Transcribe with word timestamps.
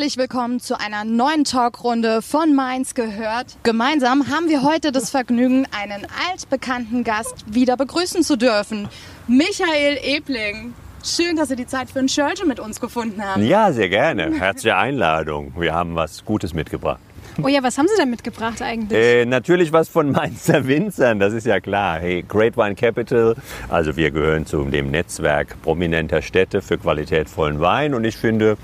Herzlich 0.00 0.16
willkommen 0.16 0.60
zu 0.60 0.80
einer 0.80 1.04
neuen 1.04 1.44
Talkrunde 1.44 2.22
von 2.22 2.54
Mainz 2.54 2.94
gehört. 2.94 3.58
Gemeinsam 3.64 4.28
haben 4.30 4.48
wir 4.48 4.62
heute 4.62 4.92
das 4.92 5.10
Vergnügen, 5.10 5.66
einen 5.78 6.06
altbekannten 6.30 7.04
Gast 7.04 7.44
wieder 7.46 7.76
begrüßen 7.76 8.22
zu 8.22 8.36
dürfen. 8.36 8.88
Michael 9.28 9.98
Ebling. 10.02 10.72
Schön, 11.04 11.36
dass 11.36 11.48
Sie 11.48 11.56
die 11.56 11.66
Zeit 11.66 11.90
für 11.90 11.98
ein 11.98 12.08
Schölche 12.08 12.46
mit 12.46 12.60
uns 12.60 12.80
gefunden 12.80 13.22
haben. 13.22 13.44
Ja, 13.44 13.72
sehr 13.72 13.90
gerne. 13.90 14.32
Herzliche 14.32 14.74
Einladung. 14.74 15.52
Wir 15.58 15.74
haben 15.74 15.94
was 15.94 16.24
Gutes 16.24 16.54
mitgebracht. 16.54 17.00
Oh 17.42 17.48
ja, 17.48 17.62
was 17.62 17.76
haben 17.76 17.86
Sie 17.86 17.96
denn 18.00 18.08
mitgebracht 18.08 18.62
eigentlich? 18.62 18.98
Äh, 18.98 19.26
natürlich 19.26 19.70
was 19.70 19.90
von 19.90 20.12
Mainzer 20.12 20.66
Winzern, 20.66 21.20
das 21.20 21.34
ist 21.34 21.44
ja 21.44 21.60
klar. 21.60 21.98
Hey, 21.98 22.24
Great 22.26 22.56
Wine 22.56 22.74
Capital, 22.74 23.36
also 23.68 23.96
wir 23.96 24.10
gehören 24.10 24.46
zu 24.46 24.64
dem 24.64 24.90
Netzwerk 24.90 25.60
prominenter 25.62 26.22
Städte 26.22 26.62
für 26.62 26.78
qualitätvollen 26.78 27.60
Wein 27.60 27.92
und 27.92 28.04
ich 28.04 28.16
finde, 28.16 28.56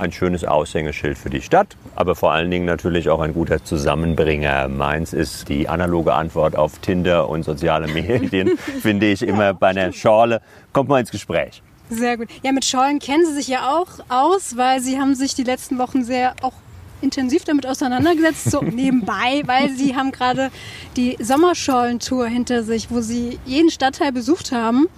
ein 0.00 0.12
schönes 0.12 0.44
Aushängeschild 0.44 1.18
für 1.18 1.30
die 1.30 1.42
Stadt, 1.42 1.76
aber 1.94 2.14
vor 2.14 2.32
allen 2.32 2.50
Dingen 2.50 2.64
natürlich 2.64 3.08
auch 3.08 3.20
ein 3.20 3.34
guter 3.34 3.62
Zusammenbringer. 3.64 4.68
Mainz 4.68 5.12
ist 5.12 5.48
die 5.48 5.68
analoge 5.68 6.14
Antwort 6.14 6.56
auf 6.56 6.78
Tinder 6.78 7.28
und 7.28 7.44
soziale 7.44 7.88
Medien, 7.88 8.56
finde 8.82 9.06
ich 9.06 9.22
immer 9.22 9.54
bei 9.54 9.68
einer 9.68 9.92
Schorle. 9.92 10.40
Kommt 10.72 10.88
mal 10.88 11.00
ins 11.00 11.10
Gespräch. 11.10 11.62
Sehr 11.90 12.16
gut. 12.16 12.28
Ja, 12.42 12.52
mit 12.52 12.64
Schorlen 12.64 12.98
kennen 13.00 13.26
Sie 13.26 13.34
sich 13.34 13.48
ja 13.48 13.76
auch 13.76 13.88
aus, 14.08 14.56
weil 14.56 14.80
Sie 14.80 14.98
haben 14.98 15.14
sich 15.14 15.34
die 15.34 15.42
letzten 15.42 15.78
Wochen 15.78 16.04
sehr 16.04 16.34
auch 16.42 16.54
intensiv 17.00 17.44
damit 17.44 17.66
auseinandergesetzt, 17.66 18.50
so 18.50 18.60
nebenbei, 18.62 19.42
weil 19.46 19.70
Sie 19.70 19.96
haben 19.96 20.12
gerade 20.12 20.50
die 20.96 21.16
Sommerschorlentour 21.20 22.26
hinter 22.26 22.62
sich, 22.62 22.90
wo 22.90 23.00
Sie 23.00 23.38
jeden 23.44 23.70
Stadtteil 23.70 24.12
besucht 24.12 24.52
haben. 24.52 24.88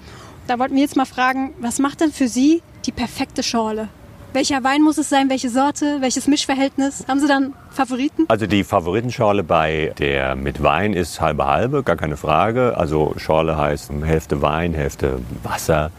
Da 0.47 0.59
wollten 0.59 0.75
wir 0.75 0.83
jetzt 0.83 0.97
mal 0.97 1.07
fragen, 1.07 1.55
was 1.61 1.79
macht 1.79 2.01
denn 2.01 2.13
für 2.13 2.29
Sie 2.29 2.63
die 2.85 2.93
perfekte 2.93 3.43
Schorle? 3.43 3.89
Welcher 4.33 4.65
Wein 4.65 4.81
muss 4.81 4.97
es 4.97 5.11
sein? 5.11 5.29
Welche 5.29 5.51
Sorte? 5.51 6.01
Welches 6.01 6.27
Mischverhältnis? 6.27 7.05
Haben 7.07 7.21
Sie 7.21 7.29
dann 7.29 7.53
Favoriten? 7.73 8.25
Also 8.29 8.47
die 8.47 8.65
Favoritenschorle 8.65 9.43
bei 9.43 9.93
der 9.99 10.37
mit 10.37 10.63
Wein 10.63 10.93
ist 10.93 11.21
halbe 11.21 11.47
halbe, 11.47 11.83
gar 11.83 11.97
keine 11.97 12.17
Frage. 12.17 12.77
Also 12.77 13.15
Schorle 13.17 13.57
heißt 13.57 13.91
Hälfte 14.05 14.43
Wein, 14.43 14.75
Hälfte 14.75 15.19
Wasser. 15.43 15.91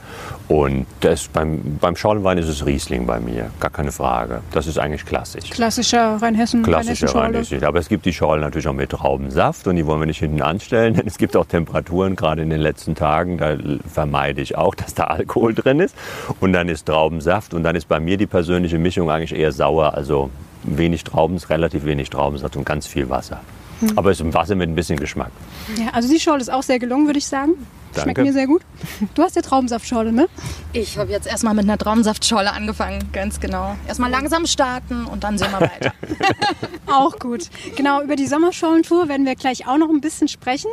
Und 0.47 0.85
das 0.99 1.29
beim, 1.29 1.77
beim 1.79 1.95
Schorlenwein 1.95 2.37
ist 2.37 2.49
es 2.49 2.65
Riesling 2.65 3.05
bei 3.05 3.19
mir, 3.19 3.49
gar 3.59 3.71
keine 3.71 3.91
Frage. 3.91 4.41
Das 4.51 4.67
ist 4.67 4.77
eigentlich 4.77 5.05
klassisch. 5.05 5.49
Klassischer 5.49 6.17
Rheinhessen. 6.21 6.63
Klassischer 6.63 7.15
Rheinhessen. 7.15 7.63
Aber 7.63 7.79
es 7.79 7.87
gibt 7.87 8.05
die 8.05 8.13
Schorle 8.13 8.41
natürlich 8.41 8.67
auch 8.67 8.73
mit 8.73 8.89
Traubensaft 8.89 9.67
und 9.67 9.77
die 9.77 9.85
wollen 9.85 10.01
wir 10.01 10.05
nicht 10.05 10.19
hinten 10.19 10.41
anstellen, 10.41 10.93
denn 10.95 11.07
es 11.07 11.17
gibt 11.17 11.37
auch 11.37 11.45
Temperaturen, 11.45 12.15
gerade 12.15 12.41
in 12.41 12.49
den 12.49 12.59
letzten 12.59 12.93
Tagen, 12.93 13.37
da 13.37 13.55
vermeide 13.91 14.41
ich 14.41 14.57
auch, 14.57 14.75
dass 14.83 14.93
da 14.93 15.05
Alkohol 15.05 15.53
drin 15.53 15.79
ist. 15.79 15.95
Und 16.41 16.53
dann 16.53 16.67
ist 16.67 16.87
Traubensaft 16.87 17.53
und 17.53 17.63
dann 17.63 17.75
ist 17.75 17.87
bei 17.87 17.99
mir 17.99 18.17
die 18.17 18.27
persönliche 18.27 18.77
Mischung 18.77 19.09
eigentlich 19.09 19.33
eher 19.33 19.51
sauer, 19.51 19.93
also 19.93 20.29
wenig 20.63 21.03
Trauben, 21.03 21.37
relativ 21.37 21.85
wenig 21.85 22.09
Traubensaft 22.09 22.55
und 22.55 22.65
ganz 22.65 22.87
viel 22.87 23.09
Wasser. 23.09 23.41
Mhm. 23.81 23.97
Aber 23.97 24.11
es 24.11 24.19
ist 24.19 24.25
im 24.25 24.33
Wasser 24.33 24.55
mit 24.55 24.69
ein 24.69 24.75
bisschen 24.75 24.99
Geschmack. 24.99 25.31
Ja, 25.77 25.89
also 25.93 26.11
die 26.11 26.19
Schorle 26.19 26.41
ist 26.41 26.51
auch 26.51 26.63
sehr 26.63 26.79
gelungen, 26.79 27.05
würde 27.05 27.19
ich 27.19 27.27
sagen. 27.27 27.53
Schmeckt 28.01 28.17
mir 28.19 28.33
sehr 28.33 28.47
gut. 28.47 28.61
Du 29.13 29.21
hast 29.21 29.35
ja 29.35 29.41
Traubensaftschorle, 29.41 30.11
ne? 30.11 30.27
Ich 30.73 30.97
habe 30.97 31.11
jetzt 31.11 31.27
erstmal 31.27 31.53
mit 31.53 31.65
einer 31.65 31.77
Traubensaftschorle 31.77 32.51
angefangen, 32.51 33.09
ganz 33.11 33.39
genau. 33.39 33.75
Erstmal 33.87 34.09
langsam 34.09 34.45
starten 34.45 35.05
und 35.05 35.23
dann 35.23 35.37
sehen 35.37 35.51
wir 35.51 35.61
weiter. 35.61 35.93
auch 36.91 37.19
gut. 37.19 37.49
Genau, 37.75 38.01
über 38.01 38.15
die 38.15 38.27
Sommerschorlentour 38.27 39.07
werden 39.07 39.25
wir 39.25 39.35
gleich 39.35 39.67
auch 39.67 39.77
noch 39.77 39.89
ein 39.89 40.01
bisschen 40.01 40.27
sprechen. 40.27 40.69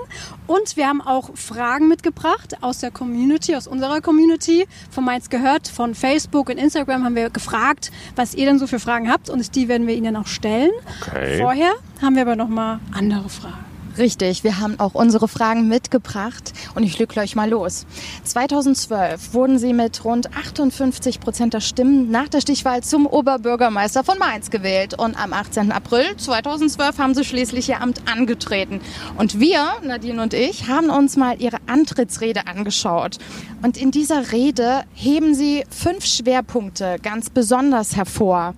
Und 0.47 0.77
wir 0.77 0.87
haben 0.87 1.01
auch 1.01 1.31
Fragen 1.37 1.89
mitgebracht 1.89 2.57
aus 2.61 2.79
der 2.79 2.91
Community, 2.91 3.55
aus 3.57 3.67
unserer 3.67 4.01
Community. 4.01 4.67
Von 4.91 5.05
Mainz 5.05 5.31
gehört, 5.31 5.69
von 5.69 5.95
Facebook 5.95 6.49
und 6.49 6.59
Instagram 6.59 7.05
haben 7.05 7.15
wir 7.15 7.31
gefragt, 7.31 7.91
was 8.17 8.35
ihr 8.35 8.47
denn 8.47 8.59
so 8.59 8.67
für 8.67 8.81
Fragen 8.81 9.11
habt. 9.11 9.31
Und 9.31 9.55
die 9.55 9.69
werden 9.69 9.87
wir 9.87 9.95
Ihnen 9.95 10.17
auch 10.17 10.27
stellen. 10.27 10.71
Okay. 11.03 11.39
Vorher 11.39 11.73
haben 12.03 12.15
wir 12.15 12.23
aber 12.23 12.37
noch 12.37 12.49
mal 12.49 12.81
andere 12.93 13.29
Fragen. 13.29 13.70
Richtig, 14.01 14.45
wir 14.45 14.59
haben 14.59 14.81
auch 14.81 14.95
unsere 14.95 15.29
Fragen 15.29 15.69
mitgebracht 15.69 16.55
und 16.75 16.85
ich 16.85 16.99
lüge 16.99 17.21
euch 17.21 17.37
mal 17.37 17.51
los. 17.51 17.85
2012 18.25 19.35
wurden 19.35 19.59
sie 19.59 19.75
mit 19.75 20.07
rund 20.07 20.35
58 20.35 21.21
Prozent 21.21 21.53
der 21.53 21.61
Stimmen 21.61 22.11
nach 22.11 22.29
der 22.29 22.41
Stichwahl 22.41 22.83
zum 22.83 23.07
Oberbürgermeister 23.07 24.03
von 24.03 24.17
Mainz 24.17 24.49
gewählt 24.49 24.99
und 24.99 25.23
am 25.23 25.35
18. 25.35 25.71
April 25.71 26.17
2012 26.17 26.97
haben 26.97 27.15
sie 27.15 27.27
schließlich 27.27 27.69
ihr 27.69 27.83
Amt 27.83 28.01
angetreten. 28.11 28.81
Und 29.19 29.39
wir, 29.39 29.67
Nadine 29.85 30.23
und 30.23 30.33
ich, 30.33 30.67
haben 30.67 30.89
uns 30.89 31.19
mal 31.19 31.39
ihre 31.39 31.59
Antrittsrede 31.67 32.47
angeschaut. 32.47 33.19
Und 33.63 33.77
in 33.77 33.91
dieser 33.91 34.33
Rede 34.33 34.85
heben 34.95 35.35
sie 35.35 35.65
fünf 35.69 36.07
Schwerpunkte 36.07 36.97
ganz 37.03 37.29
besonders 37.29 37.97
hervor, 37.97 38.55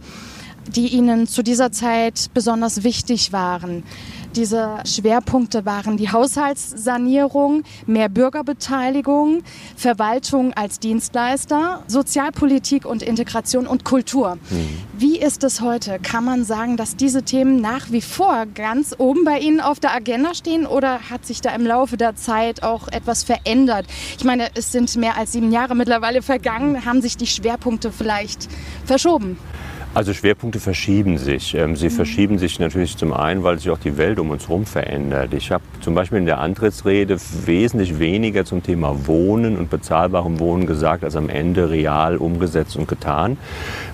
die 0.68 0.86
ihnen 0.86 1.26
zu 1.26 1.42
dieser 1.42 1.72
Zeit 1.72 2.30
besonders 2.32 2.84
wichtig 2.84 3.32
waren. 3.32 3.82
Diese 4.34 4.78
Schwerpunkte 4.86 5.66
waren 5.66 5.98
die 5.98 6.10
Haushaltssanierung, 6.10 7.64
mehr 7.86 8.08
Bürgerbeteiligung, 8.08 9.42
Verwaltung 9.76 10.54
als 10.54 10.78
Dienstleister, 10.80 11.82
Sozialpolitik 11.86 12.86
und 12.86 13.02
Integration 13.02 13.66
und 13.66 13.84
Kultur. 13.84 14.38
Mhm. 14.48 14.68
Wie 14.96 15.18
ist 15.18 15.44
es 15.44 15.60
heute? 15.60 15.98
Kann 15.98 16.24
man 16.24 16.44
sagen, 16.44 16.78
dass 16.78 16.96
diese 16.96 17.24
Themen 17.24 17.60
nach 17.60 17.90
wie 17.90 18.00
vor 18.00 18.46
ganz 18.54 18.94
oben 18.96 19.24
bei 19.24 19.38
Ihnen 19.38 19.60
auf 19.60 19.80
der 19.80 19.94
Agenda 19.94 20.34
stehen 20.34 20.66
oder 20.66 21.10
hat 21.10 21.26
sich 21.26 21.42
da 21.42 21.54
im 21.54 21.66
Laufe 21.66 21.98
der 21.98 22.16
Zeit 22.16 22.62
auch 22.62 22.88
etwas 22.88 23.24
verändert? 23.24 23.86
Ich 24.16 24.24
meine, 24.24 24.48
es 24.54 24.72
sind 24.72 24.96
mehr 24.96 25.18
als 25.18 25.32
sieben 25.32 25.52
Jahre 25.52 25.74
mittlerweile 25.74 26.22
vergangen. 26.22 26.86
Haben 26.86 27.02
sich 27.02 27.18
die 27.18 27.26
Schwerpunkte 27.26 27.92
vielleicht 27.92 28.48
verschoben? 28.86 29.36
Also 29.94 30.14
Schwerpunkte 30.14 30.58
verschieben 30.58 31.18
sich. 31.18 31.54
Ähm, 31.54 31.76
sie 31.76 31.90
mhm. 31.90 31.90
verschieben 31.90 32.38
sich 32.38 32.58
natürlich 32.58 32.96
zum 32.96 33.12
einen, 33.12 33.42
weil 33.42 33.58
sich 33.58 33.68
auch 33.68 33.78
die 33.78 33.98
Welt 33.98 34.18
um 34.18 34.30
uns 34.30 34.48
herum 34.48 34.64
verändert. 34.64 35.34
Ich 35.34 35.52
habe 35.52 35.62
zum 35.82 35.94
Beispiel 35.94 36.16
in 36.16 36.24
der 36.24 36.38
Antrittsrede 36.38 37.18
wesentlich 37.44 37.98
weniger 37.98 38.46
zum 38.46 38.62
Thema 38.62 39.06
Wohnen 39.06 39.58
und 39.58 39.68
bezahlbarem 39.68 40.38
Wohnen 40.38 40.66
gesagt, 40.66 41.04
als 41.04 41.14
am 41.14 41.28
Ende 41.28 41.68
real 41.68 42.16
umgesetzt 42.16 42.74
und 42.76 42.88
getan, 42.88 43.36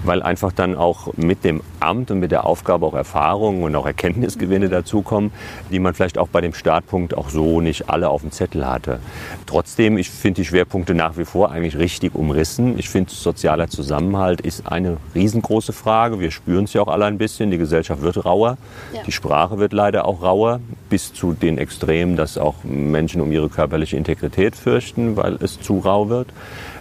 weil 0.04 0.22
einfach 0.22 0.52
dann 0.52 0.76
auch 0.76 1.12
mit 1.16 1.42
dem 1.42 1.62
Amt 1.80 2.12
und 2.12 2.20
mit 2.20 2.30
der 2.30 2.46
Aufgabe 2.46 2.86
auch 2.86 2.94
Erfahrungen 2.94 3.64
und 3.64 3.74
auch 3.74 3.86
Erkenntnisgewinne 3.86 4.66
mhm. 4.66 4.70
dazukommen, 4.70 5.32
die 5.72 5.80
man 5.80 5.94
vielleicht 5.94 6.18
auch 6.18 6.28
bei 6.28 6.40
dem 6.40 6.54
Startpunkt 6.54 7.16
auch 7.16 7.28
so 7.28 7.60
nicht 7.60 7.90
alle 7.90 8.08
auf 8.08 8.20
dem 8.20 8.30
Zettel 8.30 8.64
hatte. 8.64 9.00
Trotzdem, 9.46 9.98
ich 9.98 10.10
finde 10.10 10.42
die 10.42 10.44
Schwerpunkte 10.44 10.94
nach 10.94 11.18
wie 11.18 11.24
vor 11.24 11.50
eigentlich 11.50 11.76
richtig 11.76 12.14
umrissen. 12.14 12.78
Ich 12.78 12.88
finde, 12.88 13.10
sozialer 13.10 13.66
Zusammenhalt 13.66 14.40
ist 14.40 14.64
eine 14.70 14.98
riesengroße 15.16 15.72
Frage. 15.72 15.87
Frage. 15.88 16.20
Wir 16.20 16.30
spüren 16.30 16.64
es 16.64 16.74
ja 16.74 16.82
auch 16.82 16.88
alle 16.88 17.06
ein 17.06 17.16
bisschen. 17.16 17.50
Die 17.50 17.56
Gesellschaft 17.56 18.02
wird 18.02 18.22
rauer. 18.26 18.58
Ja. 18.92 19.02
Die 19.04 19.12
Sprache 19.12 19.58
wird 19.58 19.72
leider 19.72 20.04
auch 20.04 20.22
rauer, 20.22 20.60
bis 20.90 21.14
zu 21.14 21.32
den 21.32 21.56
Extremen, 21.56 22.14
dass 22.14 22.36
auch 22.36 22.56
Menschen 22.62 23.22
um 23.22 23.32
ihre 23.32 23.48
körperliche 23.48 23.96
Integrität 23.96 24.54
fürchten, 24.54 25.16
weil 25.16 25.38
es 25.40 25.58
zu 25.60 25.78
rau 25.78 26.10
wird. 26.10 26.28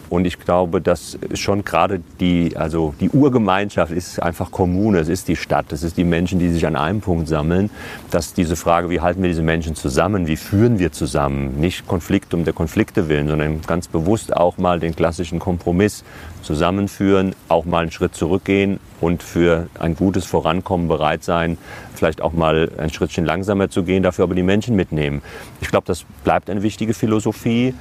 Und 0.10 0.26
ich 0.26 0.40
glaube, 0.40 0.80
dass 0.80 1.18
schon 1.34 1.66
gerade 1.66 2.02
die, 2.20 2.56
also 2.56 2.94
die 3.00 3.10
Urgemeinschaft 3.10 3.92
ist 3.92 4.22
einfach 4.22 4.52
Kommune, 4.52 5.00
es 5.00 5.10
ist 5.10 5.28
die 5.28 5.36
Stadt, 5.36 5.72
es 5.74 5.84
ist 5.84 5.98
die 5.98 6.06
Menschen, 6.06 6.40
die 6.40 6.50
sich 6.50 6.66
an 6.66 6.76
einem 6.76 7.02
Punkt 7.02 7.28
sammeln, 7.28 7.70
dass 8.10 8.34
diese 8.34 8.56
Frage, 8.56 8.90
wie 8.90 9.02
halten 9.02 9.22
wir 9.22 9.30
diese 9.30 9.42
Menschen 9.42 9.76
zusammen, 9.76 10.28
wie 10.28 10.38
führen 10.38 10.80
wir 10.80 10.92
zusammen, 10.92 11.60
nicht 11.60 11.88
Konflikt 11.88 12.34
um 12.34 12.46
der 12.46 12.54
Konflikte 12.54 13.10
willen, 13.10 13.28
sondern 13.28 13.62
ganz 13.64 13.88
bewusst 13.88 14.36
auch 14.36 14.58
mal 14.58 14.80
den 14.80 14.96
klassischen 14.96 15.40
Kompromiss 15.40 16.04
zusammenführen, 16.42 17.36
auch 17.50 17.66
mal 17.66 17.82
einen 17.82 17.92
Schritt 17.92 18.16
zurückgehen 18.16 18.80
und 19.02 19.22
für 19.22 19.68
ein 19.80 19.96
gutes 19.96 20.26
Vorankommen 20.26 20.88
bereit 20.88 21.24
sein, 21.24 21.58
vielleicht 21.94 22.22
auch 22.22 22.34
mal 22.34 22.72
ein 22.78 22.90
Schrittchen 22.90 23.26
langsamer 23.26 23.70
zu 23.70 23.84
gehen, 23.84 24.04
dafür 24.04 24.24
aber 24.24 24.36
die 24.36 24.44
Menschen 24.44 24.76
mitnehmen. 24.76 25.22
Ich 25.60 25.68
glaube, 25.68 25.86
das 25.86 26.06
bleibt 26.24 26.50
eine 26.50 26.64
wichtige 26.64 26.94
Philosophie. 26.94 27.74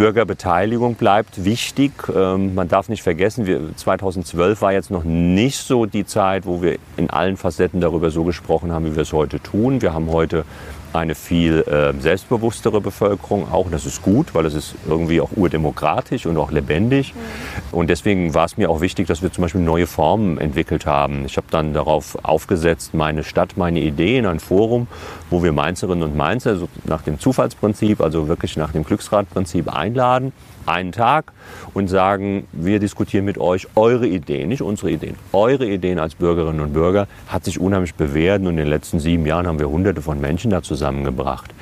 Bürgerbeteiligung 0.00 0.94
bleibt 0.94 1.44
wichtig. 1.44 1.92
Ähm, 2.08 2.54
man 2.54 2.68
darf 2.68 2.88
nicht 2.88 3.02
vergessen, 3.02 3.44
wir, 3.44 3.76
2012 3.76 4.62
war 4.62 4.72
jetzt 4.72 4.90
noch 4.90 5.04
nicht 5.04 5.58
so 5.58 5.84
die 5.84 6.06
Zeit, 6.06 6.46
wo 6.46 6.62
wir 6.62 6.78
in 6.96 7.10
allen 7.10 7.36
Facetten 7.36 7.82
darüber 7.82 8.10
so 8.10 8.24
gesprochen 8.24 8.72
haben, 8.72 8.86
wie 8.86 8.94
wir 8.94 9.02
es 9.02 9.12
heute 9.12 9.40
tun. 9.40 9.82
Wir 9.82 9.92
haben 9.92 10.10
heute 10.10 10.46
eine 10.92 11.14
viel 11.14 11.60
äh, 11.62 11.92
selbstbewusstere 12.00 12.80
Bevölkerung 12.80 13.50
auch. 13.50 13.70
Das 13.70 13.86
ist 13.86 14.02
gut, 14.02 14.34
weil 14.34 14.46
es 14.46 14.54
ist 14.54 14.74
irgendwie 14.88 15.20
auch 15.20 15.30
urdemokratisch 15.36 16.26
und 16.26 16.36
auch 16.36 16.50
lebendig. 16.50 17.14
Mhm. 17.14 17.78
Und 17.78 17.90
deswegen 17.90 18.34
war 18.34 18.44
es 18.44 18.56
mir 18.56 18.70
auch 18.70 18.80
wichtig, 18.80 19.06
dass 19.06 19.22
wir 19.22 19.32
zum 19.32 19.42
Beispiel 19.42 19.60
neue 19.60 19.86
Formen 19.86 20.38
entwickelt 20.38 20.86
haben. 20.86 21.24
Ich 21.24 21.36
habe 21.36 21.46
dann 21.50 21.72
darauf 21.72 22.16
aufgesetzt, 22.24 22.94
meine 22.94 23.24
Stadt, 23.24 23.56
meine 23.56 23.80
Idee 23.80 24.18
in 24.18 24.26
ein 24.26 24.40
Forum, 24.40 24.88
wo 25.30 25.42
wir 25.42 25.52
Mainzerinnen 25.52 26.02
und 26.02 26.16
Mainzer 26.16 26.56
so 26.56 26.68
nach 26.84 27.02
dem 27.02 27.18
Zufallsprinzip, 27.18 28.00
also 28.00 28.28
wirklich 28.28 28.56
nach 28.56 28.72
dem 28.72 28.84
Glücksradprinzip 28.84 29.72
einladen 29.72 30.32
einen 30.70 30.92
Tag 30.92 31.32
und 31.74 31.88
sagen, 31.88 32.46
wir 32.52 32.78
diskutieren 32.78 33.24
mit 33.24 33.38
euch 33.38 33.68
eure 33.76 34.06
Ideen, 34.06 34.48
nicht 34.48 34.62
unsere 34.62 34.90
Ideen, 34.90 35.16
eure 35.32 35.66
Ideen 35.66 35.98
als 35.98 36.14
Bürgerinnen 36.14 36.60
und 36.60 36.72
Bürger, 36.72 37.06
hat 37.28 37.44
sich 37.44 37.60
unheimlich 37.60 37.94
bewährt 37.94 38.40
und 38.42 38.48
in 38.48 38.56
den 38.56 38.68
letzten 38.68 39.00
sieben 39.00 39.26
Jahren 39.26 39.46
haben 39.46 39.58
wir 39.58 39.68
hunderte 39.68 40.02
von 40.02 40.20
Menschen 40.20 40.50
da 40.50 40.62
zusammengebracht. 40.62 41.52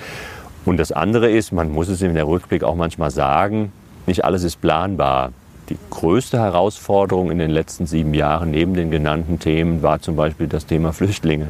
Und 0.64 0.76
das 0.76 0.92
andere 0.92 1.30
ist, 1.30 1.52
man 1.52 1.72
muss 1.72 1.88
es 1.88 2.02
in 2.02 2.14
der 2.14 2.26
Rückblick 2.26 2.62
auch 2.62 2.74
manchmal 2.74 3.10
sagen, 3.10 3.72
nicht 4.06 4.24
alles 4.24 4.44
ist 4.44 4.60
planbar. 4.60 5.32
Die 5.68 5.78
größte 5.90 6.38
Herausforderung 6.38 7.30
in 7.30 7.38
den 7.38 7.50
letzten 7.50 7.86
sieben 7.86 8.14
Jahren 8.14 8.50
neben 8.50 8.74
den 8.74 8.90
genannten 8.90 9.38
Themen 9.38 9.82
war 9.82 10.00
zum 10.00 10.16
Beispiel 10.16 10.46
das 10.46 10.66
Thema 10.66 10.92
Flüchtlinge. 10.92 11.48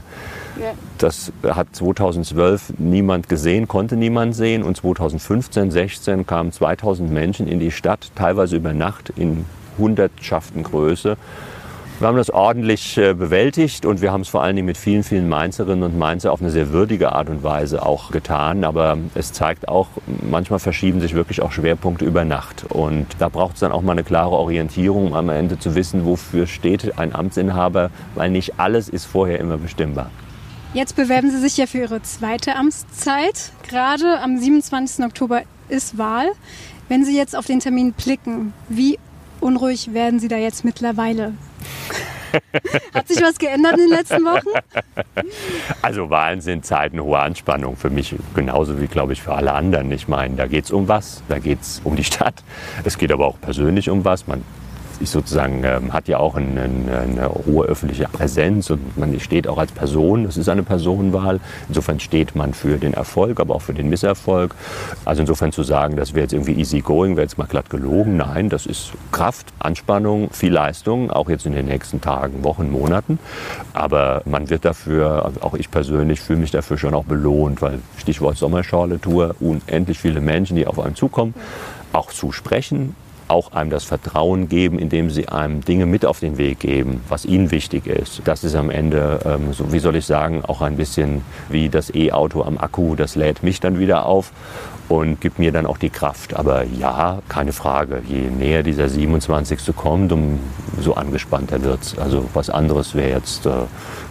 Das 0.98 1.32
hat 1.44 1.68
2012 1.72 2.74
niemand 2.78 3.28
gesehen, 3.28 3.68
konnte 3.68 3.96
niemand 3.96 4.34
sehen. 4.34 4.62
Und 4.62 4.76
2015, 4.76 5.70
16 5.70 6.26
kamen 6.26 6.52
2000 6.52 7.10
Menschen 7.10 7.46
in 7.46 7.60
die 7.60 7.70
Stadt, 7.70 8.10
teilweise 8.14 8.56
über 8.56 8.72
Nacht 8.72 9.12
in 9.16 9.44
Hundertschaftengröße. 9.78 11.16
Wir 12.00 12.06
haben 12.06 12.16
das 12.16 12.30
ordentlich 12.30 12.96
äh, 12.96 13.12
bewältigt 13.12 13.84
und 13.84 14.00
wir 14.00 14.12
haben 14.12 14.20
es 14.20 14.28
vor 14.28 14.40
allen 14.40 14.54
Dingen 14.54 14.66
mit 14.66 14.76
vielen, 14.76 15.02
vielen 15.02 15.28
Mainzerinnen 15.28 15.82
und 15.82 15.98
Mainzer 15.98 16.30
auf 16.32 16.40
eine 16.40 16.52
sehr 16.52 16.72
würdige 16.72 17.10
Art 17.10 17.28
und 17.28 17.42
Weise 17.42 17.84
auch 17.84 18.12
getan. 18.12 18.62
Aber 18.62 18.98
es 19.16 19.32
zeigt 19.32 19.66
auch, 19.66 19.88
manchmal 20.22 20.60
verschieben 20.60 21.00
sich 21.00 21.14
wirklich 21.14 21.42
auch 21.42 21.50
Schwerpunkte 21.50 22.04
über 22.04 22.24
Nacht. 22.24 22.66
Und 22.68 23.06
da 23.18 23.28
braucht 23.28 23.54
es 23.54 23.60
dann 23.60 23.72
auch 23.72 23.82
mal 23.82 23.92
eine 23.92 24.04
klare 24.04 24.36
Orientierung, 24.36 25.08
um 25.08 25.14
am 25.14 25.28
Ende 25.28 25.58
zu 25.58 25.74
wissen, 25.74 26.04
wofür 26.04 26.46
steht 26.46 27.00
ein 27.00 27.12
Amtsinhaber, 27.12 27.90
weil 28.14 28.30
nicht 28.30 28.60
alles 28.60 28.88
ist 28.88 29.06
vorher 29.06 29.40
immer 29.40 29.58
bestimmbar. 29.58 30.12
Jetzt 30.74 30.96
bewerben 30.96 31.30
Sie 31.30 31.40
sich 31.40 31.56
ja 31.56 31.66
für 31.66 31.78
Ihre 31.78 32.02
zweite 32.02 32.54
Amtszeit. 32.54 33.52
Gerade 33.68 34.20
am 34.20 34.36
27. 34.36 35.04
Oktober 35.04 35.42
ist 35.70 35.96
Wahl. 35.96 36.28
Wenn 36.88 37.04
Sie 37.06 37.16
jetzt 37.16 37.34
auf 37.34 37.46
den 37.46 37.60
Termin 37.60 37.92
blicken, 37.92 38.52
wie 38.68 38.98
unruhig 39.40 39.94
werden 39.94 40.20
Sie 40.20 40.28
da 40.28 40.36
jetzt 40.36 40.66
mittlerweile? 40.66 41.32
Hat 42.94 43.08
sich 43.08 43.22
was 43.22 43.38
geändert 43.38 43.78
in 43.78 43.88
den 43.88 43.88
letzten 43.88 44.22
Wochen? 44.24 44.48
Also 45.80 46.10
Wahlen 46.10 46.42
sind 46.42 46.66
Zeiten 46.66 47.00
hoher 47.00 47.22
Anspannung 47.22 47.76
für 47.76 47.88
mich 47.88 48.14
genauso 48.34 48.78
wie, 48.78 48.86
glaube 48.86 49.14
ich, 49.14 49.22
für 49.22 49.34
alle 49.34 49.54
anderen. 49.54 49.90
Ich 49.90 50.08
meine, 50.08 50.36
da 50.36 50.46
geht 50.46 50.66
es 50.66 50.70
um 50.70 50.86
was, 50.86 51.22
da 51.28 51.38
geht 51.38 51.62
es 51.62 51.80
um 51.84 51.96
die 51.96 52.04
Stadt. 52.04 52.44
Es 52.84 52.98
geht 52.98 53.10
aber 53.10 53.26
auch 53.26 53.40
persönlich 53.40 53.88
um 53.88 54.04
was. 54.04 54.26
Man 54.26 54.44
ist 55.00 55.12
sozusagen, 55.12 55.62
ähm, 55.64 55.92
hat 55.92 56.08
ja 56.08 56.18
auch 56.18 56.34
eine, 56.34 56.62
eine, 56.62 57.30
hohe 57.46 57.66
öffentliche 57.66 58.04
Präsenz 58.04 58.70
und 58.70 58.96
man 58.96 59.18
steht 59.20 59.48
auch 59.48 59.58
als 59.58 59.72
Person. 59.72 60.24
Das 60.24 60.36
ist 60.36 60.48
eine 60.48 60.62
Personenwahl. 60.62 61.40
Insofern 61.68 62.00
steht 62.00 62.34
man 62.34 62.54
für 62.54 62.78
den 62.78 62.94
Erfolg, 62.94 63.40
aber 63.40 63.54
auch 63.54 63.62
für 63.62 63.74
den 63.74 63.88
Misserfolg. 63.88 64.54
Also 65.04 65.22
insofern 65.22 65.52
zu 65.52 65.62
sagen, 65.62 65.96
das 65.96 66.14
wäre 66.14 66.24
jetzt 66.24 66.32
irgendwie 66.32 66.54
easy 66.54 66.80
going, 66.80 67.16
wäre 67.16 67.24
jetzt 67.24 67.38
mal 67.38 67.46
glatt 67.46 67.70
gelogen. 67.70 68.16
Nein, 68.16 68.48
das 68.48 68.66
ist 68.66 68.92
Kraft, 69.12 69.46
Anspannung, 69.58 70.30
viel 70.30 70.52
Leistung, 70.52 71.10
auch 71.10 71.28
jetzt 71.28 71.46
in 71.46 71.52
den 71.52 71.66
nächsten 71.66 72.00
Tagen, 72.00 72.44
Wochen, 72.44 72.70
Monaten. 72.70 73.18
Aber 73.72 74.22
man 74.24 74.50
wird 74.50 74.64
dafür, 74.64 75.32
auch 75.40 75.54
ich 75.54 75.70
persönlich 75.70 76.20
fühle 76.20 76.40
mich 76.40 76.50
dafür 76.50 76.78
schon 76.78 76.94
auch 76.94 77.04
belohnt, 77.04 77.62
weil 77.62 77.80
Stichwort 77.96 78.36
Sommerschorle-Tour, 78.36 79.36
unendlich 79.40 79.98
viele 79.98 80.20
Menschen, 80.20 80.56
die 80.56 80.66
auf 80.66 80.78
einen 80.78 80.94
zukommen, 80.94 81.34
auch 81.92 82.12
zu 82.12 82.32
sprechen, 82.32 82.94
auch 83.28 83.52
einem 83.52 83.70
das 83.70 83.84
Vertrauen 83.84 84.48
geben, 84.48 84.78
indem 84.78 85.10
sie 85.10 85.28
einem 85.28 85.64
Dinge 85.64 85.86
mit 85.86 86.04
auf 86.04 86.20
den 86.20 86.38
Weg 86.38 86.60
geben, 86.60 87.02
was 87.08 87.24
ihnen 87.24 87.50
wichtig 87.50 87.86
ist. 87.86 88.22
Das 88.24 88.44
ist 88.44 88.54
am 88.54 88.70
Ende, 88.70 89.20
ähm, 89.24 89.52
so, 89.52 89.72
wie 89.72 89.78
soll 89.78 89.96
ich 89.96 90.06
sagen, 90.06 90.44
auch 90.44 90.62
ein 90.62 90.76
bisschen 90.76 91.22
wie 91.48 91.68
das 91.68 91.94
E-Auto 91.94 92.42
am 92.42 92.58
Akku, 92.58 92.94
das 92.94 93.14
lädt 93.14 93.42
mich 93.42 93.60
dann 93.60 93.78
wieder 93.78 94.06
auf 94.06 94.32
und 94.88 95.20
gibt 95.20 95.38
mir 95.38 95.52
dann 95.52 95.66
auch 95.66 95.78
die 95.78 95.90
Kraft. 95.90 96.34
Aber 96.34 96.64
ja, 96.64 97.20
keine 97.28 97.52
Frage, 97.52 98.02
je 98.06 98.30
näher 98.30 98.62
dieser 98.62 98.88
27. 98.88 99.74
kommt, 99.76 100.12
umso 100.12 100.94
angespannter 100.94 101.62
wird 101.62 101.82
es. 101.82 101.98
Also 101.98 102.28
was 102.34 102.50
anderes 102.50 102.94
wäre 102.94 103.10
jetzt 103.10 103.46
äh, 103.46 103.50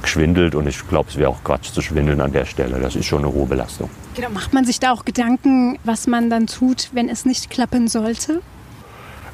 geschwindelt 0.02 0.56
und 0.56 0.68
ich 0.68 0.88
glaube, 0.88 1.10
es 1.10 1.18
wäre 1.18 1.30
auch 1.30 1.44
Quatsch 1.44 1.72
zu 1.72 1.82
schwindeln 1.82 2.22
an 2.22 2.32
der 2.32 2.46
Stelle. 2.46 2.80
Das 2.80 2.96
ist 2.96 3.06
schon 3.06 3.24
eine 3.24 3.34
hohe 3.34 3.48
Belastung. 3.48 3.90
Genau, 4.16 4.30
macht 4.30 4.54
man 4.54 4.66
sich 4.66 4.80
da 4.80 4.92
auch 4.92 5.06
Gedanken, 5.06 5.80
was 5.84 6.08
man 6.08 6.30
dann 6.30 6.48
tut, 6.48 6.90
wenn 6.94 7.10
es 7.10 7.26
nicht 7.26 7.50
klappen 7.50 7.88
sollte? 7.88 8.42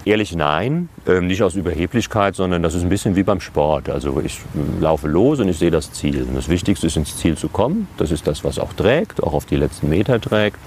Ehrlich 0.05 0.35
nein, 0.35 0.89
ähm, 1.07 1.27
nicht 1.27 1.43
aus 1.43 1.55
Überheblichkeit, 1.55 2.35
sondern 2.35 2.61
das 2.61 2.73
ist 2.73 2.83
ein 2.83 2.89
bisschen 2.89 3.15
wie 3.15 3.23
beim 3.23 3.39
Sport. 3.39 3.89
Also 3.89 4.21
ich 4.23 4.39
laufe 4.81 5.07
los 5.07 5.39
und 5.39 5.47
ich 5.47 5.57
sehe 5.57 5.71
das 5.71 5.93
Ziel. 5.93 6.23
Und 6.23 6.35
das 6.35 6.49
Wichtigste 6.49 6.87
ist, 6.87 6.97
ins 6.97 7.17
Ziel 7.17 7.37
zu 7.37 7.47
kommen. 7.47 7.87
Das 7.97 8.11
ist 8.11 8.27
das, 8.27 8.43
was 8.43 8.59
auch 8.59 8.73
trägt, 8.73 9.23
auch 9.23 9.33
auf 9.33 9.45
die 9.45 9.55
letzten 9.55 9.89
Meter 9.89 10.19
trägt. 10.19 10.57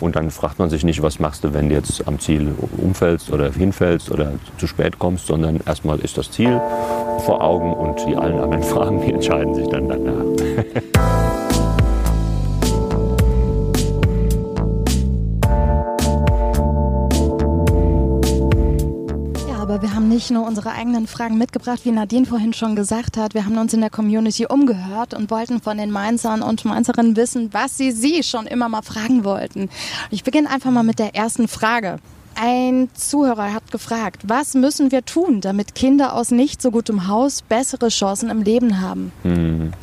Und 0.00 0.16
dann 0.16 0.30
fragt 0.30 0.58
man 0.58 0.70
sich 0.70 0.82
nicht, 0.82 1.02
was 1.02 1.18
machst 1.18 1.44
du, 1.44 1.52
wenn 1.52 1.68
du 1.68 1.74
jetzt 1.74 2.08
am 2.08 2.18
Ziel 2.18 2.54
umfällst 2.78 3.30
oder 3.30 3.52
hinfällst 3.52 4.10
oder 4.10 4.32
zu 4.56 4.66
spät 4.66 4.98
kommst, 4.98 5.26
sondern 5.26 5.60
erstmal 5.66 5.98
ist 6.00 6.16
das 6.16 6.30
Ziel 6.30 6.58
vor 7.26 7.42
Augen 7.42 7.74
und 7.74 8.02
die 8.06 8.16
allen 8.16 8.38
anderen 8.38 8.62
Fragen, 8.76 9.04
die 9.04 9.12
entscheiden 9.12 9.54
sich 9.54 9.68
dann 9.68 9.88
danach. 9.88 11.42
Aber 19.76 19.88
wir 19.88 19.94
haben 19.94 20.08
nicht 20.08 20.30
nur 20.30 20.46
unsere 20.46 20.70
eigenen 20.70 21.06
Fragen 21.06 21.36
mitgebracht, 21.36 21.80
wie 21.84 21.90
Nadine 21.90 22.24
vorhin 22.24 22.54
schon 22.54 22.76
gesagt 22.76 23.18
hat. 23.18 23.34
Wir 23.34 23.44
haben 23.44 23.58
uns 23.58 23.74
in 23.74 23.82
der 23.82 23.90
Community 23.90 24.46
umgehört 24.46 25.12
und 25.12 25.30
wollten 25.30 25.60
von 25.60 25.76
den 25.76 25.90
Mainzern 25.90 26.40
und 26.40 26.64
Mainzerinnen 26.64 27.14
wissen, 27.14 27.50
was 27.52 27.76
sie 27.76 27.92
sie 27.92 28.22
schon 28.22 28.46
immer 28.46 28.70
mal 28.70 28.80
fragen 28.80 29.22
wollten. 29.22 29.68
Ich 30.10 30.24
beginne 30.24 30.48
einfach 30.48 30.70
mal 30.70 30.82
mit 30.82 30.98
der 30.98 31.14
ersten 31.14 31.46
Frage. 31.46 31.98
Ein 32.36 32.88
Zuhörer 32.94 33.52
hat 33.52 33.70
gefragt, 33.70 34.22
was 34.26 34.54
müssen 34.54 34.92
wir 34.92 35.04
tun, 35.04 35.42
damit 35.42 35.74
Kinder 35.74 36.14
aus 36.14 36.30
nicht 36.30 36.62
so 36.62 36.70
gutem 36.70 37.06
Haus 37.06 37.42
bessere 37.42 37.88
Chancen 37.88 38.30
im 38.30 38.40
Leben 38.40 38.80
haben? 38.80 39.12
Hm. 39.24 39.74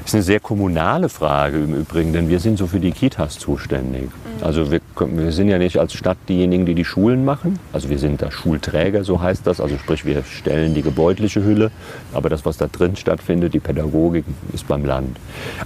Das 0.00 0.06
ist 0.06 0.14
eine 0.14 0.22
sehr 0.22 0.40
kommunale 0.40 1.10
Frage 1.10 1.58
im 1.58 1.74
Übrigen, 1.74 2.14
denn 2.14 2.30
wir 2.30 2.40
sind 2.40 2.56
so 2.56 2.66
für 2.66 2.80
die 2.80 2.92
Kitas 2.92 3.38
zuständig. 3.38 4.08
Also 4.40 4.70
wir, 4.70 4.80
wir 4.96 5.32
sind 5.32 5.48
ja 5.48 5.58
nicht 5.58 5.78
als 5.78 5.92
Stadt 5.92 6.16
diejenigen, 6.28 6.64
die 6.64 6.74
die 6.74 6.84
Schulen 6.84 7.24
machen. 7.24 7.58
Also 7.72 7.88
wir 7.88 7.98
sind 7.98 8.22
da 8.22 8.30
Schulträger, 8.30 9.02
so 9.02 9.20
heißt 9.20 9.46
das. 9.46 9.60
Also 9.60 9.76
sprich, 9.78 10.04
wir 10.04 10.22
stellen 10.22 10.74
die 10.74 10.82
gebäudliche 10.82 11.44
Hülle, 11.44 11.70
aber 12.12 12.28
das, 12.28 12.44
was 12.44 12.56
da 12.56 12.66
drin 12.68 12.96
stattfindet, 12.96 13.54
die 13.54 13.60
Pädagogik, 13.60 14.24
ist 14.52 14.68
beim 14.68 14.84
Land. 14.84 15.16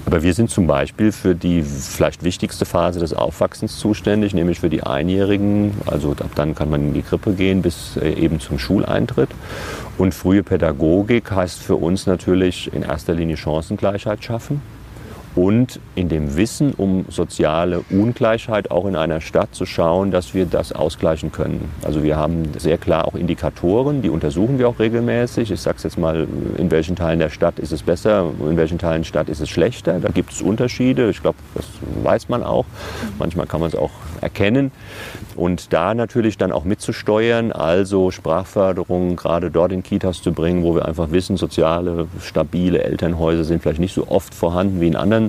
Aber 0.06 0.22
wir 0.22 0.32
sind 0.32 0.50
zum 0.50 0.66
Beispiel 0.66 1.12
für 1.12 1.34
die 1.34 1.62
vielleicht 1.62 2.24
wichtigste 2.24 2.64
Phase 2.64 3.00
des 3.00 3.12
Aufwachsens 3.12 3.78
zuständig, 3.78 4.34
nämlich 4.34 4.60
für 4.60 4.70
die 4.70 4.82
Einjährigen. 4.82 5.72
Also 5.86 6.12
ab 6.12 6.30
dann 6.34 6.54
kann 6.54 6.70
man 6.70 6.88
in 6.88 6.94
die 6.94 7.02
Krippe 7.02 7.34
gehen 7.34 7.62
bis 7.62 7.96
äh, 7.96 8.12
eben 8.12 8.40
zum 8.40 8.58
Schuleintritt. 8.58 9.30
Und 9.98 10.14
frühe 10.14 10.42
Pädagogik 10.42 11.30
heißt 11.30 11.62
für 11.62 11.76
uns 11.76 12.06
natürlich 12.06 12.72
in 12.72 12.82
erster 12.82 13.12
Linie 13.12 13.36
Chancengleichheit 13.36 14.24
schaffen 14.24 14.62
und 15.34 15.80
in 15.94 16.08
dem 16.08 16.36
Wissen 16.36 16.72
um 16.74 17.06
soziale 17.08 17.82
Ungleichheit 17.90 18.70
auch 18.70 18.86
in 18.86 18.96
einer 18.96 19.20
Stadt 19.20 19.54
zu 19.54 19.66
schauen, 19.66 20.10
dass 20.10 20.34
wir 20.34 20.46
das 20.46 20.72
ausgleichen 20.72 21.32
können. 21.32 21.70
Also 21.82 22.02
wir 22.02 22.16
haben 22.16 22.52
sehr 22.58 22.78
klar 22.78 23.06
auch 23.06 23.14
Indikatoren, 23.14 24.02
die 24.02 24.10
untersuchen 24.10 24.58
wir 24.58 24.68
auch 24.68 24.78
regelmäßig. 24.78 25.50
Ich 25.50 25.60
sage 25.60 25.76
es 25.78 25.84
jetzt 25.84 25.98
mal, 25.98 26.26
in 26.58 26.70
welchen 26.70 26.96
Teilen 26.96 27.18
der 27.18 27.30
Stadt 27.30 27.58
ist 27.58 27.72
es 27.72 27.82
besser, 27.82 28.30
in 28.48 28.56
welchen 28.56 28.78
Teilen 28.78 29.02
der 29.02 29.08
Stadt 29.08 29.28
ist 29.28 29.40
es 29.40 29.48
schlechter. 29.48 30.00
Da 30.00 30.08
gibt 30.08 30.32
es 30.32 30.42
Unterschiede. 30.42 31.08
Ich 31.10 31.22
glaube, 31.22 31.38
das 31.54 31.66
weiß 32.02 32.28
man 32.28 32.42
auch. 32.42 32.66
Manchmal 33.18 33.46
kann 33.46 33.60
man 33.60 33.68
es 33.68 33.76
auch 33.76 33.90
erkennen. 34.20 34.70
Und 35.34 35.72
da 35.72 35.94
natürlich 35.94 36.36
dann 36.36 36.52
auch 36.52 36.64
mitzusteuern, 36.64 37.52
also 37.52 38.10
Sprachförderung 38.10 39.16
gerade 39.16 39.50
dort 39.50 39.72
in 39.72 39.82
Kitas 39.82 40.20
zu 40.22 40.32
bringen, 40.32 40.62
wo 40.62 40.74
wir 40.74 40.86
einfach 40.86 41.10
wissen, 41.10 41.36
soziale, 41.36 42.06
stabile 42.20 42.82
Elternhäuser 42.82 43.44
sind 43.44 43.62
vielleicht 43.62 43.80
nicht 43.80 43.94
so 43.94 44.08
oft 44.08 44.34
vorhanden 44.34 44.80
wie 44.80 44.88
in 44.88 44.96
anderen 44.96 45.21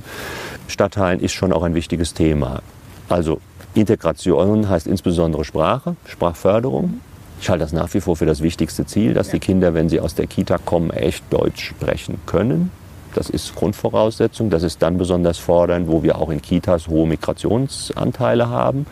Stadtteilen, 0.68 1.20
ist 1.20 1.34
schon 1.34 1.54
auch 1.54 1.64
ein 1.64 1.76
wichtiges 1.76 2.14
Thema. 2.14 2.62
Also 3.10 3.40
Integration 3.76 4.70
heißt 4.70 4.88
insbesondere 4.88 5.44
Sprache, 5.44 5.96
Sprachförderung. 6.08 7.02
Ich 7.42 7.50
halte 7.50 7.66
das 7.66 7.74
nach 7.74 7.94
wie 7.94 8.02
vor 8.02 8.16
für 8.16 8.26
das 8.26 8.42
wichtigste 8.42 8.86
Ziel, 8.86 9.14
dass 9.14 9.30
die 9.30 9.40
Kinder, 9.40 9.74
wenn 9.74 9.90
sie 9.90 10.00
aus 10.00 10.16
der 10.16 10.28
Kita 10.28 10.58
kommen, 10.58 10.92
echt 10.92 11.24
Deutsch 11.30 11.66
sprechen 11.66 12.20
können. 12.26 12.72
Das 13.14 13.30
ist 13.30 13.54
Grundvoraussetzung. 13.56 14.50
Das 14.50 14.64
ist 14.64 14.82
dann 14.82 14.98
besonders 14.98 15.38
fordernd, 15.38 15.88
wo 15.88 16.02
wir 16.02 16.18
auch 16.18 16.30
in 16.30 16.42
Kitas 16.42 16.88
hohe 16.88 17.08
Migrationsanteile 17.08 18.50
haben 18.50 18.86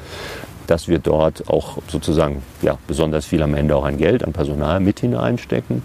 dass 0.72 0.88
wir 0.88 1.00
dort 1.00 1.50
auch 1.50 1.80
sozusagen 1.90 2.42
ja, 2.62 2.78
besonders 2.88 3.26
viel 3.26 3.44
am 3.44 3.56
Ende 3.56 3.76
auch 3.76 3.84
an 3.84 3.98
Geld, 3.98 4.24
an 4.24 4.32
Personal 4.32 4.80
mit 4.80 5.02
hineinstecken. 5.02 5.84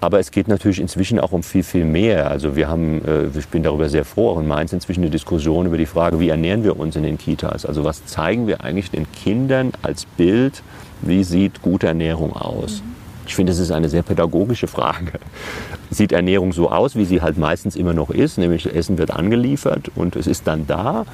Aber 0.00 0.20
es 0.20 0.30
geht 0.30 0.46
natürlich 0.46 0.80
inzwischen 0.80 1.18
auch 1.18 1.32
um 1.32 1.42
viel, 1.42 1.64
viel 1.64 1.84
mehr. 1.84 2.30
Also 2.30 2.54
wir 2.54 2.68
haben, 2.68 3.04
äh, 3.04 3.26
ich 3.36 3.48
bin 3.48 3.62
darüber 3.62 3.88
sehr 3.88 4.04
froh, 4.04 4.30
auch 4.30 4.38
in 4.38 4.46
Mainz 4.46 4.72
inzwischen 4.72 5.02
eine 5.02 5.10
Diskussion 5.10 5.66
über 5.66 5.76
die 5.76 5.86
Frage, 5.86 6.20
wie 6.20 6.28
ernähren 6.28 6.62
wir 6.62 6.78
uns 6.78 6.94
in 6.96 7.02
den 7.02 7.18
Kitas? 7.18 7.66
Also 7.66 7.84
was 7.84 8.06
zeigen 8.06 8.46
wir 8.46 8.62
eigentlich 8.62 8.90
den 8.90 9.10
Kindern 9.12 9.72
als 9.82 10.04
Bild? 10.04 10.62
Wie 11.02 11.24
sieht 11.24 11.62
gute 11.62 11.88
Ernährung 11.88 12.34
aus? 12.34 12.82
Ich 13.26 13.34
finde, 13.34 13.52
das 13.52 13.58
ist 13.58 13.72
eine 13.72 13.88
sehr 13.88 14.02
pädagogische 14.02 14.68
Frage. 14.68 15.12
Sieht 15.90 16.12
Ernährung 16.12 16.52
so 16.52 16.70
aus, 16.70 16.96
wie 16.96 17.04
sie 17.04 17.20
halt 17.20 17.36
meistens 17.36 17.76
immer 17.76 17.92
noch 17.92 18.10
ist, 18.10 18.38
nämlich 18.38 18.74
Essen 18.74 18.96
wird 18.98 19.10
angeliefert 19.10 19.90
und 19.94 20.16
es 20.16 20.26
ist 20.26 20.46
dann 20.46 20.66
da? 20.66 21.04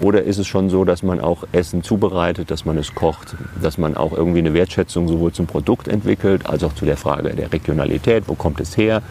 Oder 0.00 0.22
ist 0.22 0.38
es 0.38 0.46
schon 0.46 0.70
so, 0.70 0.84
dass 0.84 1.02
man 1.02 1.20
auch 1.20 1.44
Essen 1.52 1.82
zubereitet, 1.82 2.50
dass 2.50 2.64
man 2.64 2.78
es 2.78 2.94
kocht, 2.94 3.36
dass 3.60 3.76
man 3.76 3.96
auch 3.96 4.12
irgendwie 4.12 4.38
eine 4.38 4.54
Wertschätzung 4.54 5.08
sowohl 5.08 5.32
zum 5.32 5.46
Produkt 5.46 5.88
entwickelt, 5.88 6.46
als 6.46 6.64
auch 6.64 6.74
zu 6.74 6.86
der 6.86 6.96
Frage 6.96 7.34
der 7.34 7.52
Regionalität, 7.52 8.24
wo 8.26 8.34
kommt 8.34 8.60
es 8.60 8.76
her? 8.76 9.02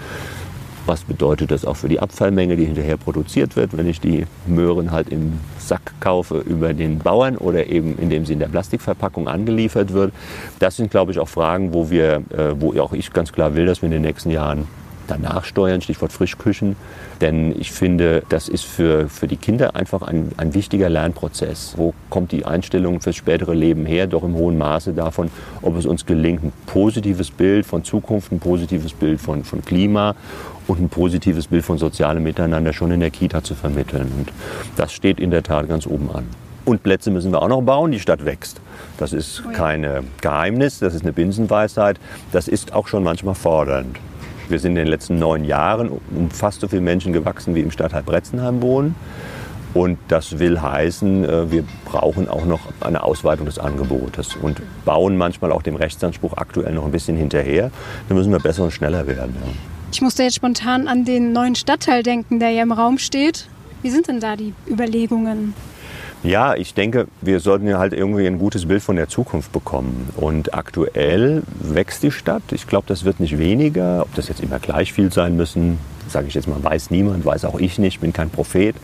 Was 0.88 1.04
bedeutet 1.04 1.52
das 1.52 1.66
auch 1.66 1.76
für 1.76 1.90
die 1.90 2.00
Abfallmenge, 2.00 2.56
die 2.56 2.66
hinterher 2.66 2.98
produziert 2.98 3.56
wird, 3.56 3.78
wenn 3.78 3.88
ich 3.88 4.02
die 4.02 4.26
Möhren 4.48 4.92
halt 4.92 5.10
im 5.10 5.34
Sack 5.60 5.94
kaufe 6.00 6.40
über 6.40 6.74
den 6.74 6.98
Bauern 6.98 7.38
oder 7.38 7.68
eben 7.68 7.96
indem 8.00 8.26
sie 8.26 8.34
in 8.34 8.40
der 8.40 8.48
Plastikverpackung 8.48 9.28
angeliefert 9.28 9.94
wird? 9.94 10.12
Das 10.58 10.78
sind, 10.78 10.90
glaube 10.90 11.12
ich, 11.12 11.20
auch 11.20 11.30
Fragen, 11.30 11.76
wo 11.76 11.92
wir, 11.92 12.24
äh, 12.36 12.56
wo 12.60 12.74
auch 12.80 12.94
ich 12.94 13.14
ganz 13.14 13.32
klar 13.32 13.54
will, 13.54 13.68
dass 13.68 13.84
wir 13.84 13.88
in 13.88 13.92
den 13.92 14.02
nächsten 14.02 14.32
Jahren 14.32 14.68
danach 15.10 15.46
steuern, 15.46 15.82
Stichwort 15.82 16.12
Frischküchen. 16.12 16.76
Denn 17.22 17.60
ich 17.60 17.72
finde, 17.72 18.24
das 18.30 18.48
ist 18.48 18.66
für, 18.66 19.10
für 19.10 19.28
die 19.28 19.38
Kinder 19.38 19.76
einfach 19.76 20.02
ein, 20.02 20.32
ein 20.38 20.54
wichtiger 20.54 20.90
Lernprozess. 20.90 21.74
Wo 21.78 21.94
kommt 22.10 22.32
die 22.32 22.46
Einstellung 22.46 23.02
fürs 23.02 23.16
spätere 23.16 23.54
Leben 23.54 23.86
her? 23.86 24.08
Doch 24.08 24.24
im 24.24 24.36
hohen 24.36 24.58
Maße 24.58 24.94
davon, 24.94 25.32
ob 25.62 25.78
es 25.78 25.86
uns 25.86 26.06
gelingt, 26.06 26.44
ein 26.44 26.54
positives 26.66 27.32
Bild 27.32 27.66
von 27.66 27.84
Zukunft, 27.84 28.32
ein 28.32 28.40
positives 28.40 28.94
Bild 28.94 29.20
von, 29.20 29.44
von 29.44 29.64
Klima 29.64 30.16
und 30.68 30.80
ein 30.80 30.90
positives 30.90 31.48
Bild 31.48 31.66
von 31.66 31.78
sozialem 31.78 32.24
Miteinander 32.24 32.74
schon 32.74 32.92
in 32.92 33.00
der 33.00 33.12
Kita 33.12 33.44
zu 33.44 33.56
vermitteln. 33.56 34.12
Und 34.18 34.32
das 34.78 34.94
steht 34.94 35.20
in 35.20 35.32
der 35.32 35.44
Tat 35.44 35.68
ganz 35.68 35.88
oben 35.88 36.10
an. 36.12 36.26
Und 36.66 36.84
Plätze 36.84 37.10
müssen 37.10 37.32
wir 37.32 37.42
auch 37.42 37.48
noch 37.48 37.62
bauen, 37.64 37.92
die 37.92 38.00
Stadt 38.00 38.26
wächst. 38.26 38.62
Das 38.98 39.12
ist 39.12 39.44
oh 39.48 39.52
kein 39.52 39.88
Geheimnis, 40.22 40.80
das 40.80 40.94
ist 40.94 41.02
eine 41.02 41.14
Binsenweisheit. 41.14 42.00
Das 42.32 42.48
ist 42.48 42.74
auch 42.74 42.88
schon 42.88 43.04
manchmal 43.04 43.34
fordernd. 43.34 43.98
Wir 44.50 44.60
sind 44.60 44.72
in 44.72 44.78
den 44.78 44.88
letzten 44.88 45.20
neun 45.20 45.46
Jahren 45.46 45.90
um 45.90 46.30
fast 46.32 46.62
so 46.62 46.68
viele 46.68 46.82
Menschen 46.82 47.14
gewachsen, 47.14 47.56
wie 47.56 47.62
im 47.62 47.72
Stadtteil 47.72 48.04
Bretzenheim 48.04 48.62
wohnen. 48.62 48.96
Und 49.74 50.00
das 50.08 50.40
will 50.40 50.60
heißen, 50.60 51.24
äh, 51.24 51.52
wir 51.52 51.64
brauchen 51.86 52.28
auch 52.28 52.46
noch 52.46 52.62
eine 52.82 53.04
Ausweitung 53.04 53.46
des 53.46 53.60
Angebotes 53.60 54.36
und 54.36 54.62
bauen 54.84 55.16
manchmal 55.16 55.52
auch 55.52 55.62
dem 55.62 55.76
Rechtsanspruch 55.76 56.34
aktuell 56.38 56.74
noch 56.74 56.86
ein 56.86 56.92
bisschen 56.92 57.16
hinterher. 57.16 57.70
Da 58.08 58.16
müssen 58.16 58.32
wir 58.32 58.40
besser 58.40 58.64
und 58.64 58.72
schneller 58.72 59.06
werden. 59.06 59.36
Ja. 59.40 59.52
Ich 59.92 60.02
musste 60.02 60.24
jetzt 60.24 60.36
spontan 60.36 60.88
an 60.88 61.06
den 61.06 61.34
neuen 61.34 61.56
Stadtteil 61.56 62.02
denken, 62.02 62.40
der 62.40 62.50
ja 62.50 62.64
im 62.64 62.72
Raum 62.72 62.98
steht. 62.98 63.48
Wie 63.84 63.90
sind 63.92 64.08
denn 64.08 64.20
da 64.20 64.36
die 64.36 64.54
Überlegungen? 64.68 65.54
Ja, 66.22 66.56
ich 66.56 66.74
denke, 66.74 67.08
wir 67.22 67.40
sollten 67.40 67.68
ja 67.68 67.80
halt 67.80 67.94
irgendwie 67.94 68.28
ein 68.28 68.40
gutes 68.40 68.68
Bild 68.68 68.84
von 68.84 68.98
der 68.98 69.08
Zukunft 69.08 69.54
bekommen. 69.54 70.10
Und 70.18 70.54
aktuell 70.54 71.44
wächst 71.62 72.04
die 72.04 72.12
Stadt. 72.12 72.44
Ich 72.52 72.68
glaube, 72.68 72.86
das 72.88 73.06
wird 73.06 73.22
nicht 73.22 73.38
weniger. 73.38 74.02
Ob 74.02 74.14
das 74.16 74.28
jetzt 74.28 74.42
immer 74.42 74.60
gleich 74.60 74.92
viel 74.92 75.14
sein 75.14 75.38
müssen, 75.38 75.80
sage 76.10 76.28
ich 76.28 76.34
jetzt 76.34 76.48
mal, 76.48 76.64
weiß 76.64 76.92
niemand, 76.92 77.26
weiß 77.26 77.46
auch 77.46 77.60
ich 77.60 77.80
nicht, 77.80 78.02
bin 78.02 78.14
kein 78.14 78.30
Prophet. 78.30 78.76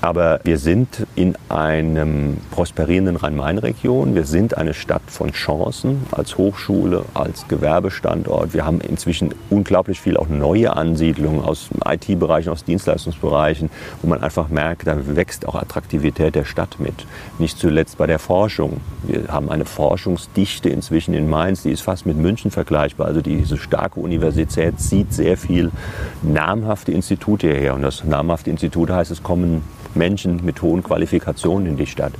Aber 0.00 0.40
wir 0.44 0.58
sind 0.58 1.06
in 1.16 1.34
einem 1.48 2.36
prosperierenden 2.52 3.16
Rhein-Main-Region. 3.16 4.14
Wir 4.14 4.24
sind 4.24 4.56
eine 4.56 4.72
Stadt 4.72 5.02
von 5.08 5.32
Chancen 5.32 6.06
als 6.12 6.38
Hochschule, 6.38 7.04
als 7.14 7.48
Gewerbestandort. 7.48 8.54
Wir 8.54 8.64
haben 8.64 8.80
inzwischen 8.80 9.34
unglaublich 9.50 10.00
viel 10.00 10.16
auch 10.16 10.28
neue 10.28 10.76
Ansiedlungen 10.76 11.42
aus 11.42 11.68
IT-Bereichen, 11.84 12.50
aus 12.50 12.62
Dienstleistungsbereichen, 12.62 13.70
wo 14.02 14.08
man 14.08 14.22
einfach 14.22 14.48
merkt, 14.48 14.86
da 14.86 14.96
wächst 15.16 15.48
auch 15.48 15.56
Attraktivität 15.56 16.36
der 16.36 16.44
Stadt 16.44 16.78
mit. 16.78 17.06
Nicht 17.40 17.58
zuletzt 17.58 17.98
bei 17.98 18.06
der 18.06 18.20
Forschung. 18.20 18.80
Wir 19.02 19.26
haben 19.28 19.50
eine 19.50 19.64
Forschungsdichte 19.64 20.68
inzwischen 20.68 21.12
in 21.12 21.28
Mainz, 21.28 21.62
die 21.62 21.72
ist 21.72 21.80
fast 21.80 22.06
mit 22.06 22.16
München 22.16 22.52
vergleichbar. 22.52 23.08
Also 23.08 23.20
diese 23.20 23.56
starke 23.56 23.98
Universität 23.98 24.78
zieht 24.78 25.12
sehr 25.12 25.36
viel 25.36 25.72
namhafte 26.60 26.92
Institute 26.92 27.46
hierher. 27.46 27.74
Und 27.74 27.82
das 27.82 28.04
namhafte 28.04 28.50
Institut 28.50 28.90
heißt, 28.90 29.10
es 29.10 29.22
kommen 29.22 29.62
Menschen 29.94 30.44
mit 30.44 30.62
hohen 30.62 30.82
Qualifikationen 30.82 31.66
in 31.66 31.76
die 31.76 31.86
Stadt. 31.86 32.12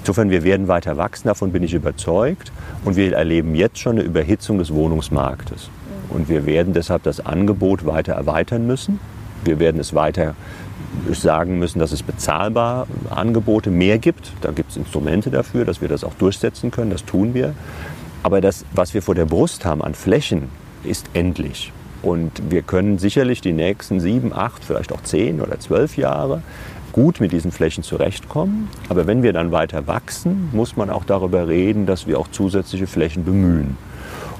Insofern, 0.00 0.30
wir 0.30 0.42
werden 0.42 0.68
weiter 0.68 0.96
wachsen, 0.96 1.28
davon 1.28 1.52
bin 1.52 1.62
ich 1.62 1.74
überzeugt. 1.74 2.52
Und 2.84 2.96
wir 2.96 3.12
erleben 3.14 3.54
jetzt 3.54 3.78
schon 3.78 3.92
eine 3.92 4.02
Überhitzung 4.02 4.58
des 4.58 4.72
Wohnungsmarktes. 4.72 5.70
Und 6.10 6.28
wir 6.28 6.46
werden 6.46 6.74
deshalb 6.74 7.02
das 7.02 7.24
Angebot 7.24 7.86
weiter 7.86 8.14
erweitern 8.14 8.66
müssen. 8.66 9.00
Wir 9.44 9.58
werden 9.58 9.80
es 9.80 9.94
weiter 9.94 10.34
sagen 11.12 11.58
müssen, 11.58 11.78
dass 11.78 11.92
es 11.92 12.02
bezahlbare 12.02 12.86
Angebote 13.10 13.70
mehr 13.70 13.98
gibt. 13.98 14.32
Da 14.40 14.52
gibt 14.52 14.70
es 14.70 14.76
Instrumente 14.76 15.30
dafür, 15.30 15.64
dass 15.64 15.80
wir 15.80 15.88
das 15.88 16.04
auch 16.04 16.14
durchsetzen 16.14 16.70
können. 16.70 16.90
Das 16.90 17.04
tun 17.04 17.34
wir. 17.34 17.54
Aber 18.22 18.40
das, 18.40 18.64
was 18.72 18.94
wir 18.94 19.02
vor 19.02 19.14
der 19.14 19.26
Brust 19.26 19.64
haben 19.64 19.82
an 19.82 19.94
Flächen, 19.94 20.48
ist 20.84 21.06
endlich. 21.14 21.72
Und 22.04 22.50
wir 22.50 22.60
können 22.60 22.98
sicherlich 22.98 23.40
die 23.40 23.54
nächsten 23.54 23.98
sieben, 23.98 24.34
acht, 24.34 24.62
vielleicht 24.62 24.92
auch 24.92 25.02
zehn 25.02 25.40
oder 25.40 25.58
zwölf 25.58 25.96
Jahre 25.96 26.42
gut 26.92 27.18
mit 27.18 27.32
diesen 27.32 27.50
Flächen 27.50 27.82
zurechtkommen. 27.82 28.68
Aber 28.88 29.06
wenn 29.06 29.22
wir 29.22 29.32
dann 29.32 29.50
weiter 29.50 29.86
wachsen, 29.86 30.50
muss 30.52 30.76
man 30.76 30.90
auch 30.90 31.04
darüber 31.04 31.48
reden, 31.48 31.86
dass 31.86 32.06
wir 32.06 32.20
auch 32.20 32.28
zusätzliche 32.28 32.86
Flächen 32.86 33.24
bemühen. 33.24 33.76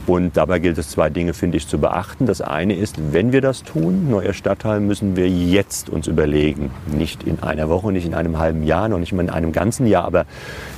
Und 0.07 0.37
dabei 0.37 0.59
gilt 0.59 0.77
es 0.77 0.91
zwei 0.91 1.09
Dinge, 1.09 1.33
finde 1.33 1.57
ich, 1.57 1.67
zu 1.67 1.79
beachten. 1.79 2.27
Das 2.27 2.43
eine 2.43 2.77
ist, 2.77 3.13
wenn 3.13 3.33
wir 3.33 3.41
das 3.41 3.63
tun, 3.63 4.11
neuer 4.11 4.35
Stadtteil, 4.35 4.81
müssen 4.81 5.17
wir 5.17 5.29
jetzt 5.29 5.89
uns 5.89 6.07
überlegen. 6.07 6.71
Nicht 6.87 7.23
in 7.23 7.43
einer 7.43 7.71
Woche, 7.71 7.91
nicht 7.91 8.05
in 8.05 8.15
einem 8.15 8.39
halben 8.39 8.65
Jahr, 8.65 8.91
noch 8.91 8.99
nicht 8.99 9.15
mal 9.15 9.23
in 9.23 9.31
einem 9.31 9.53
ganzen 9.53 9.87
Jahr, 9.87 10.05
aber 10.05 10.27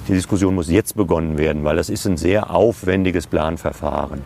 die 0.06 0.12
Diskussion 0.12 0.54
muss 0.54 0.70
jetzt 0.70 0.96
begonnen 0.96 1.36
werden, 1.36 1.64
weil 1.64 1.74
das 1.74 1.90
ist 1.90 2.06
ein 2.06 2.16
sehr 2.16 2.50
aufwendiges 2.54 3.26
Planverfahren. 3.26 4.20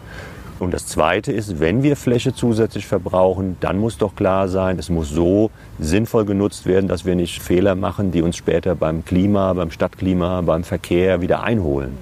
Und 0.60 0.74
das 0.74 0.86
Zweite 0.86 1.32
ist, 1.32 1.58
wenn 1.58 1.82
wir 1.82 1.96
Fläche 1.96 2.34
zusätzlich 2.34 2.86
verbrauchen, 2.86 3.56
dann 3.60 3.78
muss 3.78 3.96
doch 3.96 4.14
klar 4.14 4.46
sein, 4.46 4.78
es 4.78 4.90
muss 4.90 5.08
so 5.08 5.50
sinnvoll 5.78 6.26
genutzt 6.26 6.66
werden, 6.66 6.86
dass 6.86 7.06
wir 7.06 7.14
nicht 7.14 7.42
Fehler 7.42 7.74
machen, 7.74 8.12
die 8.12 8.20
uns 8.20 8.36
später 8.36 8.74
beim 8.74 9.02
Klima, 9.02 9.54
beim 9.54 9.70
Stadtklima, 9.70 10.42
beim 10.42 10.62
Verkehr 10.62 11.22
wieder 11.22 11.42
einholen. 11.42 11.96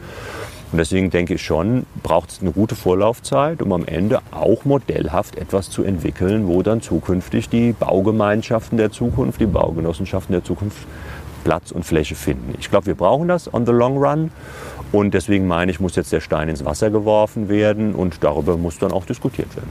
Und 0.72 0.78
deswegen 0.78 1.10
denke 1.10 1.34
ich 1.34 1.42
schon, 1.42 1.86
braucht 2.02 2.30
es 2.30 2.40
eine 2.42 2.50
gute 2.50 2.74
Vorlaufzeit, 2.74 3.62
um 3.62 3.72
am 3.72 3.86
Ende 3.86 4.20
auch 4.32 4.64
modellhaft 4.64 5.38
etwas 5.38 5.70
zu 5.70 5.84
entwickeln, 5.84 6.48
wo 6.48 6.62
dann 6.62 6.82
zukünftig 6.82 7.48
die 7.48 7.72
Baugemeinschaften 7.72 8.76
der 8.76 8.90
Zukunft, 8.90 9.40
die 9.40 9.46
Baugenossenschaften 9.46 10.32
der 10.32 10.42
Zukunft 10.42 10.78
Platz 11.44 11.70
und 11.70 11.84
Fläche 11.84 12.14
finden. 12.14 12.54
Ich 12.58 12.70
glaube, 12.70 12.86
wir 12.86 12.94
brauchen 12.94 13.28
das 13.28 13.52
on 13.54 13.64
the 13.64 13.72
long 13.72 13.96
run. 13.96 14.30
Und 14.92 15.12
deswegen 15.12 15.46
meine 15.46 15.70
ich, 15.70 15.80
muss 15.80 15.96
jetzt 15.96 16.12
der 16.12 16.20
Stein 16.20 16.48
ins 16.48 16.64
Wasser 16.64 16.90
geworfen 16.90 17.48
werden 17.48 17.94
und 17.94 18.22
darüber 18.22 18.56
muss 18.56 18.78
dann 18.78 18.92
auch 18.92 19.04
diskutiert 19.04 19.54
werden. 19.56 19.70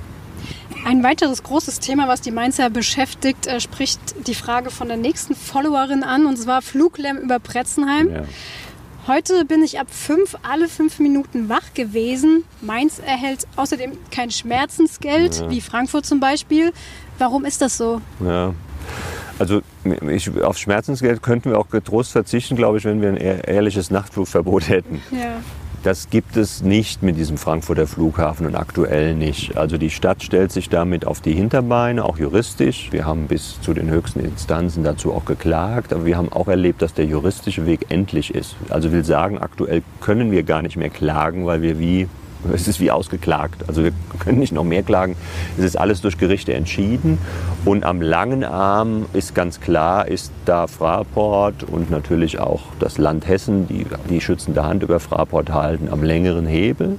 Ein 0.86 1.04
weiteres 1.04 1.44
großes 1.44 1.80
Thema, 1.80 2.08
was 2.08 2.22
die 2.22 2.32
Mainzer 2.32 2.70
beschäftigt, 2.70 3.48
äh, 3.48 3.60
spricht 3.60 4.00
die 4.28 4.36
Frage 4.36 4.70
von 4.70 4.88
der 4.88 4.98
nächsten 4.98 5.36
Followerin 5.36 6.04
an, 6.04 6.26
und 6.26 6.38
zwar 6.38 6.62
Fluglärm 6.62 7.18
über 7.18 7.40
Pretzenheim. 7.40 8.10
Ja. 8.10 8.24
Heute 9.08 9.46
bin 9.46 9.64
ich 9.64 9.80
ab 9.80 9.88
fünf, 9.90 10.36
alle 10.44 10.68
fünf 10.68 11.00
Minuten 11.00 11.50
wach 11.50 11.74
gewesen. 11.74 12.44
Mainz 12.62 13.00
erhält 13.00 13.48
außerdem 13.56 13.94
kein 14.12 14.32
Schmerzensgeld, 14.32 15.40
ja. 15.40 15.50
wie 15.50 15.62
Frankfurt 15.62 16.06
zum 16.06 16.20
Beispiel. 16.20 16.74
Warum 17.18 17.46
ist 17.46 17.62
das 17.62 17.78
so? 17.78 18.02
Ja. 18.24 18.54
Also 19.40 19.62
ich, 20.10 20.42
auf 20.42 20.58
Schmerzensgeld 20.58 21.22
könnten 21.22 21.52
wir 21.52 21.60
auch 21.60 21.70
getrost 21.70 22.12
verzichten, 22.12 22.56
glaube 22.56 22.78
ich, 22.78 22.86
wenn 22.86 23.02
wir 23.02 23.10
ein 23.10 23.18
ehrliches 23.18 23.92
Nachtflugverbot 23.92 24.70
hätten. 24.70 25.02
Ja. 25.12 25.40
Das 25.84 26.10
gibt 26.10 26.36
es 26.36 26.64
nicht 26.64 27.04
mit 27.04 27.18
diesem 27.18 27.38
Frankfurter 27.38 27.88
Flughafen 27.88 28.46
und 28.48 28.56
aktuell 28.56 29.16
nicht. 29.16 29.56
Also 29.58 29.78
die 29.78 29.92
Stadt 29.92 30.24
stellt 30.24 30.52
sich 30.52 30.70
damit 30.70 31.06
auf 31.06 31.22
die 31.22 31.34
Hinterbeine, 31.34 32.04
auch 32.04 32.18
juristisch. 32.18 32.92
Wir 32.92 33.06
haben 33.06 33.28
bis 33.28 33.62
zu 33.62 33.74
den 33.74 33.90
höchsten 33.90 34.20
Instanzen 34.20 34.84
dazu 34.84 35.14
auch 35.14 35.24
geklagt, 35.24 35.94
aber 35.94 36.06
wir 36.06 36.18
haben 36.18 36.34
auch 36.34 36.48
erlebt, 36.48 36.82
dass 36.82 36.94
der 36.94 37.06
juristische 37.06 37.66
Weg 37.66 37.86
endlich 37.90 38.34
ist. 38.34 38.56
Also 38.70 38.92
will 38.92 39.06
sagen, 39.06 39.38
aktuell 39.38 39.84
können 40.02 40.32
wir 40.32 40.44
gar 40.44 40.62
nicht 40.62 40.78
mehr 40.78 40.90
klagen, 40.90 41.46
weil 41.46 41.62
wir 41.62 41.80
wie 41.80 42.10
es 42.54 42.68
ist 42.68 42.80
wie 42.80 42.92
ausgeklagt. 42.92 43.66
Also 43.68 43.84
wir 43.84 43.92
können 44.20 44.40
nicht 44.40 44.54
noch 44.54 44.64
mehr 44.64 44.84
klagen. 44.84 45.16
Es 45.58 45.64
ist 45.64 45.78
alles 45.78 46.02
durch 46.02 46.18
Gerichte 46.18 46.54
entschieden. 46.54 47.18
Und 47.66 47.84
am 47.84 48.02
langen 48.02 48.44
Arm 48.44 49.06
ist 49.14 49.36
ganz 49.36 49.60
klar, 49.60 50.08
ist 50.08 50.32
da 50.46 50.68
Fraport 50.68 51.64
und 51.64 51.90
natürlich 51.92 52.40
auch 52.40 52.62
das 52.80 52.98
Land 52.98 53.28
Hessen, 53.28 53.68
die 53.68 53.86
die 54.10 54.22
schützende 54.22 54.64
Hand 54.64 54.84
über 54.84 55.00
Fraport 55.00 55.52
halten, 55.52 55.90
am 55.90 56.04
längeren 56.04 56.46
Hebel. 56.46 56.98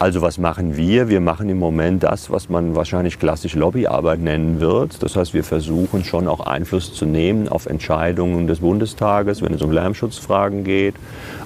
Also 0.00 0.22
was 0.22 0.38
machen 0.38 0.78
wir? 0.78 1.10
Wir 1.10 1.20
machen 1.20 1.50
im 1.50 1.58
Moment 1.58 2.04
das, 2.04 2.30
was 2.30 2.48
man 2.48 2.74
wahrscheinlich 2.74 3.18
klassisch 3.18 3.54
Lobbyarbeit 3.54 4.18
nennen 4.18 4.58
wird. 4.58 5.02
Das 5.02 5.14
heißt, 5.14 5.34
wir 5.34 5.44
versuchen 5.44 6.04
schon 6.04 6.26
auch 6.26 6.40
Einfluss 6.40 6.94
zu 6.94 7.04
nehmen 7.04 7.50
auf 7.50 7.66
Entscheidungen 7.66 8.46
des 8.46 8.60
Bundestages, 8.60 9.42
wenn 9.42 9.52
es 9.52 9.60
um 9.60 9.70
Lärmschutzfragen 9.70 10.64
geht, 10.64 10.94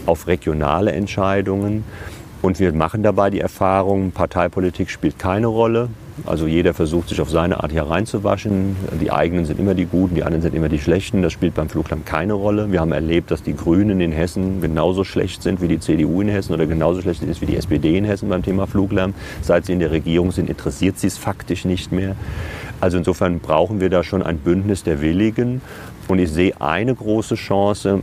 auf 0.06 0.28
regionale 0.28 0.92
Entscheidungen. 0.92 1.82
Und 2.44 2.60
wir 2.60 2.74
machen 2.74 3.02
dabei 3.02 3.30
die 3.30 3.40
Erfahrung, 3.40 4.10
Parteipolitik 4.10 4.90
spielt 4.90 5.18
keine 5.18 5.46
Rolle. 5.46 5.88
Also 6.26 6.46
jeder 6.46 6.74
versucht 6.74 7.08
sich 7.08 7.22
auf 7.22 7.30
seine 7.30 7.62
Art 7.62 7.72
hier 7.72 7.84
reinzuwaschen. 7.84 8.76
Die 9.00 9.10
eigenen 9.10 9.46
sind 9.46 9.58
immer 9.58 9.72
die 9.72 9.86
Guten, 9.86 10.14
die 10.14 10.24
anderen 10.24 10.42
sind 10.42 10.54
immer 10.54 10.68
die 10.68 10.78
Schlechten. 10.78 11.22
Das 11.22 11.32
spielt 11.32 11.54
beim 11.54 11.70
Fluglärm 11.70 12.04
keine 12.04 12.34
Rolle. 12.34 12.70
Wir 12.70 12.80
haben 12.80 12.92
erlebt, 12.92 13.30
dass 13.30 13.42
die 13.42 13.56
Grünen 13.56 13.98
in 14.02 14.12
Hessen 14.12 14.60
genauso 14.60 15.04
schlecht 15.04 15.42
sind 15.42 15.62
wie 15.62 15.68
die 15.68 15.80
CDU 15.80 16.20
in 16.20 16.28
Hessen 16.28 16.52
oder 16.52 16.66
genauso 16.66 17.00
schlecht 17.00 17.22
ist 17.22 17.40
wie 17.40 17.46
die 17.46 17.56
SPD 17.56 17.96
in 17.96 18.04
Hessen 18.04 18.28
beim 18.28 18.42
Thema 18.42 18.66
Fluglärm. 18.66 19.14
Seit 19.40 19.64
sie 19.64 19.72
in 19.72 19.78
der 19.78 19.90
Regierung 19.90 20.30
sind, 20.30 20.50
interessiert 20.50 20.98
sie 20.98 21.06
es 21.06 21.16
faktisch 21.16 21.64
nicht 21.64 21.92
mehr. 21.92 22.14
Also 22.78 22.98
insofern 22.98 23.40
brauchen 23.40 23.80
wir 23.80 23.88
da 23.88 24.04
schon 24.04 24.22
ein 24.22 24.36
Bündnis 24.36 24.82
der 24.82 25.00
Willigen. 25.00 25.62
Und 26.08 26.18
ich 26.18 26.30
sehe 26.30 26.60
eine 26.60 26.94
große 26.94 27.36
Chance, 27.36 28.00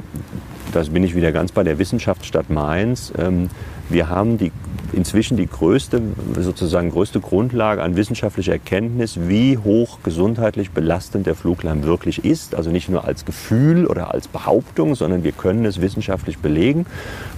das 0.72 0.90
bin 0.90 1.04
ich 1.04 1.16
wieder 1.16 1.32
ganz 1.32 1.52
bei 1.52 1.64
der 1.64 1.80
Wissenschaftsstadt 1.80 2.50
Mainz. 2.50 3.12
Ähm, 3.18 3.50
wir 3.90 4.10
haben 4.10 4.38
die 4.38 4.52
inzwischen 4.94 5.38
die 5.38 5.48
größte, 5.48 6.02
sozusagen 6.40 6.92
größte 6.92 7.20
Grundlage 7.20 7.82
an 7.82 7.96
wissenschaftlicher 7.96 8.54
Erkenntnis, 8.54 9.18
wie 9.28 9.58
hoch 9.58 10.00
gesundheitlich 10.04 10.72
belastend 10.72 11.28
der 11.28 11.36
Fluglärm 11.36 11.84
wirklich 11.84 12.24
ist. 12.26 12.56
Also 12.56 12.72
nicht 12.72 12.90
nur 12.90 13.06
als 13.06 13.26
Gefühl 13.26 13.86
oder 13.86 14.14
als 14.14 14.28
Behauptung, 14.28 14.96
sondern 14.96 15.24
wir 15.24 15.32
können 15.32 15.66
es 15.66 15.82
wissenschaftlich 15.82 16.40
belegen, 16.40 16.86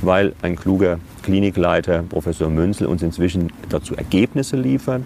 weil 0.01 0.33
ein 0.41 0.55
kluger 0.55 0.99
Klinikleiter, 1.23 2.03
Professor 2.03 2.49
Münzel, 2.49 2.87
uns 2.87 3.01
inzwischen 3.01 3.51
dazu 3.69 3.95
Ergebnisse 3.95 4.57
liefern. 4.57 5.05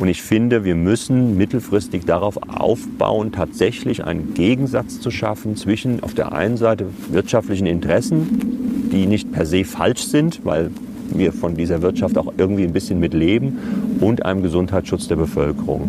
Und 0.00 0.08
ich 0.08 0.22
finde, 0.22 0.64
wir 0.64 0.76
müssen 0.76 1.36
mittelfristig 1.36 2.06
darauf 2.06 2.38
aufbauen, 2.48 3.32
tatsächlich 3.32 4.02
einen 4.02 4.32
Gegensatz 4.32 4.98
zu 4.98 5.10
schaffen 5.10 5.56
zwischen 5.56 6.02
auf 6.02 6.14
der 6.14 6.32
einen 6.32 6.56
Seite 6.56 6.86
wirtschaftlichen 7.10 7.66
Interessen, 7.66 8.88
die 8.90 9.04
nicht 9.04 9.30
per 9.30 9.44
se 9.44 9.62
falsch 9.64 10.04
sind, 10.04 10.40
weil 10.42 10.70
wir 11.12 11.34
von 11.34 11.54
dieser 11.54 11.82
Wirtschaft 11.82 12.16
auch 12.16 12.32
irgendwie 12.38 12.64
ein 12.64 12.72
bisschen 12.72 12.98
mitleben 12.98 13.58
und 14.00 14.24
einem 14.24 14.42
Gesundheitsschutz 14.42 15.06
der 15.06 15.16
Bevölkerung. 15.16 15.86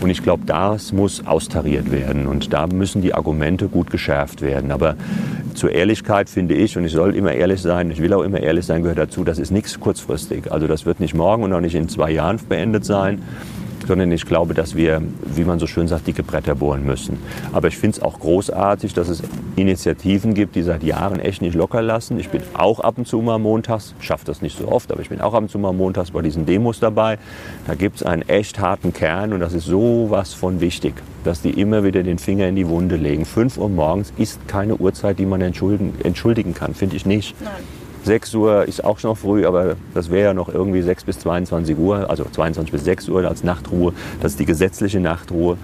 Und 0.00 0.10
ich 0.10 0.22
glaube, 0.22 0.42
das 0.44 0.92
muss 0.92 1.26
austariert 1.26 1.90
werden 1.90 2.26
und 2.26 2.52
da 2.52 2.66
müssen 2.66 3.00
die 3.00 3.14
Argumente 3.14 3.68
gut 3.68 3.90
geschärft 3.90 4.42
werden. 4.42 4.72
Aber 4.72 4.94
zur 5.58 5.72
Ehrlichkeit 5.72 6.30
finde 6.30 6.54
ich, 6.54 6.76
und 6.76 6.84
ich 6.84 6.92
soll 6.92 7.14
immer 7.14 7.32
ehrlich 7.32 7.60
sein, 7.60 7.90
ich 7.90 8.00
will 8.00 8.12
auch 8.12 8.22
immer 8.22 8.40
ehrlich 8.40 8.64
sein, 8.64 8.82
gehört 8.82 8.98
dazu, 8.98 9.24
das 9.24 9.38
ist 9.38 9.50
nichts 9.50 9.78
kurzfristig. 9.78 10.50
Also 10.52 10.66
das 10.66 10.86
wird 10.86 11.00
nicht 11.00 11.14
morgen 11.14 11.42
und 11.42 11.52
auch 11.52 11.60
nicht 11.60 11.74
in 11.74 11.88
zwei 11.88 12.10
Jahren 12.10 12.38
beendet 12.48 12.84
sein 12.84 13.22
sondern 13.88 14.12
ich 14.12 14.26
glaube, 14.26 14.52
dass 14.52 14.76
wir, 14.76 15.02
wie 15.24 15.44
man 15.44 15.58
so 15.58 15.66
schön 15.66 15.88
sagt, 15.88 16.06
dicke 16.06 16.22
Bretter 16.22 16.54
bohren 16.54 16.84
müssen. 16.84 17.18
Aber 17.54 17.68
ich 17.68 17.78
finde 17.78 17.96
es 17.96 18.02
auch 18.02 18.20
großartig, 18.20 18.92
dass 18.92 19.08
es 19.08 19.22
Initiativen 19.56 20.34
gibt, 20.34 20.56
die 20.56 20.62
seit 20.62 20.82
Jahren 20.82 21.18
echt 21.20 21.40
nicht 21.40 21.54
locker 21.54 21.80
lassen. 21.80 22.20
Ich 22.20 22.28
bin 22.28 22.42
auch 22.52 22.80
ab 22.80 22.98
und 22.98 23.08
zu 23.08 23.22
mal 23.22 23.38
montags, 23.38 23.94
schaffe 23.98 24.26
das 24.26 24.42
nicht 24.42 24.58
so 24.58 24.68
oft, 24.68 24.92
aber 24.92 25.00
ich 25.00 25.08
bin 25.08 25.22
auch 25.22 25.32
ab 25.32 25.40
und 25.40 25.50
zu 25.50 25.58
mal 25.58 25.72
montags 25.72 26.10
bei 26.10 26.20
diesen 26.20 26.44
Demos 26.44 26.80
dabei. 26.80 27.18
Da 27.66 27.74
gibt 27.74 27.96
es 27.96 28.02
einen 28.02 28.28
echt 28.28 28.58
harten 28.58 28.92
Kern 28.92 29.32
und 29.32 29.40
das 29.40 29.54
ist 29.54 29.64
sowas 29.64 30.34
von 30.34 30.60
wichtig, 30.60 30.92
dass 31.24 31.40
die 31.40 31.58
immer 31.58 31.82
wieder 31.82 32.02
den 32.02 32.18
Finger 32.18 32.46
in 32.46 32.56
die 32.56 32.68
Wunde 32.68 32.96
legen. 32.96 33.24
5 33.24 33.56
Uhr 33.56 33.70
morgens 33.70 34.12
ist 34.18 34.46
keine 34.48 34.76
Uhrzeit, 34.76 35.18
die 35.18 35.24
man 35.24 35.40
entschuldigen, 35.40 35.94
entschuldigen 36.04 36.52
kann, 36.52 36.74
finde 36.74 36.96
ich 36.96 37.06
nicht. 37.06 37.34
Nein. 37.40 37.77
6 38.04 38.34
Uhr 38.34 38.64
ist 38.66 38.84
auch 38.84 38.98
schon 38.98 39.16
früh, 39.16 39.46
aber 39.46 39.76
das 39.94 40.10
wäre 40.10 40.28
ja 40.28 40.34
noch 40.34 40.48
irgendwie 40.48 40.82
6 40.82 41.04
bis 41.04 41.18
22 41.20 41.76
Uhr, 41.76 42.08
also 42.08 42.24
22 42.24 42.72
bis 42.72 42.84
6 42.84 43.08
Uhr 43.08 43.24
als 43.26 43.44
Nachtruhe. 43.44 43.92
Das 44.20 44.32
ist 44.32 44.40
die 44.40 44.46
gesetzliche 44.46 45.00
Nachtruhe. 45.00 45.58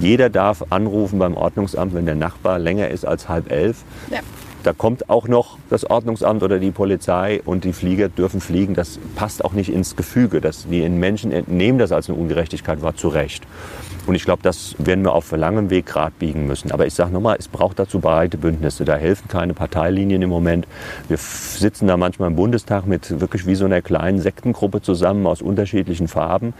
Jeder 0.00 0.30
darf 0.30 0.64
anrufen 0.70 1.18
beim 1.18 1.34
Ordnungsamt, 1.34 1.94
wenn 1.94 2.06
der 2.06 2.14
Nachbar 2.14 2.58
länger 2.58 2.88
ist 2.88 3.04
als 3.04 3.28
halb 3.28 3.50
elf. 3.50 3.82
Ja. 4.10 4.20
Da 4.64 4.72
kommt 4.72 5.08
auch 5.08 5.28
noch 5.28 5.56
das 5.70 5.88
Ordnungsamt 5.88 6.42
oder 6.42 6.58
die 6.58 6.72
Polizei 6.72 7.40
und 7.44 7.64
die 7.64 7.72
Flieger 7.72 8.08
dürfen 8.08 8.40
fliegen. 8.40 8.74
Das 8.74 8.98
passt 9.14 9.44
auch 9.44 9.52
nicht 9.52 9.72
ins 9.72 9.94
Gefüge. 9.94 10.40
Das, 10.40 10.66
die 10.68 10.88
Menschen 10.88 11.30
entnehmen 11.30 11.78
das 11.78 11.92
als 11.92 12.08
eine 12.08 12.18
Ungerechtigkeit, 12.18 12.82
war 12.82 12.96
zu 12.96 13.08
Recht. 13.08 13.44
Und 14.08 14.14
ich 14.14 14.24
glaube, 14.24 14.42
das 14.42 14.74
werden 14.78 15.04
wir 15.04 15.12
auf 15.12 15.30
langem 15.32 15.68
Weg 15.68 15.84
gerade 15.84 16.12
biegen 16.18 16.46
müssen. 16.46 16.72
Aber 16.72 16.86
ich 16.86 16.94
sage 16.94 17.12
nochmal, 17.12 17.36
es 17.38 17.46
braucht 17.46 17.78
dazu 17.78 18.00
breite 18.00 18.38
Bündnisse. 18.38 18.86
Da 18.86 18.96
helfen 18.96 19.28
keine 19.28 19.52
Parteilinien 19.52 20.22
im 20.22 20.30
Moment. 20.30 20.66
Wir 21.08 21.18
sitzen 21.18 21.86
da 21.86 21.98
manchmal 21.98 22.30
im 22.30 22.36
Bundestag 22.36 22.86
mit 22.86 23.20
wirklich 23.20 23.46
wie 23.46 23.54
so 23.54 23.66
einer 23.66 23.82
kleinen 23.82 24.18
Sektengruppe 24.18 24.80
zusammen 24.80 25.26
aus 25.26 25.42
unterschiedlichen 25.42 26.08
Farben 26.08 26.54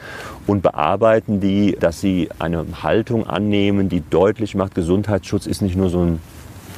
und 0.47 0.63
bearbeiten 0.63 1.41
die, 1.41 1.75
dass 1.81 2.01
sie 2.01 2.29
eine 2.39 2.67
Haltung 2.83 3.27
annehmen, 3.27 3.89
die 3.89 4.03
deutlich 4.09 4.55
macht, 4.55 4.75
Gesundheitsschutz 4.75 5.47
ist 5.47 5.63
nicht 5.63 5.75
nur 5.77 5.89
so 5.89 6.05
ein 6.05 6.21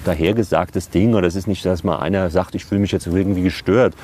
dahergesagtes 0.04 0.90
Ding 0.90 1.14
oder 1.14 1.26
es 1.26 1.36
ist 1.36 1.46
nicht, 1.46 1.64
dass 1.64 1.84
mal 1.84 1.98
einer 1.98 2.30
sagt, 2.30 2.54
ich 2.54 2.64
fühle 2.64 2.80
mich 2.80 2.92
jetzt 2.92 3.06
irgendwie 3.06 3.42
gestört, 3.42 3.94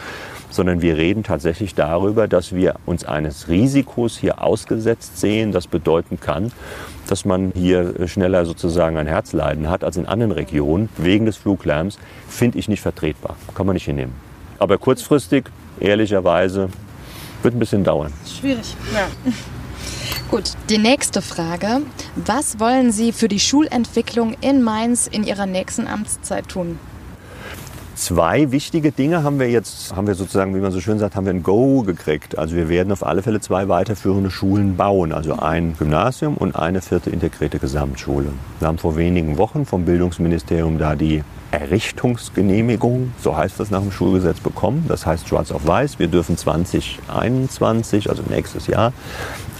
sondern 0.50 0.82
wir 0.82 0.96
reden 0.96 1.22
tatsächlich 1.22 1.74
darüber, 1.74 2.28
dass 2.28 2.54
wir 2.54 2.76
uns 2.86 3.04
eines 3.04 3.48
Risikos 3.48 4.16
hier 4.16 4.42
ausgesetzt 4.42 5.18
sehen. 5.18 5.52
Das 5.52 5.66
bedeuten 5.66 6.20
kann, 6.20 6.52
dass 7.08 7.24
man 7.24 7.52
hier 7.54 8.08
schneller 8.08 8.44
sozusagen 8.44 8.96
ein 8.96 9.06
Herzleiden 9.06 9.68
hat 9.68 9.84
als 9.84 9.96
in 9.96 10.06
anderen 10.06 10.32
Regionen 10.32 10.88
wegen 10.96 11.26
des 11.26 11.36
Fluglärms, 11.36 11.98
finde 12.28 12.58
ich 12.58 12.68
nicht 12.68 12.80
vertretbar. 12.80 13.36
Kann 13.54 13.66
man 13.66 13.74
nicht 13.74 13.84
hinnehmen. 13.84 14.12
Aber 14.58 14.78
kurzfristig, 14.78 15.44
ehrlicherweise, 15.80 16.68
wird 17.42 17.54
ein 17.54 17.58
bisschen 17.58 17.84
dauern. 17.84 18.12
Schwierig, 18.26 18.74
ja. 18.94 19.08
Gut, 20.30 20.52
die 20.70 20.78
nächste 20.78 21.22
Frage. 21.22 21.82
Was 22.16 22.58
wollen 22.58 22.92
Sie 22.92 23.12
für 23.12 23.28
die 23.28 23.40
Schulentwicklung 23.40 24.34
in 24.40 24.62
Mainz 24.62 25.06
in 25.06 25.24
Ihrer 25.24 25.46
nächsten 25.46 25.86
Amtszeit 25.86 26.48
tun? 26.48 26.78
Zwei 27.96 28.50
wichtige 28.52 28.92
Dinge 28.92 29.22
haben 29.22 29.38
wir 29.38 29.48
jetzt, 29.48 29.96
haben 29.96 30.06
wir 30.06 30.14
sozusagen, 30.14 30.54
wie 30.54 30.60
man 30.60 30.70
so 30.70 30.80
schön 30.82 30.98
sagt, 30.98 31.16
haben 31.16 31.24
wir 31.24 31.32
ein 31.32 31.42
Go 31.42 31.82
gekriegt. 31.82 32.36
Also 32.36 32.54
wir 32.54 32.68
werden 32.68 32.92
auf 32.92 33.06
alle 33.06 33.22
Fälle 33.22 33.40
zwei 33.40 33.68
weiterführende 33.68 34.30
Schulen 34.30 34.76
bauen. 34.76 35.12
Also 35.12 35.38
ein 35.38 35.74
Gymnasium 35.78 36.36
und 36.36 36.56
eine 36.56 36.82
vierte 36.82 37.08
integrierte 37.08 37.58
Gesamtschule. 37.58 38.28
Wir 38.58 38.68
haben 38.68 38.76
vor 38.76 38.96
wenigen 38.96 39.38
Wochen 39.38 39.64
vom 39.64 39.86
Bildungsministerium 39.86 40.78
da 40.78 40.94
die 40.94 41.24
Errichtungsgenehmigung, 41.50 43.12
so 43.22 43.36
heißt 43.36 43.58
das 43.60 43.70
nach 43.70 43.80
dem 43.80 43.92
Schulgesetz, 43.92 44.40
bekommen. 44.40 44.84
Das 44.88 45.06
heißt 45.06 45.28
schwarz 45.28 45.50
auf 45.52 45.66
weiß. 45.66 45.98
Wir 45.98 46.08
dürfen 46.08 46.36
2021, 46.36 48.10
also 48.10 48.22
nächstes 48.28 48.66
Jahr, 48.66 48.92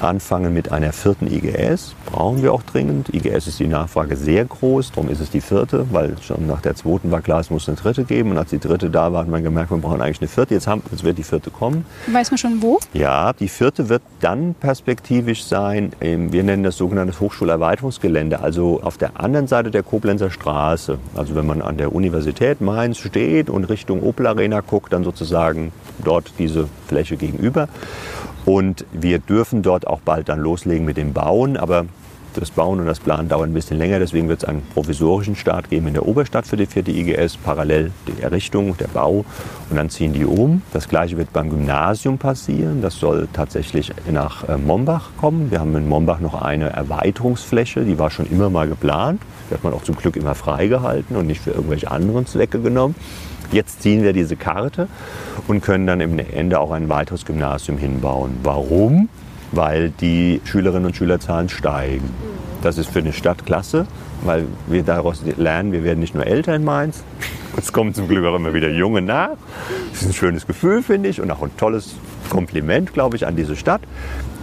anfangen 0.01 0.53
mit 0.53 0.73
einer 0.73 0.93
vierten 0.93 1.27
IGS. 1.27 1.95
Brauchen 2.07 2.43
wir 2.43 2.53
auch 2.53 2.63
dringend. 2.63 3.15
IGS 3.15 3.47
ist 3.47 3.59
die 3.61 3.67
Nachfrage 3.67 4.17
sehr 4.17 4.45
groß, 4.45 4.93
darum 4.93 5.11
ist 5.11 5.21
es 5.21 5.31
die 5.31 5.41
vierte, 5.41 5.87
weil 5.91 6.17
schon 6.21 6.47
nach 6.47 6.61
der 6.61 6.75
zweiten 6.75 7.11
war 7.11 7.23
klar, 7.23 7.41
es 7.41 7.51
muss 7.51 7.69
eine 7.69 7.77
dritte 7.77 8.05
geben. 8.05 8.33
Und 8.33 8.39
als 8.39 8.51
die 8.51 8.59
dritte 8.59 8.91
da 8.91 9.13
war, 9.13 9.23
hat 9.23 9.29
man 9.29 9.43
gemerkt, 9.43 9.71
wir 9.71 9.79
brauchen 9.79 10.01
eigentlich 10.01 10.21
eine 10.21 10.29
vierte. 10.29 10.55
Jetzt, 10.55 10.67
haben, 10.67 10.83
jetzt 10.91 11.05
wird 11.05 11.19
die 11.19 11.23
vierte 11.23 11.51
kommen. 11.51 11.85
Weiß 12.07 12.31
man 12.31 12.39
schon 12.39 12.63
wo? 12.63 12.79
Ja, 12.93 13.33
die 13.33 13.49
vierte 13.49 13.89
wird 13.89 14.03
dann 14.21 14.55
perspektivisch 14.55 15.45
sein, 15.45 15.93
wir 16.01 16.43
nennen 16.43 16.63
das 16.63 16.77
sogenannte 16.77 17.19
Hochschulerweiterungsgelände, 17.19 18.41
also 18.41 18.81
auf 18.83 18.99
der 18.99 19.19
anderen 19.21 19.47
Seite 19.47 19.71
der 19.71 19.83
Koblenzer 19.83 20.31
Straße. 20.31 20.99
Also 21.15 21.35
wenn 21.35 21.47
man 21.47 21.63
an 21.63 21.77
der 21.77 21.86
Universität 21.93 22.61
Mainz 22.61 22.99
steht 22.99 23.51
und 23.51 23.65
Richtung 23.65 24.03
Opel 24.03 24.27
Arena 24.27 24.61
guckt, 24.61 24.93
dann 24.93 25.05
sozusagen 25.05 25.73
dort 26.05 26.33
diese 26.39 26.69
Fläche 26.87 27.17
gegenüber. 27.17 27.69
Und 28.45 28.85
wir 28.93 29.19
dürfen 29.19 29.63
dort 29.63 29.87
auch 29.87 30.01
bald 30.01 30.29
dann 30.29 30.39
loslegen 30.39 30.85
mit 30.85 30.97
dem 30.97 31.13
Bauen, 31.13 31.57
aber 31.57 31.87
das 32.41 32.51
Bauen 32.51 32.81
und 32.81 32.87
das 32.87 33.01
Planen 33.01 33.29
dauern 33.29 33.51
ein 33.51 33.55
bisschen 33.55 33.79
länger, 33.79 33.99
deswegen 33.99 34.29
wird 34.29 34.43
es 34.43 34.49
einen 34.49 34.63
provisorischen 34.63 35.37
Start 35.37 35.71
geben 35.71 35.89
in 35.89 35.95
der 35.95 36.07
Oberstadt 36.07 36.47
für 36.47 36.57
die 36.57 36.67
vierte 36.67 36.91
IGS, 36.91 37.37
parallel 37.37 37.93
die 38.07 38.23
Errichtung, 38.23 38.77
der 38.77 38.89
Bau 38.89 39.25
und 39.71 39.77
dann 39.77 39.91
ziehen 39.91 40.13
die 40.13 40.25
um. 40.25 40.63
Das 40.73 40.89
gleiche 40.89 41.17
wird 41.17 41.33
beim 41.33 41.51
Gymnasium 41.51 42.19
passieren, 42.19 42.83
das 42.83 42.99
soll 42.99 43.29
tatsächlich 43.33 43.93
nach 44.11 44.49
äh, 44.49 44.57
Mombach 44.57 45.11
kommen. 45.19 45.51
Wir 45.51 45.61
haben 45.61 45.75
in 45.77 45.89
Mombach 45.89 46.21
noch 46.21 46.41
eine 46.41 46.71
Erweiterungsfläche, 46.71 47.85
die 47.85 47.99
war 47.99 48.11
schon 48.11 48.27
immer 48.27 48.51
mal 48.51 48.69
geplant, 48.69 49.21
die 49.51 49.55
hat 49.55 49.65
man 49.65 49.73
auch 49.73 49.83
zum 49.83 49.97
Glück 49.97 50.17
immer 50.17 50.35
freigehalten 50.35 51.17
und 51.17 51.27
nicht 51.27 51.41
für 51.41 51.51
irgendwelche 51.51 51.91
anderen 51.91 52.27
Zwecke 52.27 52.61
genommen. 52.61 52.95
Jetzt 53.53 53.83
ziehen 53.83 54.03
wir 54.03 54.13
diese 54.13 54.37
Karte 54.37 54.89
und 55.47 55.63
können 55.63 55.87
dann 55.87 56.01
im 56.01 56.19
Ende 56.19 56.59
auch 56.59 56.73
ein 56.73 56.89
weiteres 56.89 57.25
Gymnasium 57.25 57.79
hinbauen. 57.79 58.39
Warum? 58.43 59.09
Weil 59.53 59.91
die 59.91 60.41
Schülerinnen 60.45 60.87
und 60.87 60.97
Schülerzahlen 60.97 61.49
steigen. 61.49 62.11
Das 62.63 62.79
ist 62.79 62.91
für 62.91 62.99
eine 62.99 63.13
Stadt 63.13 63.47
klasse, 63.47 63.87
weil 64.25 64.47
wir 64.67 64.83
daraus 64.83 65.23
lernen, 65.37 65.73
wir 65.73 65.85
werden 65.85 66.01
nicht 66.01 66.15
nur 66.15 66.27
älter 66.27 66.55
in 66.55 66.65
Mainz, 66.65 67.05
es 67.59 67.73
kommen 67.73 67.95
zum 67.95 68.07
Glück 68.07 68.25
auch 68.27 68.37
immer 68.37 68.53
wieder 68.53 68.71
Junge 68.71 69.01
nach. 69.01 69.31
Das 69.91 70.03
ist 70.03 70.09
ein 70.09 70.13
schönes 70.13 70.47
Gefühl, 70.47 70.83
finde 70.83 71.09
ich, 71.09 71.21
und 71.21 71.31
auch 71.31 71.43
ein 71.43 71.57
tolles 71.57 71.95
Kompliment, 72.29 72.93
glaube 72.93 73.17
ich, 73.17 73.27
an 73.27 73.35
diese 73.35 73.57
Stadt. 73.57 73.81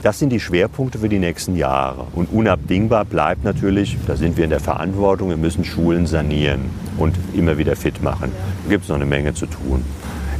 Das 0.01 0.19
sind 0.19 0.29
die 0.29 0.39
Schwerpunkte 0.39 0.97
für 0.97 1.09
die 1.09 1.19
nächsten 1.19 1.55
Jahre. 1.55 2.07
Und 2.13 2.31
unabdingbar 2.31 3.05
bleibt 3.05 3.43
natürlich, 3.43 3.97
da 4.07 4.15
sind 4.15 4.35
wir 4.35 4.45
in 4.45 4.49
der 4.49 4.59
Verantwortung, 4.59 5.29
wir 5.29 5.37
müssen 5.37 5.63
Schulen 5.63 6.07
sanieren 6.07 6.71
und 6.97 7.15
immer 7.35 7.57
wieder 7.57 7.75
fit 7.75 8.01
machen. 8.01 8.31
Da 8.65 8.69
gibt 8.69 8.83
es 8.83 8.89
noch 8.89 8.95
eine 8.95 9.05
Menge 9.05 9.33
zu 9.33 9.45
tun. 9.45 9.85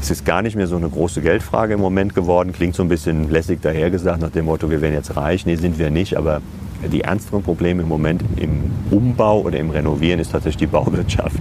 Es 0.04 0.12
ist 0.12 0.26
gar 0.26 0.42
nicht 0.42 0.58
mehr 0.58 0.68
so 0.68 0.76
eine 0.76 0.90
große 0.90 1.22
Geldfrage 1.22 1.76
im 1.76 1.80
Moment 1.80 2.14
geworden. 2.14 2.52
Klingt 2.52 2.76
so 2.76 2.84
ein 2.84 2.90
bisschen 2.90 3.30
lässig 3.30 3.62
dahergesagt 3.62 4.20
nach 4.20 4.32
dem 4.32 4.44
Motto, 4.44 4.70
wir 4.70 4.82
werden 4.82 4.96
jetzt 4.96 5.16
reich. 5.16 5.46
Nee, 5.46 5.56
sind 5.56 5.80
wir 5.80 5.90
nicht. 5.92 6.18
Aber 6.18 6.42
die 6.92 7.00
ernsteren 7.04 7.42
Probleme 7.42 7.84
im 7.84 7.88
Moment 7.88 8.22
im 8.36 8.64
Umbau 8.92 9.40
oder 9.40 9.58
im 9.58 9.70
Renovieren 9.70 10.20
ist 10.20 10.34
tatsächlich 10.34 10.58
die 10.58 10.68
Bauwirtschaft. 10.68 11.38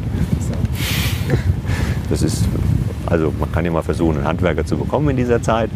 Das 2.09 2.23
ist, 2.23 2.45
also 3.07 3.33
man 3.37 3.51
kann 3.51 3.65
ja 3.65 3.73
mal 3.73 3.83
versuchen, 3.83 4.19
einen 4.19 4.29
Handwerker 4.29 4.65
zu 4.65 4.77
bekommen 4.77 5.09
in 5.11 5.17
dieser 5.17 5.43
Zeit. 5.43 5.69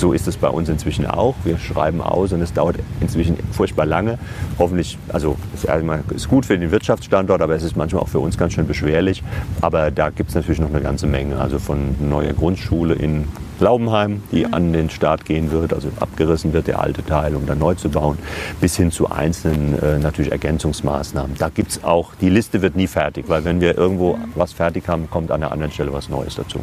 So 0.00 0.14
ist 0.14 0.26
es 0.26 0.38
bei 0.38 0.48
uns 0.48 0.70
inzwischen 0.70 1.04
auch. 1.04 1.34
Wir 1.44 1.58
schreiben 1.58 2.00
aus 2.00 2.32
und 2.32 2.40
es 2.40 2.54
dauert 2.54 2.76
inzwischen 3.02 3.36
furchtbar 3.52 3.84
lange. 3.84 4.18
Hoffentlich, 4.58 4.96
also 5.12 5.36
ist, 5.54 5.66
ist 6.14 6.26
gut 6.26 6.46
für 6.46 6.58
den 6.58 6.70
Wirtschaftsstandort, 6.70 7.42
aber 7.42 7.54
es 7.54 7.62
ist 7.62 7.76
manchmal 7.76 8.02
auch 8.02 8.08
für 8.08 8.18
uns 8.18 8.38
ganz 8.38 8.54
schön 8.54 8.66
beschwerlich. 8.66 9.22
Aber 9.60 9.90
da 9.90 10.08
gibt 10.08 10.30
es 10.30 10.34
natürlich 10.34 10.58
noch 10.58 10.70
eine 10.70 10.80
ganze 10.80 11.06
Menge. 11.06 11.38
Also 11.38 11.58
von 11.58 11.96
neuer 12.00 12.32
Grundschule 12.32 12.94
in 12.94 13.28
Glaubenheim, 13.58 14.22
die 14.32 14.46
an 14.46 14.72
den 14.72 14.88
Start 14.88 15.26
gehen 15.26 15.50
wird, 15.50 15.74
also 15.74 15.88
abgerissen 16.00 16.54
wird 16.54 16.66
der 16.66 16.80
alte 16.80 17.04
Teil, 17.04 17.36
um 17.36 17.44
dann 17.44 17.58
neu 17.58 17.74
zu 17.74 17.90
bauen, 17.90 18.16
bis 18.58 18.76
hin 18.78 18.90
zu 18.90 19.10
einzelnen 19.10 19.78
äh, 19.82 19.98
natürlich 19.98 20.32
Ergänzungsmaßnahmen. 20.32 21.36
Da 21.36 21.50
gibt 21.50 21.72
es 21.72 21.84
auch, 21.84 22.14
die 22.22 22.30
Liste 22.30 22.62
wird 22.62 22.74
nie 22.74 22.86
fertig, 22.86 23.26
weil 23.28 23.44
wenn 23.44 23.60
wir 23.60 23.76
irgendwo 23.76 24.16
was 24.34 24.54
fertig 24.54 24.88
haben, 24.88 25.10
kommt 25.10 25.30
an 25.30 25.40
der 25.40 25.52
anderen 25.52 25.72
Stelle 25.72 25.92
was 25.92 26.08
Neues 26.08 26.36
dazu. 26.36 26.60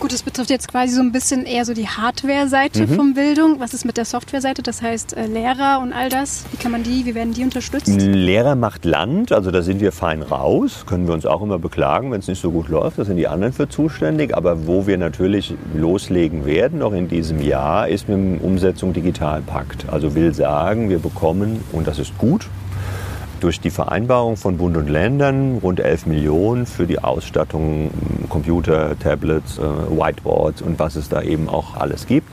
Gut, 0.00 0.12
das 0.12 0.22
betrifft 0.22 0.50
jetzt 0.50 0.68
quasi 0.68 0.94
so 0.94 1.00
ein 1.00 1.12
bisschen 1.12 1.46
eher 1.46 1.64
so 1.64 1.74
die 1.74 1.86
Hardware-Seite 1.86 2.86
mhm. 2.86 2.94
von 2.94 3.14
Bildung. 3.14 3.60
Was 3.60 3.72
ist 3.72 3.84
mit 3.84 3.96
der 3.96 4.04
Software-Seite? 4.04 4.62
Das 4.62 4.82
heißt 4.82 5.16
äh, 5.16 5.26
Lehrer 5.26 5.80
und 5.80 5.92
all 5.92 6.08
das. 6.08 6.44
Wie 6.50 6.56
kann 6.56 6.72
man 6.72 6.82
die, 6.82 7.06
wie 7.06 7.14
werden 7.14 7.32
die 7.32 7.44
unterstützt? 7.44 7.88
Lehrer 7.88 8.56
macht 8.56 8.84
Land, 8.84 9.32
also 9.32 9.50
da 9.50 9.62
sind 9.62 9.80
wir 9.80 9.92
fein 9.92 10.22
raus. 10.22 10.84
Können 10.86 11.06
wir 11.06 11.14
uns 11.14 11.24
auch 11.24 11.42
immer 11.42 11.58
beklagen, 11.58 12.10
wenn 12.10 12.20
es 12.20 12.28
nicht 12.28 12.40
so 12.40 12.50
gut 12.50 12.68
läuft. 12.68 12.98
Da 12.98 13.04
sind 13.04 13.16
die 13.16 13.28
anderen 13.28 13.52
für 13.52 13.68
zuständig. 13.68 14.36
Aber 14.36 14.66
wo 14.66 14.86
wir 14.86 14.98
natürlich 14.98 15.54
loslegen 15.74 16.46
werden, 16.46 16.80
noch 16.80 16.92
in 16.92 17.08
diesem 17.08 17.40
Jahr, 17.40 17.88
ist 17.88 18.08
mit 18.08 18.18
dem 18.18 18.38
Umsetzung 18.38 18.92
Digitalpakt. 18.92 19.88
Also 19.88 20.14
will 20.14 20.34
sagen, 20.34 20.90
wir 20.90 20.98
bekommen, 20.98 21.62
und 21.72 21.86
das 21.86 21.98
ist 21.98 22.16
gut, 22.18 22.48
durch 23.42 23.60
die 23.60 23.70
Vereinbarung 23.70 24.36
von 24.36 24.56
Bund 24.56 24.76
und 24.76 24.88
Ländern 24.88 25.58
rund 25.62 25.80
11 25.80 26.06
Millionen 26.06 26.66
für 26.66 26.86
die 26.86 27.00
Ausstattung 27.00 27.90
Computer, 28.28 28.98
Tablets, 28.98 29.58
äh, 29.58 29.62
Whiteboards 29.62 30.62
und 30.62 30.78
was 30.78 30.96
es 30.96 31.08
da 31.08 31.22
eben 31.22 31.48
auch 31.48 31.76
alles 31.76 32.06
gibt. 32.06 32.28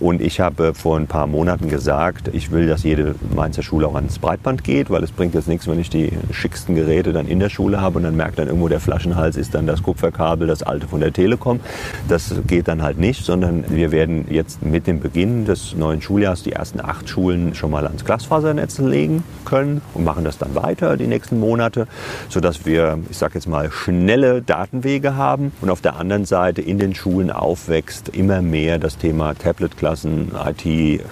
Und 0.00 0.20
ich 0.20 0.40
habe 0.40 0.74
vor 0.74 0.96
ein 0.96 1.06
paar 1.06 1.26
Monaten 1.26 1.68
gesagt, 1.68 2.28
ich 2.32 2.50
will, 2.50 2.66
dass 2.66 2.82
jede 2.82 3.14
Mainzer 3.34 3.62
Schule 3.62 3.86
auch 3.86 3.94
ans 3.94 4.18
Breitband 4.18 4.64
geht, 4.64 4.90
weil 4.90 5.04
es 5.04 5.12
bringt 5.12 5.34
jetzt 5.34 5.48
nichts, 5.48 5.68
wenn 5.68 5.78
ich 5.78 5.88
die 5.88 6.12
schicksten 6.32 6.74
Geräte 6.74 7.12
dann 7.12 7.26
in 7.26 7.38
der 7.38 7.48
Schule 7.48 7.80
habe 7.80 7.98
und 7.98 8.04
dann 8.04 8.16
merkt 8.16 8.38
dann 8.38 8.48
irgendwo 8.48 8.68
der 8.68 8.80
Flaschenhals 8.80 9.36
ist 9.36 9.54
dann 9.54 9.66
das 9.66 9.82
Kupferkabel, 9.82 10.46
das 10.46 10.62
alte 10.62 10.88
von 10.88 11.00
der 11.00 11.12
Telekom. 11.12 11.60
Das 12.08 12.34
geht 12.46 12.66
dann 12.66 12.82
halt 12.82 12.98
nicht, 12.98 13.24
sondern 13.24 13.64
wir 13.68 13.92
werden 13.92 14.26
jetzt 14.30 14.62
mit 14.62 14.86
dem 14.86 15.00
Beginn 15.00 15.44
des 15.44 15.76
neuen 15.76 16.02
Schuljahres 16.02 16.42
die 16.42 16.52
ersten 16.52 16.80
acht 16.80 17.08
Schulen 17.08 17.54
schon 17.54 17.70
mal 17.70 17.86
ans 17.86 18.04
Glasfasernetz 18.04 18.78
legen 18.78 19.22
können 19.44 19.80
und 19.94 20.04
machen 20.04 20.24
das 20.24 20.38
dann 20.40 20.54
weiter 20.54 20.96
die 20.96 21.06
nächsten 21.06 21.38
Monate, 21.38 21.86
sodass 22.28 22.66
wir, 22.66 22.98
ich 23.10 23.18
sage 23.18 23.34
jetzt 23.34 23.46
mal, 23.46 23.70
schnelle 23.70 24.42
Datenwege 24.42 25.16
haben 25.16 25.52
und 25.60 25.70
auf 25.70 25.80
der 25.80 25.96
anderen 25.96 26.24
Seite 26.24 26.62
in 26.62 26.78
den 26.78 26.94
Schulen 26.94 27.30
aufwächst 27.30 28.08
immer 28.10 28.42
mehr 28.42 28.78
das 28.78 28.98
Thema 28.98 29.34
Tablet-Klassen, 29.34 30.32
IT 30.46 31.02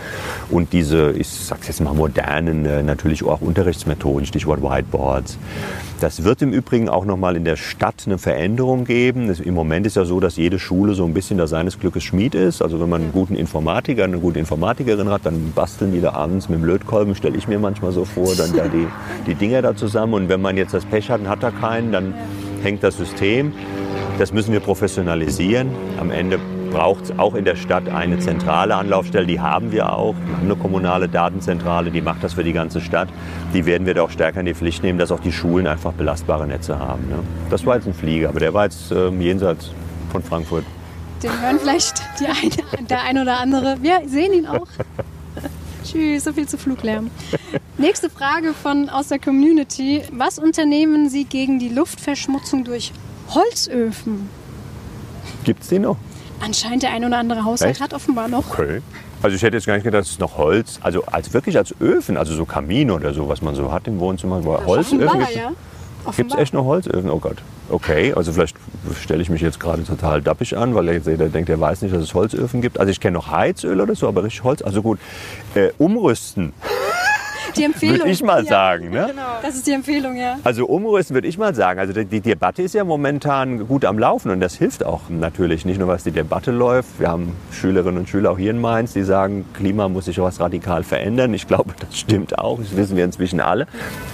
und 0.50 0.72
diese, 0.72 1.12
ich 1.12 1.28
sage 1.28 1.62
jetzt 1.66 1.80
mal, 1.80 1.94
modernen, 1.94 2.64
äh, 2.66 2.82
natürlich 2.82 3.24
auch 3.24 3.40
Unterrichtsmethoden, 3.40 4.26
Stichwort 4.26 4.62
Whiteboards. 4.62 5.38
Das 6.00 6.22
wird 6.22 6.42
im 6.42 6.52
Übrigen 6.52 6.88
auch 6.88 7.04
nochmal 7.04 7.34
in 7.34 7.44
der 7.44 7.56
Stadt 7.56 8.04
eine 8.06 8.18
Veränderung 8.18 8.84
geben. 8.84 9.34
Im 9.34 9.54
Moment 9.54 9.84
ist 9.84 9.96
ja 9.96 10.04
so, 10.04 10.20
dass 10.20 10.36
jede 10.36 10.60
Schule 10.60 10.94
so 10.94 11.04
ein 11.04 11.12
bisschen 11.12 11.38
da 11.38 11.48
seines 11.48 11.80
Glückes 11.80 12.04
Schmied 12.04 12.36
ist. 12.36 12.62
Also 12.62 12.80
wenn 12.80 12.88
man 12.88 13.02
einen 13.02 13.12
guten 13.12 13.34
Informatiker, 13.34 14.04
eine 14.04 14.20
gute 14.20 14.38
Informatikerin 14.38 15.10
hat, 15.10 15.26
dann 15.26 15.52
basteln 15.56 15.90
die 15.90 16.00
da 16.00 16.12
abends 16.12 16.48
mit 16.48 16.60
dem 16.60 16.64
Lötkolben, 16.64 17.16
stelle 17.16 17.36
ich 17.36 17.48
mir 17.48 17.58
manchmal 17.58 17.90
so 17.90 18.04
vor, 18.04 18.32
dann 18.36 18.56
da 18.56 18.68
die, 18.68 18.86
die 19.26 19.34
Dinger 19.34 19.60
da 19.60 19.74
zusammen. 19.74 20.14
Und 20.14 20.28
wenn 20.28 20.40
man 20.40 20.56
jetzt 20.56 20.72
das 20.72 20.84
Pech 20.84 21.10
hat 21.10 21.20
und 21.20 21.28
hat 21.28 21.42
da 21.42 21.50
keinen, 21.50 21.90
dann 21.90 22.14
hängt 22.62 22.84
das 22.84 22.96
System. 22.96 23.52
Das 24.20 24.32
müssen 24.32 24.52
wir 24.52 24.60
professionalisieren. 24.60 25.68
Am 25.98 26.12
Ende 26.12 26.38
braucht 26.70 27.04
es 27.04 27.18
auch 27.18 27.34
in 27.34 27.44
der 27.44 27.56
Stadt 27.56 27.88
eine 27.88 28.18
zentrale 28.18 28.74
Anlaufstelle. 28.74 29.26
Die 29.26 29.40
haben 29.40 29.72
wir 29.72 29.92
auch. 29.92 30.14
Wir 30.14 30.36
haben 30.36 30.44
eine 30.44 30.56
kommunale 30.56 31.08
Datenzentrale, 31.08 31.90
die 31.90 32.00
macht 32.00 32.22
das 32.22 32.34
für 32.34 32.44
die 32.44 32.52
ganze 32.52 32.80
Stadt. 32.80 33.08
Die 33.54 33.66
werden 33.66 33.86
wir 33.86 33.94
da 33.94 34.02
auch 34.02 34.10
stärker 34.10 34.40
in 34.40 34.46
die 34.46 34.54
Pflicht 34.54 34.82
nehmen, 34.82 34.98
dass 34.98 35.10
auch 35.10 35.20
die 35.20 35.32
Schulen 35.32 35.66
einfach 35.66 35.92
belastbare 35.92 36.46
Netze 36.46 36.78
haben. 36.78 37.08
Ne? 37.08 37.18
Das 37.50 37.64
war 37.66 37.76
jetzt 37.76 37.86
ein 37.86 37.94
Flieger, 37.94 38.28
aber 38.28 38.40
der 38.40 38.54
war 38.54 38.64
jetzt 38.64 38.92
ähm, 38.92 39.20
jenseits 39.20 39.70
von 40.10 40.22
Frankfurt. 40.22 40.64
Den 41.22 41.30
hören 41.40 41.58
vielleicht 41.58 42.02
eine, 42.20 42.86
der 42.86 43.02
ein 43.02 43.18
oder 43.18 43.40
andere. 43.40 43.76
Wir 43.80 44.02
sehen 44.06 44.32
ihn 44.32 44.46
auch. 44.46 44.68
Tschüss, 45.84 46.24
so 46.24 46.32
viel 46.32 46.46
zu 46.46 46.58
Fluglärm. 46.58 47.10
Nächste 47.78 48.10
Frage 48.10 48.52
von 48.52 48.88
aus 48.88 49.08
der 49.08 49.18
Community. 49.18 50.02
Was 50.12 50.38
unternehmen 50.38 51.08
Sie 51.08 51.24
gegen 51.24 51.58
die 51.58 51.68
Luftverschmutzung 51.68 52.64
durch 52.64 52.92
Holzöfen? 53.30 54.28
Gibt 55.44 55.62
es 55.62 55.68
die 55.68 55.78
noch? 55.78 55.96
Anscheinend 56.40 56.82
der 56.82 56.92
ein 56.92 57.04
oder 57.04 57.18
andere 57.18 57.44
Haushalt 57.44 57.72
Echt? 57.72 57.80
hat 57.80 57.94
offenbar 57.94 58.28
noch. 58.28 58.50
Okay. 58.50 58.80
Also 59.22 59.34
ich 59.34 59.42
hätte 59.42 59.56
jetzt 59.56 59.66
gar 59.66 59.74
nicht 59.74 59.84
gedacht, 59.84 60.02
dass 60.02 60.10
es 60.10 60.18
noch 60.18 60.38
Holz, 60.38 60.78
also 60.82 61.04
als 61.06 61.32
wirklich 61.32 61.56
als 61.56 61.74
Öfen, 61.80 62.16
also 62.16 62.34
so 62.34 62.44
Kamine 62.44 62.92
oder 62.94 63.12
so, 63.12 63.28
was 63.28 63.42
man 63.42 63.56
so 63.56 63.72
hat 63.72 63.88
im 63.88 63.98
Wohnzimmer, 63.98 64.40
ja, 64.40 64.64
Holzöfen. 64.64 65.00
Gibt 66.16 66.32
es 66.32 66.38
echt 66.38 66.54
noch 66.54 66.64
Holzöfen? 66.64 67.10
Oh 67.10 67.18
Gott. 67.18 67.38
Okay, 67.68 68.14
also 68.14 68.32
vielleicht 68.32 68.56
stelle 69.02 69.20
ich 69.20 69.28
mich 69.28 69.42
jetzt 69.42 69.60
gerade 69.60 69.84
total 69.84 70.22
dappig 70.22 70.56
an, 70.56 70.74
weil 70.74 70.88
jetzt 70.88 71.06
jeder 71.06 71.28
denkt, 71.28 71.50
er 71.50 71.60
weiß 71.60 71.82
nicht, 71.82 71.94
dass 71.94 72.02
es 72.02 72.14
Holzöfen 72.14 72.62
gibt. 72.62 72.80
Also 72.80 72.90
ich 72.90 73.00
kenne 73.00 73.14
noch 73.14 73.30
Heizöl 73.30 73.80
oder 73.80 73.94
so, 73.94 74.08
aber 74.08 74.24
richtig 74.24 74.44
Holz. 74.44 74.62
Also 74.62 74.80
gut, 74.80 74.98
äh, 75.54 75.70
umrüsten 75.76 76.52
die 77.56 77.64
Empfehlung. 77.64 77.98
Würde 77.98 78.10
ich 78.10 78.22
mal 78.22 78.44
ja, 78.44 78.48
sagen. 78.48 78.90
Ne? 78.90 79.06
Genau. 79.10 79.22
Das 79.42 79.54
ist 79.54 79.66
die 79.66 79.72
Empfehlung, 79.72 80.16
ja. 80.16 80.38
Also 80.44 80.66
umrüsten 80.66 81.14
würde 81.14 81.28
ich 81.28 81.38
mal 81.38 81.54
sagen. 81.54 81.80
Also 81.80 81.92
die, 81.92 82.04
die, 82.04 82.20
Debatte 82.20 82.62
ist 82.62 82.74
ja 82.74 82.84
momentan 82.84 83.66
gut 83.66 83.84
am 83.84 83.98
Laufen 83.98 84.30
und 84.30 84.40
das 84.40 84.54
hilft 84.54 84.84
auch 84.84 85.02
natürlich. 85.08 85.64
Nicht 85.64 85.78
nur, 85.78 85.88
was 85.88 86.04
die 86.04 86.10
Debatte 86.10 86.50
läuft. 86.50 87.00
Wir 87.00 87.08
haben 87.08 87.34
Schülerinnen 87.52 87.98
und 87.98 88.08
Schüler 88.08 88.32
auch 88.32 88.38
hier 88.38 88.50
in 88.50 88.60
Mainz, 88.60 88.92
die 88.92 89.02
sagen, 89.02 89.44
Klima 89.54 89.88
muss 89.88 90.06
sich 90.06 90.18
was 90.18 90.40
radikal 90.40 90.82
verändern. 90.82 91.34
Ich 91.34 91.46
glaube, 91.46 91.74
das 91.78 91.98
stimmt 91.98 92.38
auch. 92.38 92.58
Das 92.58 92.76
wissen 92.76 92.96
wir 92.96 93.04
inzwischen 93.04 93.40
alle. 93.40 93.66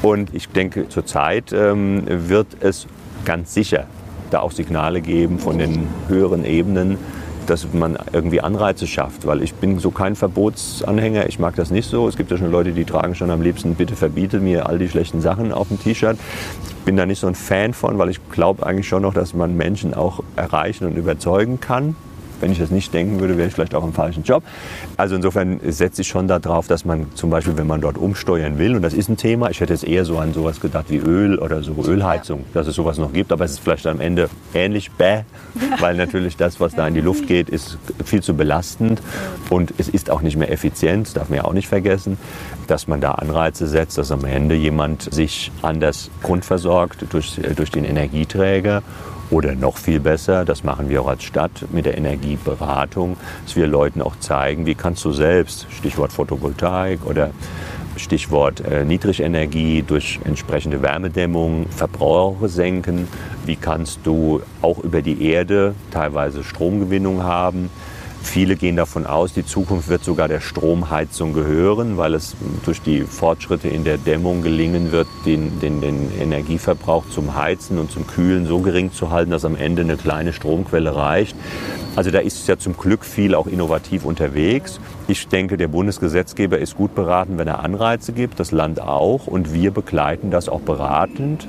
Und 0.03 0.35
ich 0.35 0.49
denke, 0.49 0.89
zurzeit 0.89 1.53
ähm, 1.53 2.05
wird 2.07 2.49
es 2.61 2.87
ganz 3.25 3.55
sicher 3.55 3.87
da 4.31 4.41
auch 4.41 4.53
Signale 4.53 5.01
geben 5.01 5.39
von 5.39 5.59
den 5.59 5.89
höheren 6.09 6.45
Ebenen, 6.45 6.99
dass 7.47 7.73
man 7.73 7.99
irgendwie 8.13 8.41
Anreize 8.41 8.87
schafft, 8.87 9.27
weil 9.27 9.43
ich 9.43 9.55
bin 9.55 9.79
so 9.79 9.91
kein 9.91 10.17
Verbotsanhänger, 10.17 11.29
ich 11.29 11.39
mag 11.39 11.57
das 11.57 11.71
nicht 11.71 11.89
so. 11.89 12.09
Es 12.09 12.17
gibt 12.17 12.31
ja 12.31 12.37
schon 12.37 12.51
Leute, 12.51 12.73
die 12.73 12.85
tragen 12.85 13.15
schon 13.15 13.31
am 13.31 13.43
liebsten, 13.43 13.75
bitte 13.75 13.97
verbiete 13.97 14.41
mir 14.41 14.69
all 14.69 14.79
die 14.79 14.89
schlechten 14.89 15.21
Sachen 15.21 15.53
auf 15.53 15.69
dem 15.69 15.81
T-Shirt. 15.81 16.19
Ich 16.69 16.75
bin 16.85 16.97
da 16.97 17.07
nicht 17.07 17.21
so 17.21 17.27
ein 17.27 17.35
Fan 17.35 17.75
von, 17.75 17.99
weil 17.99 18.11
ich 18.11 18.21
glaube 18.31 18.67
eigentlich 18.67 18.89
schon 18.89 19.03
noch, 19.03 19.15
dass 19.15 19.35
man 19.35 19.57
Menschen 19.57 19.95
auch 19.95 20.21
erreichen 20.37 20.87
und 20.87 20.97
überzeugen 20.97 21.61
kann. 21.61 21.97
Wenn 22.45 22.53
ich 22.53 22.59
das 22.59 22.71
nicht 22.71 22.93
denken 22.93 23.21
würde, 23.21 23.39
wäre 23.39 23.49
ich 23.49 23.55
vielleicht 23.55 23.75
auch 23.75 23.85
im 23.85 23.95
falschen 23.95 24.23
Job. 24.23 24.43
Also 24.99 25.17
insofern 25.17 25.61
setze 25.67 26.03
ich 26.03 26.09
schon 26.09 26.29
darauf, 26.29 26.67
dass 26.67 26.85
man 26.85 27.07
zum 27.15 27.31
Beispiel, 27.31 27.57
wenn 27.57 27.67
man 27.67 27.81
dort 27.81 27.97
umsteuern 27.97 28.59
will, 28.59 28.77
und 28.77 28.83
das 28.83 28.93
ist 28.93 29.09
ein 29.09 29.17
Thema, 29.17 29.49
ich 29.49 29.63
hätte 29.63 29.73
jetzt 29.73 29.89
eher 29.89 30.05
so 30.05 30.19
an 30.19 30.35
sowas 30.35 30.61
gedacht 30.61 30.91
wie 30.91 30.99
Öl 30.99 31.39
oder 31.39 31.63
so 31.63 31.75
Ölheizung, 31.87 32.45
dass 32.53 32.67
es 32.67 32.75
sowas 32.75 32.99
noch 32.99 33.15
gibt, 33.15 33.33
aber 33.33 33.47
es 33.47 33.53
ist 33.53 33.61
vielleicht 33.61 33.87
am 33.87 33.99
Ende 33.99 34.29
ähnlich 34.53 34.91
bäh, 34.91 35.23
weil 35.81 35.97
natürlich 35.97 36.37
das, 36.37 36.61
was 36.61 36.75
da 36.75 36.87
in 36.87 36.93
die 36.93 37.01
Luft 37.01 37.27
geht, 37.29 37.49
ist 37.49 37.79
viel 38.05 38.23
zu 38.23 38.35
belastend 38.35 39.01
und 39.49 39.73
es 39.79 39.89
ist 39.89 40.11
auch 40.11 40.21
nicht 40.21 40.37
mehr 40.37 40.53
effizient, 40.53 41.17
darf 41.17 41.31
man 41.31 41.39
ja 41.39 41.45
auch 41.47 41.55
nicht 41.55 41.69
vergessen, 41.69 42.19
dass 42.67 42.89
man 42.89 43.01
da 43.01 43.13
Anreize 43.13 43.67
setzt, 43.67 43.97
dass 43.97 44.13
am 44.13 44.27
Ende 44.27 44.55
jemand 44.55 45.15
sich 45.15 45.51
anders 45.63 46.11
grundversorgt 46.23 47.07
durch, 47.09 47.41
durch 47.57 47.71
den 47.71 47.87
Energieträger 47.87 48.83
oder 49.31 49.55
noch 49.55 49.77
viel 49.77 50.01
besser, 50.01 50.45
das 50.45 50.65
machen 50.65 50.89
wir 50.89 51.03
auch 51.03 51.09
als 51.09 51.25
Stadt 51.25 51.67
mit 51.73 51.87
der 51.87 51.97
Energieberatung, 51.97 53.17
dass 53.45 53.57
wir 53.57 53.67
Leuten 53.67 54.03
auch 54.03 54.17
zeigen, 54.19 54.67
wie 54.67 54.75
kannst 54.75 55.05
du 55.05 55.13
selbst, 55.13 55.67
Stichwort 55.71 56.13
Photovoltaik 56.13 57.07
oder 57.07 57.31
Stichwort 57.97 58.61
äh, 58.61 58.85
Niedrigenergie 58.85 59.83
durch 59.83 60.19
entsprechende 60.25 60.83
Wärmedämmung, 60.83 61.67
Verbraucher 61.71 62.49
senken. 62.49 63.09
Wie 63.47 63.57
kannst 63.57 64.01
du 64.05 64.43
auch 64.63 64.79
über 64.79 65.03
die 65.03 65.23
Erde 65.25 65.75
teilweise 65.91 66.43
Stromgewinnung 66.43 67.23
haben? 67.23 67.71
Viele 68.25 68.57
gehen 68.57 68.75
davon 68.75 69.07
aus, 69.07 69.33
die 69.35 69.45
Zukunft 69.45 69.89
wird 69.89 70.03
sogar 70.03 70.27
der 70.29 70.41
Stromheizung 70.41 71.35
gehören, 71.35 71.99
weil 71.99 72.15
es 72.15 72.35
durch 72.65 72.81
die 72.81 73.03
Fortschritte 73.03 73.69
in 73.69 73.85
der 73.85 73.99
Dämmung 73.99 74.43
gelingen 74.43 74.91
wird, 74.91 75.07
den, 75.25 75.61
den, 75.61 75.81
den 75.81 76.11
Energieverbrauch 76.19 77.05
zum 77.11 77.37
Heizen 77.37 77.79
und 77.79 77.93
zum 77.93 78.07
Kühlen 78.07 78.47
so 78.47 78.59
gering 78.59 78.93
zu 78.93 79.11
halten, 79.11 79.31
dass 79.31 79.45
am 79.45 79.55
Ende 79.55 79.83
eine 79.83 79.97
kleine 79.97 80.33
Stromquelle 80.33 80.97
reicht. 80.97 81.37
Also 81.97 82.11
da 82.11 82.19
ist 82.19 82.49
ja 82.49 82.59
zum 82.59 82.77
Glück 82.77 83.05
viel 83.05 83.37
auch 83.37 83.47
innovativ 83.47 84.05
unterwegs. 84.05 84.81
Ich 85.07 85.29
denke, 85.29 85.59
der 85.59 85.69
Bundesgesetzgeber 85.69 86.59
ist 86.59 86.79
gut 86.79 86.95
beraten, 86.95 87.37
wenn 87.37 87.47
er 87.47 87.63
Anreize 87.63 88.15
gibt, 88.15 88.41
das 88.41 88.53
Land 88.53 88.81
auch. 88.81 89.27
Und 89.27 89.53
wir 89.53 89.71
begleiten 89.71 90.31
das 90.31 90.49
auch 90.49 90.61
beratend. 90.61 91.47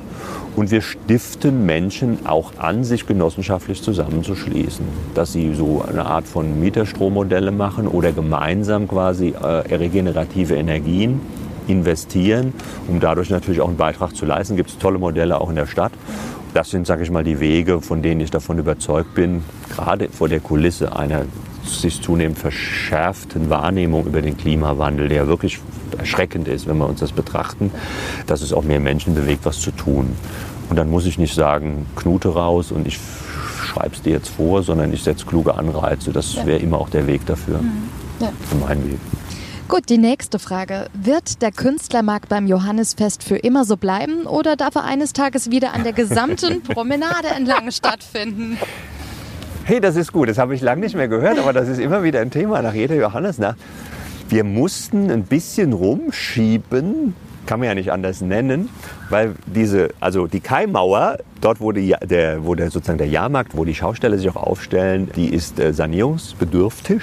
Und 0.58 0.72
wir 0.72 0.82
stiften 0.82 1.66
Menschen 1.66 2.26
auch 2.26 2.52
an, 2.58 2.84
sich 2.84 3.08
genossenschaftlich 3.08 3.82
zusammenzuschließen. 3.82 4.86
Dass 5.14 5.32
sie 5.32 5.56
so 5.56 5.86
eine 5.88 6.06
Art 6.06 6.28
von 6.28 6.60
Mieterstrommodelle 6.60 7.52
machen 7.52 7.88
oder 7.88 8.12
gemeinsam 8.12 8.90
quasi 8.90 9.30
äh, 9.30 9.46
regenerative 9.74 10.56
Energien 10.56 11.22
investieren, 11.68 12.54
um 12.90 13.00
dadurch 13.00 13.30
natürlich 13.30 13.62
auch 13.62 13.70
einen 13.70 13.78
Beitrag 13.78 14.18
zu 14.18 14.26
leisten. 14.26 14.58
Gibt 14.58 14.72
es 14.72 14.78
tolle 14.78 15.00
Modelle 15.00 15.40
auch 15.40 15.50
in 15.50 15.56
der 15.56 15.66
Stadt. 15.66 15.94
Das 16.54 16.70
sind, 16.70 16.86
sage 16.88 17.04
ich 17.04 17.12
mal, 17.12 17.24
die 17.24 17.40
Wege, 17.40 17.80
von 17.82 18.02
denen 18.02 18.20
ich 18.20 18.32
davon 18.32 18.58
überzeugt 18.60 19.16
bin, 19.16 19.44
gerade 19.74 20.10
vor 20.10 20.28
der 20.28 20.42
Kulisse 20.42 20.96
einer 20.96 21.24
sich 21.66 22.02
zunehmend 22.02 22.38
verschärften 22.38 23.50
Wahrnehmung 23.50 24.06
über 24.06 24.22
den 24.22 24.38
Klimawandel, 24.38 25.10
der 25.10 25.28
wirklich 25.28 25.60
erschreckend 25.98 26.48
ist, 26.48 26.68
wenn 26.68 26.78
wir 26.78 26.88
uns 26.88 27.00
das 27.00 27.12
betrachten, 27.12 27.72
dass 28.28 28.42
es 28.42 28.54
auch 28.54 28.64
mehr 28.64 28.80
Menschen 28.80 29.16
bewegt, 29.16 29.46
was 29.46 29.60
zu 29.60 29.72
tun. 29.72 30.16
Und 30.70 30.78
dann 30.78 30.90
muss 30.90 31.06
ich 31.06 31.18
nicht 31.18 31.36
sagen, 31.36 31.86
Knute 31.96 32.30
raus 32.30 32.72
und 32.72 32.88
ich 32.88 33.00
schreibe 33.64 33.96
es 33.96 34.02
dir 34.02 34.14
jetzt 34.14 34.30
vor, 34.30 34.64
sondern 34.64 34.94
ich 34.94 35.04
setze 35.04 35.26
kluge 35.26 35.56
Anreize. 35.56 36.12
Das 36.12 36.36
ja. 36.36 36.46
wäre 36.46 36.60
immer 36.60 36.80
auch 36.80 36.90
der 36.90 37.08
Weg 37.08 37.26
dafür. 37.26 37.60
Mhm. 37.60 37.90
Ja. 38.20 38.32
Für 38.50 38.56
meinen 38.56 38.90
Weg. 38.90 39.00
Gut, 39.68 39.90
die 39.90 39.98
nächste 39.98 40.38
Frage. 40.38 40.88
Wird 40.94 41.42
der 41.42 41.52
Künstlermarkt 41.52 42.30
beim 42.30 42.46
Johannisfest 42.46 43.24
für 43.24 43.38
immer 43.38 43.66
so 43.66 43.78
bleiben 43.78 44.28
oder 44.28 44.56
darf 44.56 44.76
er 44.76 44.84
eines 44.84 45.12
Tages 45.12 45.50
wieder 45.50 45.74
an 45.74 45.84
der 45.84 45.94
gesamten 45.94 46.62
Promenade 46.64 47.30
entlang 47.36 47.72
stattfinden? 47.72 48.60
Hey, 49.68 49.82
das 49.82 49.96
ist 49.96 50.12
gut. 50.14 50.30
Das 50.30 50.38
habe 50.38 50.54
ich 50.54 50.62
lange 50.62 50.82
nicht 50.82 50.96
mehr 50.96 51.08
gehört, 51.08 51.40
aber 51.40 51.52
das 51.52 51.68
ist 51.68 51.80
immer 51.80 52.04
wieder 52.04 52.20
ein 52.20 52.30
Thema 52.30 52.62
nach 52.62 52.76
jeder 52.76 52.94
Johannesnacht. 52.94 53.58
Wir 54.30 54.44
mussten 54.44 55.10
ein 55.10 55.24
bisschen 55.24 55.74
rumschieben, 55.74 57.16
kann 57.48 57.60
man 57.60 57.70
ja 57.70 57.74
nicht 57.74 57.92
anders 57.92 58.22
nennen, 58.22 58.70
weil 59.10 59.34
diese, 59.48 59.90
also 60.00 60.28
die 60.28 60.40
Kaimauer, 60.40 61.18
dort 61.42 61.62
wo, 61.62 61.72
die, 61.72 61.96
der, 62.04 62.46
wo 62.46 62.54
der, 62.54 62.70
sozusagen 62.70 63.00
der 63.00 63.08
Jahrmarkt, 63.08 63.58
wo 63.58 63.66
die 63.66 63.74
Schausteller 63.74 64.20
sich 64.20 64.30
auch 64.30 64.36
aufstellen, 64.36 65.10
die 65.16 65.34
ist 65.34 65.60
äh, 65.60 65.74
sanierungsbedürftig. 65.74 67.02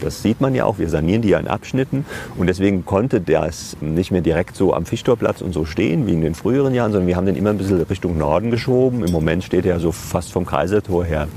Das 0.00 0.22
sieht 0.22 0.40
man 0.40 0.56
ja 0.56 0.64
auch. 0.64 0.78
Wir 0.78 0.88
sanieren 0.88 1.22
die 1.22 1.28
ja 1.28 1.38
in 1.38 1.46
Abschnitten. 1.46 2.04
Und 2.36 2.48
deswegen 2.48 2.84
konnte 2.84 3.20
das 3.20 3.76
nicht 3.80 4.10
mehr 4.10 4.22
direkt 4.22 4.56
so 4.56 4.74
am 4.74 4.86
Fischtorplatz 4.86 5.40
und 5.40 5.52
so 5.52 5.64
stehen 5.64 6.08
wie 6.08 6.14
in 6.14 6.20
den 6.20 6.34
früheren 6.34 6.74
Jahren, 6.74 6.90
sondern 6.90 7.06
wir 7.06 7.14
haben 7.14 7.26
den 7.26 7.36
immer 7.36 7.50
ein 7.50 7.58
bisschen 7.58 7.80
Richtung 7.80 8.18
Norden 8.18 8.50
geschoben. 8.50 9.04
Im 9.04 9.12
Moment 9.12 9.44
steht 9.44 9.66
er 9.66 9.78
so 9.78 9.92
fast 9.92 10.32
vom 10.32 10.44
Kaisertor 10.44 11.04
her 11.04 11.28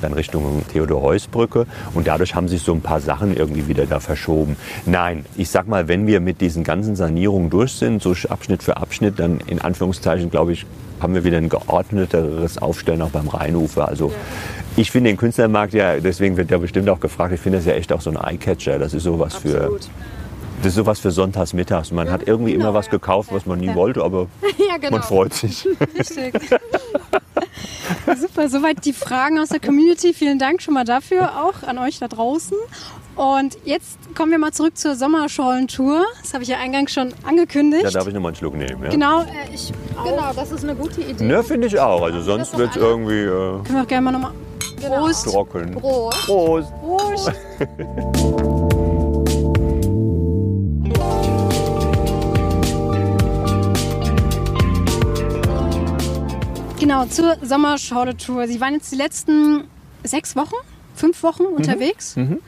dann 0.00 0.12
Richtung 0.12 0.62
Theodor-Heuss-Brücke. 0.72 1.66
Und 1.94 2.06
dadurch 2.06 2.34
haben 2.34 2.48
sich 2.48 2.62
so 2.62 2.72
ein 2.72 2.80
paar 2.80 3.00
Sachen 3.00 3.36
irgendwie 3.36 3.68
wieder 3.68 3.86
da 3.86 4.00
verschoben. 4.00 4.56
Nein, 4.86 5.24
ich 5.36 5.50
sag 5.50 5.68
mal, 5.68 5.88
wenn 5.88 6.06
wir 6.06 6.20
mit 6.20 6.40
diesen 6.40 6.64
ganzen 6.64 6.96
Sanierungen 6.96 7.50
durch 7.50 7.72
sind, 7.72 8.02
so 8.02 8.14
Abschnitt 8.28 8.62
für 8.62 8.76
Abschnitt, 8.76 9.18
dann 9.18 9.40
in 9.46 9.60
Anführungszeichen, 9.60 10.30
glaube 10.30 10.52
ich, 10.52 10.66
haben 11.00 11.14
wir 11.14 11.24
wieder 11.24 11.38
ein 11.38 11.48
geordneteres 11.48 12.58
Aufstellen 12.58 13.02
auch 13.02 13.10
beim 13.10 13.28
Rheinufer. 13.28 13.88
Also 13.88 14.08
ja. 14.08 14.14
ich 14.76 14.90
finde 14.90 15.10
den 15.10 15.16
Künstlermarkt 15.16 15.72
ja, 15.72 15.98
deswegen 15.98 16.36
wird 16.36 16.50
der 16.50 16.58
bestimmt 16.58 16.88
auch 16.88 17.00
gefragt, 17.00 17.32
ich 17.32 17.40
finde 17.40 17.58
das 17.58 17.66
ja 17.66 17.72
echt 17.72 17.92
auch 17.92 18.00
so 18.00 18.10
ein 18.10 18.16
Eyecatcher. 18.16 18.78
Das 18.78 18.94
ist 18.94 19.04
sowas 19.04 19.36
Absolut. 19.36 19.84
für. 19.84 19.90
Das 20.58 20.66
ist 20.66 20.74
sowas 20.74 20.98
für 20.98 21.10
sonntagsmittags. 21.10 21.90
Man 21.90 22.08
ja, 22.08 22.12
hat 22.12 22.28
irgendwie 22.28 22.52
genau, 22.52 22.66
immer 22.66 22.74
was 22.74 22.90
gekauft, 22.90 23.30
was 23.32 23.46
man 23.46 23.60
nie 23.60 23.68
ja. 23.68 23.74
wollte, 23.74 24.04
aber 24.04 24.26
genau. 24.80 24.90
man 24.90 25.02
freut 25.02 25.32
sich. 25.32 25.66
Richtig. 25.98 26.34
Super, 28.16 28.48
soweit 28.48 28.84
die 28.84 28.92
Fragen 28.92 29.38
aus 29.38 29.48
der 29.48 29.60
Community. 29.60 30.12
Vielen 30.14 30.38
Dank 30.38 30.62
schon 30.62 30.74
mal 30.74 30.84
dafür, 30.84 31.44
auch 31.44 31.66
an 31.66 31.78
euch 31.78 31.98
da 31.98 32.08
draußen. 32.08 32.56
Und 33.16 33.58
jetzt 33.64 33.98
kommen 34.16 34.30
wir 34.30 34.38
mal 34.38 34.52
zurück 34.52 34.78
zur 34.78 34.94
Sommerschollentour. 34.94 36.04
Das 36.22 36.32
habe 36.32 36.42
ich 36.42 36.48
ja 36.48 36.58
eingangs 36.58 36.92
schon 36.92 37.12
angekündigt. 37.24 37.84
Da 37.84 37.90
darf 37.90 38.06
ich 38.06 38.14
nochmal 38.14 38.30
einen 38.30 38.36
Schluck 38.36 38.54
nehmen. 38.54 38.82
Ja? 38.84 38.90
Genau, 38.90 39.22
äh, 39.22 39.26
ich 39.52 39.72
genau, 40.04 40.32
das 40.34 40.52
ist 40.52 40.64
eine 40.64 40.74
gute 40.74 41.02
Idee. 41.02 41.24
Ne, 41.24 41.42
finde 41.42 41.66
ich 41.66 41.78
auch. 41.78 42.02
Also 42.02 42.22
sonst 42.22 42.56
wird 42.56 42.70
es 42.70 42.76
irgendwie. 42.76 43.22
Äh, 43.22 43.28
Können 43.28 43.66
wir 43.68 43.82
auch 43.82 43.86
gerne 43.86 44.04
mal 44.04 44.12
nochmal. 44.12 44.32
Prost. 44.80 45.24
Trocken. 45.26 45.74
Prost. 45.74 46.26
Prost. 46.26 46.72
Prost. 46.80 47.32
Genau, 56.90 57.04
zur 57.04 57.36
Sommerschaudertour. 57.40 58.48
Sie 58.48 58.60
waren 58.60 58.74
jetzt 58.74 58.90
die 58.90 58.96
letzten 58.96 59.62
sechs 60.02 60.34
Wochen, 60.34 60.56
fünf 60.96 61.22
Wochen 61.22 61.44
mhm. 61.44 61.52
unterwegs. 61.52 62.16
Mhm. 62.16 62.40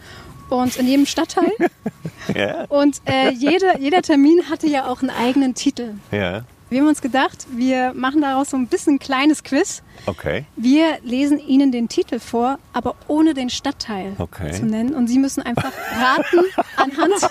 Und 0.50 0.76
in 0.78 0.88
jedem 0.88 1.06
Stadtteil. 1.06 1.52
ja. 2.34 2.64
Und 2.64 3.00
äh, 3.04 3.30
jede, 3.30 3.78
jeder 3.78 4.02
Termin 4.02 4.50
hatte 4.50 4.66
ja 4.66 4.86
auch 4.88 5.00
einen 5.00 5.10
eigenen 5.10 5.54
Titel. 5.54 5.94
Ja. 6.10 6.42
Wir 6.70 6.80
haben 6.80 6.88
uns 6.88 7.00
gedacht, 7.00 7.46
wir 7.52 7.92
machen 7.94 8.20
daraus 8.20 8.50
so 8.50 8.56
ein 8.56 8.66
bisschen 8.66 8.94
ein 8.94 8.98
kleines 8.98 9.44
Quiz. 9.44 9.84
Okay. 10.06 10.44
Wir 10.56 10.98
lesen 11.04 11.38
Ihnen 11.38 11.70
den 11.70 11.88
Titel 11.88 12.18
vor, 12.18 12.58
aber 12.72 12.96
ohne 13.06 13.34
den 13.34 13.48
Stadtteil 13.48 14.16
okay. 14.18 14.50
zu 14.50 14.66
nennen. 14.66 14.92
Und 14.92 15.06
Sie 15.06 15.20
müssen 15.20 15.42
einfach 15.42 15.70
raten 15.94 16.40
anhand 16.76 17.30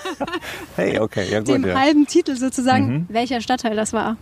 hey, 0.76 0.98
okay. 0.98 1.30
ja, 1.30 1.40
gut, 1.40 1.48
dem 1.48 1.66
ja. 1.66 1.78
halben 1.78 2.06
Titel 2.06 2.36
sozusagen, 2.36 2.86
mhm. 2.86 3.06
welcher 3.10 3.42
Stadtteil 3.42 3.76
das 3.76 3.92
war. 3.92 4.16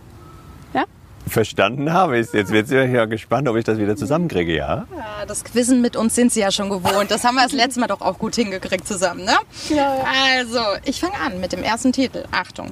Verstanden 1.27 1.93
habe 1.93 2.19
ich 2.19 2.31
Jetzt 2.33 2.51
wird 2.51 2.67
sie 2.67 2.75
ja 2.75 3.05
gespannt, 3.05 3.47
ob 3.47 3.55
ich 3.55 3.63
das 3.63 3.77
wieder 3.77 3.95
zusammenkriege, 3.95 4.55
ja? 4.55 4.85
Ja, 4.95 5.25
das 5.27 5.43
Quizzen 5.43 5.81
mit 5.81 5.95
uns 5.95 6.15
sind 6.15 6.31
sie 6.31 6.41
ja 6.41 6.51
schon 6.51 6.69
gewohnt. 6.69 7.11
Das 7.11 7.23
haben 7.23 7.35
wir 7.35 7.43
das 7.43 7.53
letzte 7.53 7.79
Mal 7.79 7.87
doch 7.87 8.01
auch 8.01 8.17
gut 8.17 8.35
hingekriegt 8.35 8.87
zusammen, 8.87 9.23
ne? 9.25 9.33
Ja, 9.69 9.75
ja. 9.75 10.05
Also, 10.37 10.59
ich 10.83 10.99
fange 10.99 11.15
an 11.25 11.39
mit 11.39 11.51
dem 11.51 11.63
ersten 11.63 11.91
Titel. 11.91 12.25
Achtung. 12.31 12.71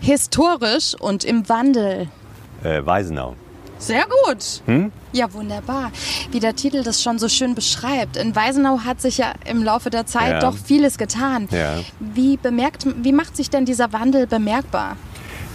Historisch 0.00 0.94
und 0.98 1.24
im 1.24 1.48
Wandel. 1.48 2.08
Äh, 2.64 2.84
Weisenau. 2.84 3.36
Sehr 3.78 4.04
gut. 4.24 4.62
Hm? 4.66 4.92
Ja, 5.12 5.32
wunderbar. 5.32 5.90
Wie 6.30 6.38
der 6.38 6.54
Titel 6.54 6.82
das 6.82 7.02
schon 7.02 7.18
so 7.18 7.28
schön 7.28 7.54
beschreibt. 7.54 8.16
In 8.16 8.36
Weisenau 8.36 8.80
hat 8.80 9.00
sich 9.00 9.18
ja 9.18 9.32
im 9.46 9.62
Laufe 9.64 9.88
der 9.88 10.06
Zeit 10.06 10.32
ja. 10.32 10.40
doch 10.40 10.56
vieles 10.56 10.98
getan. 10.98 11.48
Ja. 11.50 11.80
Wie, 11.98 12.36
bemerkt, 12.36 12.86
wie 13.02 13.12
macht 13.12 13.36
sich 13.36 13.48
denn 13.48 13.64
dieser 13.64 13.92
Wandel 13.92 14.26
bemerkbar? 14.26 14.96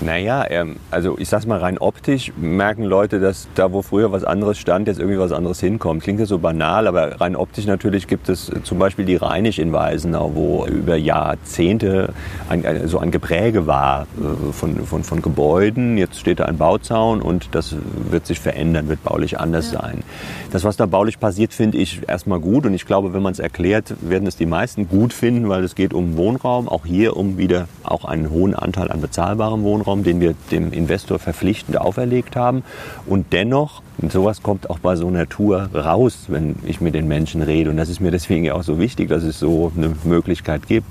Naja, 0.02 0.46
ähm, 0.50 0.76
also 0.92 1.18
ich 1.18 1.30
sag's 1.30 1.46
mal 1.46 1.60
rein 1.60 1.78
optisch 1.78 2.34
merken 2.36 2.84
Leute, 2.84 3.22
dass 3.22 3.48
da, 3.56 3.72
wo 3.72 3.82
früher 3.82 4.12
was 4.12 4.26
anderes 4.26 4.58
stand, 4.58 4.88
jetzt 4.88 5.00
irgendwie 5.00 5.20
was 5.20 5.32
anderes 5.32 5.62
hinkommt. 5.62 6.04
Klingt 6.04 6.20
ja 6.20 6.26
so 6.26 6.38
banal, 6.38 6.88
aber 6.88 7.22
rein 7.22 7.36
optisch 7.36 7.66
natürlich 7.66 8.08
gibt 8.08 8.28
es 8.28 8.52
zum 8.64 8.78
Beispiel 8.78 9.06
die 9.06 9.16
Rheinisch 9.16 9.58
in 9.58 9.72
Weisenau, 9.72 10.32
wo 10.36 10.66
über 10.66 10.98
Jahrzehnte 10.98 12.14
ein, 12.50 12.66
ein, 12.66 12.88
so 12.90 13.00
ein 13.00 13.12
Gepräge 13.12 13.68
war 13.68 14.02
äh, 14.02 14.52
von, 14.52 14.86
von, 14.86 15.04
von 15.04 15.22
Gebäuden. 15.22 15.98
Jetzt 15.98 16.20
steht 16.20 16.42
da 16.42 16.46
ein 16.46 16.58
Bauzaun 16.58 17.22
und 17.22 17.56
das 17.56 17.76
wird 18.10 18.28
sich 18.28 18.42
verändern, 18.42 18.90
wird 18.90 19.02
baulich 19.04 19.40
anders 19.40 19.72
ja. 19.72 19.82
sein. 19.82 20.04
Das, 20.52 20.66
was 20.66 20.76
da 20.76 20.86
baulich 20.88 21.20
passiert, 21.20 21.54
finde 21.54 21.78
ich 21.78 22.02
erstmal 22.08 22.40
gut 22.40 22.66
und 22.66 22.74
ich 22.74 22.86
glaube, 22.86 23.14
wenn 23.14 23.22
man 23.22 23.32
es 23.32 23.40
erklärt, 23.40 23.94
werden 24.02 24.28
es 24.28 24.36
die 24.36 24.46
meisten 24.46 24.90
gut 24.90 25.14
finden, 25.14 25.48
weil 25.48 25.64
es 25.64 25.74
geht 25.74 25.94
um 25.94 26.18
Wohnraum, 26.18 26.68
auch 26.68 26.86
hier 26.86 27.16
um 27.16 27.38
wieder 27.38 27.68
auch 27.84 28.04
einen 28.04 28.30
hohen 28.30 28.54
Anteil 28.54 28.92
an 28.92 29.00
bezahlbarem 29.00 29.64
Wohnraum. 29.64 29.85
Zeitraum, 29.86 30.04
den 30.04 30.20
wir 30.20 30.34
dem 30.52 30.74
Investor 30.74 31.20
verpflichtend 31.20 31.78
auferlegt 31.78 32.36
haben. 32.36 32.64
Und 33.06 33.32
dennoch, 33.32 33.82
und 34.00 34.12
sowas 34.12 34.42
kommt 34.42 34.70
auch 34.70 34.80
bei 34.80 34.96
so 34.96 35.08
einer 35.08 35.30
Tour 35.30 35.70
raus, 35.74 36.26
wenn 36.28 36.56
ich 36.66 36.82
mit 36.82 36.96
den 36.96 37.08
Menschen 37.08 37.42
rede. 37.42 37.70
Und 37.70 37.78
das 37.78 37.90
ist 37.90 38.02
mir 38.02 38.12
deswegen 38.12 38.50
auch 38.52 38.64
so 38.64 38.80
wichtig, 38.80 39.10
dass 39.10 39.24
es 39.24 39.40
so 39.40 39.72
eine 39.76 39.96
Möglichkeit 40.04 40.68
gibt. 40.68 40.88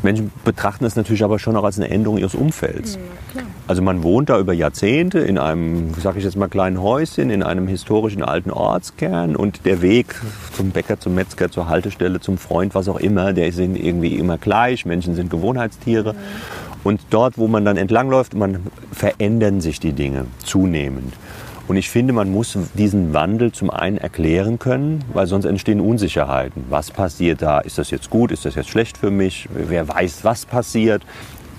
Menschen 0.00 0.30
betrachten 0.44 0.84
das 0.84 0.94
natürlich 0.94 1.24
aber 1.24 1.40
schon 1.40 1.56
auch 1.56 1.64
als 1.64 1.76
eine 1.76 1.90
Änderung 1.90 2.18
ihres 2.18 2.36
Umfelds. 2.36 2.98
Ja, 3.34 3.42
also 3.66 3.82
man 3.82 4.04
wohnt 4.04 4.30
da 4.30 4.38
über 4.38 4.52
Jahrzehnte 4.52 5.18
in 5.18 5.38
einem, 5.38 5.92
sage 5.94 6.18
ich 6.18 6.24
jetzt 6.24 6.36
mal, 6.36 6.46
kleinen 6.46 6.80
Häuschen, 6.80 7.30
in 7.30 7.42
einem 7.42 7.66
historischen 7.66 8.22
alten 8.22 8.52
Ortskern 8.52 9.34
und 9.34 9.66
der 9.66 9.82
Weg 9.82 10.14
zum 10.52 10.70
Bäcker, 10.70 11.00
zum 11.00 11.16
Metzger, 11.16 11.50
zur 11.50 11.68
Haltestelle, 11.68 12.20
zum 12.20 12.38
Freund, 12.38 12.76
was 12.76 12.88
auch 12.88 13.00
immer, 13.00 13.32
der 13.32 13.52
sind 13.52 13.76
irgendwie 13.76 14.14
immer 14.14 14.38
gleich. 14.38 14.86
Menschen 14.86 15.16
sind 15.16 15.30
Gewohnheitstiere. 15.30 16.12
Mhm. 16.12 16.67
Und 16.88 17.02
dort, 17.10 17.36
wo 17.36 17.48
man 17.48 17.66
dann 17.66 17.76
entlangläuft, 17.76 18.32
man 18.32 18.60
verändern 18.92 19.60
sich 19.60 19.78
die 19.78 19.92
Dinge 19.92 20.24
zunehmend. 20.42 21.12
Und 21.66 21.76
ich 21.76 21.90
finde, 21.90 22.14
man 22.14 22.32
muss 22.32 22.56
diesen 22.72 23.12
Wandel 23.12 23.52
zum 23.52 23.68
einen 23.68 23.98
erklären 23.98 24.58
können, 24.58 25.04
weil 25.12 25.26
sonst 25.26 25.44
entstehen 25.44 25.82
Unsicherheiten. 25.82 26.64
Was 26.70 26.90
passiert 26.90 27.42
da? 27.42 27.58
Ist 27.58 27.76
das 27.76 27.90
jetzt 27.90 28.08
gut? 28.08 28.32
Ist 28.32 28.46
das 28.46 28.54
jetzt 28.54 28.70
schlecht 28.70 28.96
für 28.96 29.10
mich? 29.10 29.50
Wer 29.52 29.86
weiß, 29.86 30.24
was 30.24 30.46
passiert? 30.46 31.02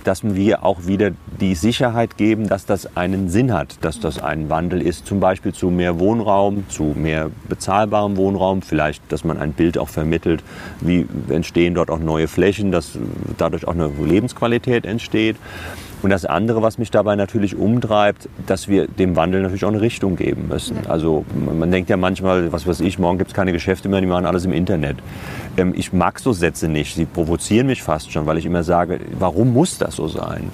Dass 0.04 0.24
wir 0.24 0.64
auch 0.64 0.86
wieder 0.86 1.12
die 1.40 1.56
Sicherheit 1.56 2.18
geben, 2.18 2.48
dass 2.48 2.66
das 2.66 2.98
einen 2.98 3.30
Sinn 3.30 3.54
hat, 3.54 3.78
dass 3.82 4.00
das 4.00 4.22
ein 4.22 4.50
Wandel 4.50 4.82
ist, 4.82 5.06
zum 5.06 5.20
Beispiel 5.20 5.54
zu 5.54 5.70
mehr 5.70 6.00
Wohnraum, 6.00 6.66
zu 6.70 6.94
mehr 6.96 7.30
bezahlbarem 7.48 8.18
Wohnraum, 8.18 8.62
vielleicht, 8.62 9.04
dass 9.12 9.24
man 9.24 9.38
ein 9.38 9.54
Bild 9.54 9.78
auch 9.78 9.90
vermittelt, 9.90 10.44
wie 10.82 11.08
entstehen 11.30 11.74
dort 11.74 11.90
auch 11.90 12.00
neue 12.00 12.28
Flächen, 12.28 12.72
dass 12.72 12.98
dadurch 13.38 13.68
auch 13.68 13.74
eine 13.74 13.90
Lebensqualität 14.04 14.86
entsteht. 14.86 15.36
Und 16.02 16.12
das 16.12 16.26
andere, 16.26 16.62
was 16.62 16.78
mich 16.78 16.92
dabei 16.92 17.16
natürlich 17.16 17.56
umtreibt, 17.56 18.30
dass 18.48 18.68
wir 18.68 18.88
dem 18.88 19.16
Wandel 19.16 19.42
natürlich 19.42 19.66
auch 19.66 19.70
eine 19.70 19.82
Richtung 19.82 20.16
geben 20.16 20.48
müssen. 20.48 20.78
Also 20.88 21.26
man 21.36 21.72
denkt 21.72 21.90
ja 21.90 21.98
manchmal, 21.98 22.52
was 22.52 22.66
weiß 22.66 22.80
ich, 22.82 23.00
morgen 23.00 23.18
gibt 23.18 23.32
es 23.32 23.36
keine 23.36 23.52
Geschäfte 23.52 23.90
mehr, 23.90 24.00
die 24.00 24.08
machen 24.08 24.26
alles 24.26 24.46
im 24.46 24.54
Internet. 24.54 24.98
Ähm, 25.58 25.74
ich 25.76 25.92
mag 25.92 26.20
so 26.20 26.32
Sätze 26.32 26.70
nicht, 26.70 26.96
sie 26.96 27.06
provozieren 27.06 27.68
mich 27.68 27.84
fast 27.84 28.12
schon, 28.12 28.26
weil 28.26 28.38
ich 28.38 28.46
immer 28.46 28.64
sage, 28.64 29.00
warum 29.18 29.54
muss 29.54 29.78
das 29.78 29.96
so 29.96 30.08
sein? 30.08 30.50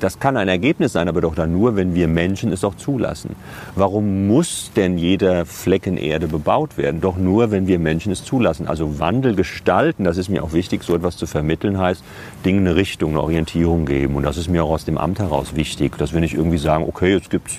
Das 0.00 0.18
kann 0.18 0.38
ein 0.38 0.48
Ergebnis 0.48 0.94
sein, 0.94 1.08
aber 1.08 1.20
doch 1.20 1.34
dann 1.34 1.52
nur, 1.52 1.76
wenn 1.76 1.94
wir 1.94 2.08
Menschen 2.08 2.52
es 2.52 2.64
auch 2.64 2.74
zulassen. 2.74 3.36
Warum 3.76 4.26
muss 4.26 4.72
denn 4.74 4.96
jeder 4.96 5.44
Flecken 5.44 5.98
Erde 5.98 6.26
bebaut 6.26 6.78
werden? 6.78 7.02
Doch 7.02 7.18
nur, 7.18 7.50
wenn 7.50 7.66
wir 7.66 7.78
Menschen 7.78 8.10
es 8.10 8.24
zulassen. 8.24 8.66
Also 8.66 8.98
Wandel 8.98 9.34
gestalten, 9.34 10.04
das 10.04 10.16
ist 10.16 10.30
mir 10.30 10.42
auch 10.42 10.54
wichtig, 10.54 10.82
so 10.84 10.96
etwas 10.96 11.18
zu 11.18 11.26
vermitteln, 11.26 11.78
heißt 11.78 12.02
Dinge 12.46 12.60
eine 12.60 12.76
Richtung, 12.76 13.10
eine 13.10 13.22
Orientierung 13.22 13.84
geben. 13.84 14.16
Und 14.16 14.22
das 14.22 14.38
ist 14.38 14.48
mir 14.48 14.64
auch 14.64 14.70
aus 14.70 14.86
dem 14.86 14.96
Amt 14.96 15.18
heraus 15.18 15.54
wichtig, 15.54 15.98
dass 15.98 16.14
wir 16.14 16.20
nicht 16.20 16.34
irgendwie 16.34 16.58
sagen, 16.58 16.84
okay, 16.88 17.12
jetzt 17.12 17.28
gibt's 17.28 17.58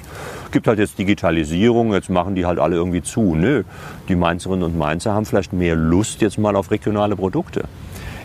gibt 0.51 0.67
halt 0.67 0.79
jetzt 0.79 0.99
Digitalisierung, 0.99 1.93
jetzt 1.93 2.09
machen 2.09 2.35
die 2.35 2.45
halt 2.45 2.59
alle 2.59 2.75
irgendwie 2.75 3.01
zu. 3.01 3.35
Nö, 3.35 3.63
die 4.09 4.15
Mainzerinnen 4.15 4.63
und 4.63 4.77
Mainzer 4.77 5.13
haben 5.13 5.25
vielleicht 5.25 5.53
mehr 5.53 5.75
Lust 5.75 6.21
jetzt 6.21 6.37
mal 6.37 6.55
auf 6.55 6.71
regionale 6.71 7.15
Produkte. 7.15 7.63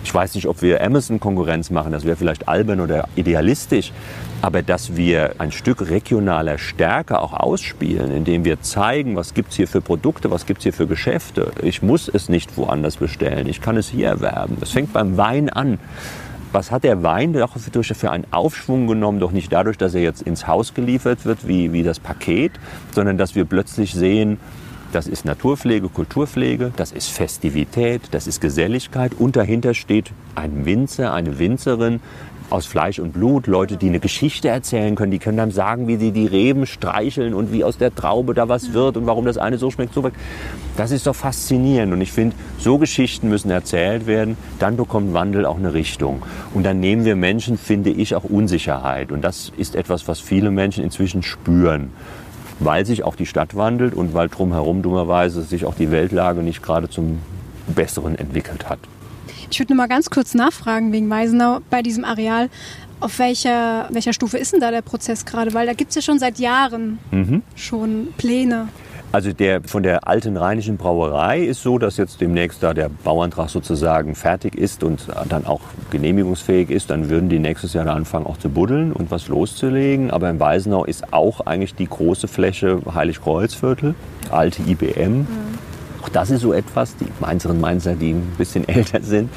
Ich 0.07 0.15
weiß 0.15 0.37
nicht, 0.37 0.47
ob 0.47 0.63
wir 0.63 0.85
Amazon 0.85 1.19
Konkurrenz 1.19 1.71
machen, 1.71 1.91
das 1.91 2.05
wäre 2.05 2.15
vielleicht 2.15 2.47
albern 2.47 2.79
oder 2.79 3.09
idealistisch, 3.17 3.93
aber 4.41 4.63
dass 4.63 4.95
wir 4.95 5.35
ein 5.39 5.51
Stück 5.51 5.91
regionaler 5.91 6.59
Stärke 6.59 7.21
auch 7.21 7.33
ausspielen, 7.33 8.13
indem 8.13 8.45
wir 8.45 8.63
zeigen, 8.63 9.17
was 9.17 9.35
gibt 9.35 9.51
es 9.51 9.57
hier 9.57 9.67
für 9.67 9.81
Produkte, 9.81 10.31
was 10.31 10.47
gibt 10.47 10.61
es 10.61 10.63
hier 10.63 10.73
für 10.73 10.87
Geschäfte. 10.87 11.51
Ich 11.61 11.83
muss 11.83 12.09
es 12.09 12.29
nicht 12.29 12.57
woanders 12.57 12.99
bestellen, 12.99 13.49
ich 13.49 13.61
kann 13.61 13.77
es 13.77 13.89
hier 13.89 14.07
erwerben. 14.07 14.59
Das 14.61 14.71
fängt 14.71 14.93
beim 14.93 15.17
Wein 15.17 15.51
an. 15.51 15.81
Was 16.53 16.71
hat 16.71 16.85
der 16.85 17.03
Wein 17.03 17.33
doch 17.33 17.57
für 17.57 18.11
einen 18.13 18.27
Aufschwung 18.31 18.87
genommen? 18.87 19.19
Doch 19.19 19.33
nicht 19.33 19.53
dadurch, 19.53 19.77
dass 19.77 19.93
er 19.97 20.03
jetzt 20.03 20.23
ins 20.23 20.47
Haus 20.47 20.73
geliefert 20.73 21.25
wird 21.25 21.49
wie, 21.49 21.73
wie 21.73 21.83
das 21.83 21.99
Paket, 21.99 22.53
sondern 22.93 23.19
dass 23.19 23.35
wir 23.35 23.45
plötzlich 23.45 23.93
sehen, 23.93 24.39
das 24.97 25.07
ist 25.07 25.27
Naturpflege, 25.27 25.91
Kulturpflege, 25.91 26.73
das 26.75 26.91
ist 26.91 27.11
Festivität, 27.11 28.01
das 28.13 28.27
ist 28.27 28.41
Geselligkeit 28.41 29.13
und 29.19 29.37
dahinter 29.37 29.75
steht 29.75 30.11
ein 30.35 30.65
Winzer, 30.65 31.13
eine 31.13 31.39
Winzerin, 31.39 32.01
aus 32.49 32.65
Fleisch 32.65 32.99
und 32.99 33.13
Blut, 33.13 33.47
Leute, 33.47 33.77
die 33.77 33.89
eine 33.89 34.01
Geschichte 34.01 34.49
erzählen 34.49 34.95
können, 34.95 35.11
die 35.11 35.19
können 35.19 35.37
dann 35.37 35.51
sagen, 35.51 35.87
wie 35.87 35.97
sie 35.97 36.13
die 36.13 36.27
Reben 36.27 36.65
streicheln 36.65 37.35
und 37.35 37.53
wie 37.53 37.63
aus 37.63 37.77
der 37.77 37.95
Traube 37.95 38.33
da 38.33 38.49
was 38.49 38.73
wird 38.73 38.97
und 38.97 39.07
warum 39.07 39.27
das 39.27 39.37
eine 39.37 39.59
so 39.59 39.71
schmeckt, 39.71 39.93
so 39.93 40.01
schmeckt. 40.01 40.17
Das 40.79 40.93
ist 40.93 41.07
doch 41.07 41.17
faszinierend 41.17 41.93
und 41.93 42.01
ich 42.01 42.13
finde, 42.13 42.35
so 42.57 42.79
Geschichten 42.79 43.29
müssen 43.29 43.51
erzählt 43.51 44.07
werden, 44.07 44.39
dann 44.61 44.79
bekommt 44.79 45.13
Wandel 45.13 45.45
auch 45.45 45.59
eine 45.59 45.75
Richtung. 45.75 46.23
Und 46.55 46.65
dann 46.65 46.81
nehmen 46.81 47.05
wir 47.05 47.17
Menschen, 47.17 47.59
finde 47.59 47.91
ich, 47.91 48.15
auch 48.15 48.25
Unsicherheit 48.25 49.13
und 49.13 49.23
das 49.23 49.53
ist 49.59 49.75
etwas, 49.75 50.09
was 50.09 50.21
viele 50.21 50.51
Menschen 50.51 50.85
inzwischen 50.85 51.23
spüren 51.23 51.91
weil 52.59 52.87
sich 52.87 53.03
auch 53.03 53.17
die 53.17 53.27
Stadt 53.27 53.57
wandelt 53.57 53.95
und 53.95 54.15
weil 54.15 54.29
drumherum 54.29 54.83
dummerweise 54.83 55.43
sich 55.43 55.65
auch 55.65 55.75
die 55.75 55.91
Weltlage 55.91 56.43
nicht 56.43 56.63
gerade 56.63 56.89
zum 56.89 57.21
Besseren 57.67 58.17
entwickelt 58.17 58.69
hat. 58.69 58.79
Ich 59.51 59.59
würde 59.59 59.75
nur 59.75 59.83
mal 59.83 59.89
ganz 59.89 60.11
kurz 60.11 60.35
nachfragen 60.35 60.93
wegen 60.93 61.09
Weisenau 61.09 61.59
bei 61.71 61.83
diesem 61.83 62.05
Areal. 62.05 62.49
Auf 62.99 63.19
welcher, 63.19 63.89
welcher 63.91 64.13
Stufe 64.13 64.39
ist 64.39 64.53
denn 64.53 64.61
da 64.61 64.71
der 64.71 64.83
Prozess 64.83 65.25
gerade? 65.25 65.53
Weil 65.55 65.67
da 65.67 65.75
gibt 65.75 65.91
es 65.91 65.97
ja 65.97 66.03
schon 66.03 66.19
seit 66.19 66.39
Jahren 66.39 66.99
mhm. 67.11 67.43
schon 67.55 68.09
Pläne. 68.17 68.69
Also 69.17 69.33
der 69.33 69.63
von 69.63 69.83
der 69.83 70.07
alten 70.07 70.37
rheinischen 70.37 70.77
Brauerei 70.77 71.41
ist 71.41 71.63
so, 71.63 71.79
dass 71.79 71.97
jetzt 71.97 72.21
demnächst 72.21 72.63
da 72.63 72.75
der 72.75 72.91
Bauantrag 72.91 73.49
sozusagen 73.49 74.15
fertig 74.15 74.55
ist 74.55 74.85
und 74.85 75.07
dann 75.31 75.47
auch 75.47 75.63
genehmigungsfähig 75.91 76.69
ist, 76.69 76.91
dann 76.91 77.09
würden 77.09 77.31
die 77.31 77.39
nächstes 77.39 77.73
Jahr 77.73 77.87
anfangen 77.87 78.27
auch 78.27 78.37
zu 78.37 78.51
buddeln 78.51 78.93
und 78.93 79.11
was 79.11 79.29
loszulegen. 79.29 80.11
Aber 80.11 80.29
in 80.29 80.39
Weisenau 80.39 80.85
ist 80.85 81.15
auch 81.15 81.41
eigentlich 81.41 81.75
die 81.75 81.87
große 81.87 82.29
Fläche 82.29 82.83
Heiligkreuzviertel, 82.95 83.95
alte 84.31 84.61
IBM. 84.61 85.21
Mhm. 85.21 85.27
Auch 86.03 86.11
das 86.11 86.29
ist 86.29 86.43
so 86.43 86.53
etwas, 86.53 86.95
die 86.97 87.07
Mainzerinnen 87.19 87.57
und 87.57 87.63
Mainzer, 87.63 87.95
die 87.95 88.11
ein 88.11 88.35
bisschen 88.37 88.69
älter 88.69 89.01
sind, 89.01 89.31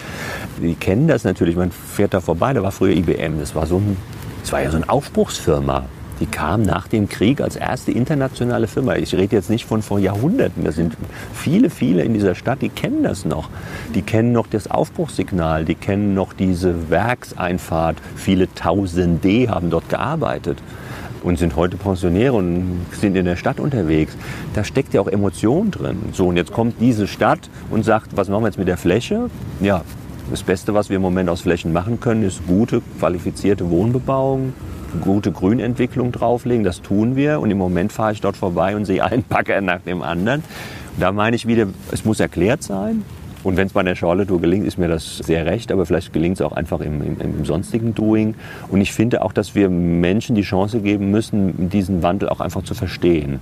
die 0.61 0.75
kennen 0.75 1.07
das 1.07 1.23
natürlich. 1.23 1.55
Man 1.55 1.71
fährt 1.71 2.13
da 2.13 2.19
vorbei, 2.19 2.51
da 2.51 2.61
war 2.61 2.73
früher 2.73 2.97
IBM. 2.97 3.39
Das 3.39 3.55
war 3.55 3.65
so 3.65 3.77
ein, 3.77 3.95
das 4.41 4.51
war 4.51 4.61
ja 4.61 4.71
so 4.71 4.75
eine 4.75 4.89
Aufbruchsfirma. 4.89 5.85
Die 6.19 6.25
kam 6.25 6.63
nach 6.63 6.87
dem 6.87 7.07
Krieg 7.07 7.39
als 7.39 7.55
erste 7.55 7.91
internationale 7.91 8.67
Firma. 8.67 8.95
Ich 8.95 9.13
rede 9.15 9.35
jetzt 9.35 9.49
nicht 9.49 9.65
von 9.65 9.81
vor 9.81 9.99
Jahrhunderten. 9.99 10.65
Das 10.65 10.75
sind 10.75 10.97
viele, 11.33 11.69
viele 11.69 12.03
in 12.03 12.13
dieser 12.13 12.35
Stadt, 12.35 12.61
die 12.61 12.69
kennen 12.69 13.03
das 13.03 13.23
noch. 13.25 13.49
Die 13.95 14.01
kennen 14.01 14.33
noch 14.33 14.47
das 14.47 14.69
Aufbruchssignal, 14.69 15.63
die 15.63 15.75
kennen 15.75 16.13
noch 16.13 16.33
diese 16.33 16.89
Werkseinfahrt. 16.89 17.97
Viele 18.15 18.53
Tausende 18.53 19.49
haben 19.49 19.69
dort 19.69 19.87
gearbeitet 19.87 20.61
und 21.23 21.39
sind 21.39 21.55
heute 21.55 21.77
Pensionäre 21.77 22.33
und 22.33 22.85
sind 22.91 23.15
in 23.15 23.25
der 23.25 23.35
Stadt 23.35 23.59
unterwegs. 23.59 24.15
Da 24.53 24.63
steckt 24.63 24.93
ja 24.93 25.01
auch 25.01 25.07
Emotion 25.07 25.71
drin. 25.71 25.97
So, 26.13 26.27
und 26.27 26.37
jetzt 26.37 26.51
kommt 26.51 26.75
diese 26.79 27.07
Stadt 27.07 27.49
und 27.69 27.83
sagt, 27.83 28.15
was 28.15 28.29
machen 28.29 28.43
wir 28.43 28.47
jetzt 28.47 28.59
mit 28.59 28.67
der 28.67 28.77
Fläche? 28.77 29.29
Ja, 29.61 29.83
das 30.29 30.43
Beste, 30.43 30.73
was 30.73 30.89
wir 30.89 30.97
im 30.97 31.01
Moment 31.01 31.29
aus 31.29 31.41
Flächen 31.41 31.73
machen 31.73 31.99
können, 31.99 32.23
ist 32.23 32.45
gute, 32.45 32.81
qualifizierte 32.99 33.69
Wohnbebauung, 33.69 34.53
gute 35.01 35.31
Grünentwicklung 35.31 36.11
drauflegen. 36.11 36.63
Das 36.63 36.81
tun 36.81 37.15
wir. 37.15 37.39
Und 37.39 37.51
im 37.51 37.57
Moment 37.57 37.91
fahre 37.91 38.13
ich 38.13 38.21
dort 38.21 38.37
vorbei 38.37 38.75
und 38.75 38.85
sehe 38.85 39.03
einen 39.03 39.23
Bagger 39.23 39.61
nach 39.61 39.81
dem 39.81 40.01
anderen. 40.01 40.41
Und 40.95 41.01
da 41.01 41.11
meine 41.11 41.35
ich 41.35 41.47
wieder, 41.47 41.67
es 41.91 42.05
muss 42.05 42.19
erklärt 42.19 42.63
sein. 42.63 43.03
Und 43.43 43.55
wenn 43.55 43.67
es 43.67 43.73
bei 43.73 43.83
der 43.83 43.95
Charlotte-Tour 43.95 44.41
gelingt, 44.41 44.67
ist 44.67 44.77
mir 44.77 44.89
das 44.89 45.17
sehr 45.17 45.45
recht, 45.45 45.71
aber 45.71 45.85
vielleicht 45.85 46.11
gelingt 46.11 46.35
es 46.35 46.41
auch 46.41 46.51
einfach 46.51 46.81
im, 46.81 47.01
im, 47.01 47.21
im, 47.21 47.45
sonstigen 47.45 47.95
Doing. 47.95 48.35
Und 48.67 48.81
ich 48.81 48.91
finde 48.91 49.21
auch, 49.21 49.31
dass 49.31 49.55
wir 49.55 49.69
Menschen 49.69 50.35
die 50.35 50.41
Chance 50.41 50.81
geben 50.81 51.09
müssen, 51.09 51.69
diesen 51.69 52.03
Wandel 52.03 52.27
auch 52.27 52.41
einfach 52.41 52.63
zu 52.63 52.73
verstehen. 52.73 53.39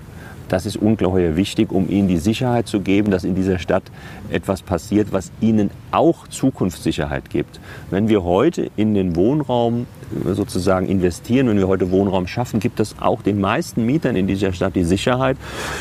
Das 0.50 0.66
ist 0.66 0.78
ungeheuer 0.78 1.36
wichtig, 1.36 1.72
um 1.72 1.90
ihnen 1.90 2.08
die 2.08 2.18
Sicherheit 2.18 2.68
zu 2.68 2.80
geben, 2.80 3.12
dass 3.12 3.24
in 3.24 3.36
dieser 3.36 3.60
Stadt 3.60 3.84
etwas 4.30 4.62
passiert, 4.62 5.12
was 5.12 5.32
ihnen 5.42 5.72
auch 5.92 6.28
Zukunftssicherheit 6.28 7.30
gibt. 7.30 7.60
Wenn 7.90 8.08
wir 8.08 8.24
heute 8.24 8.72
in 8.78 8.94
den 8.94 9.16
Wohnraum 9.16 9.88
äh, 10.26 10.34
sozusagen 10.34 10.88
investieren, 10.88 11.48
wenn 11.48 11.58
wir 11.58 11.68
heute 11.68 11.92
Wohnraum 11.92 12.28
schaffen, 12.28 12.60
gibt 12.60 12.80
es 12.80 12.96
auch 13.00 13.22
den 13.22 13.42
meisten 13.42 13.86
Mietern 13.86 14.16
in 14.16 14.28
dieser 14.28 14.54
Stadt 14.54 14.76
die 14.76 14.84
Sicherheit, 14.84 15.38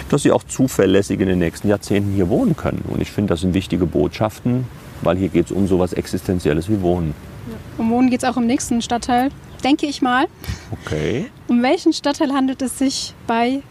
dass 0.08 0.22
sie 0.22 0.32
auch 0.32 0.42
zuverlässig 0.44 1.20
in 1.20 1.28
den 1.28 1.38
nächsten 1.38 1.68
Jahrzehnten 1.68 2.12
hier 2.12 2.28
wohnen 2.28 2.56
können. 2.56 2.84
Und 2.88 3.00
ich 3.00 3.10
finde, 3.10 3.34
das 3.34 3.42
sind 3.42 3.54
wichtige 3.54 3.86
Botschaften, 3.86 4.64
weil 5.02 5.16
hier 5.16 5.28
geht 5.28 5.46
es 5.46 5.52
um 5.52 5.66
so 5.68 5.76
etwas 5.76 5.92
Existenzielles 5.92 6.68
wie 6.68 6.80
Wohnen. 6.80 7.14
Um 7.78 7.90
Wohnen 7.90 8.10
geht 8.10 8.22
es 8.22 8.28
auch 8.28 8.36
im 8.36 8.46
nächsten 8.46 8.82
Stadtteil, 8.82 9.30
denke 9.62 9.86
ich 9.86 10.02
mal. 10.02 10.26
Okay. 10.72 11.26
Um 11.46 11.62
welchen 11.62 11.92
Stadtteil 11.92 12.32
handelt 12.32 12.62
es 12.62 12.78
sich 12.78 13.14
bei 13.26 13.62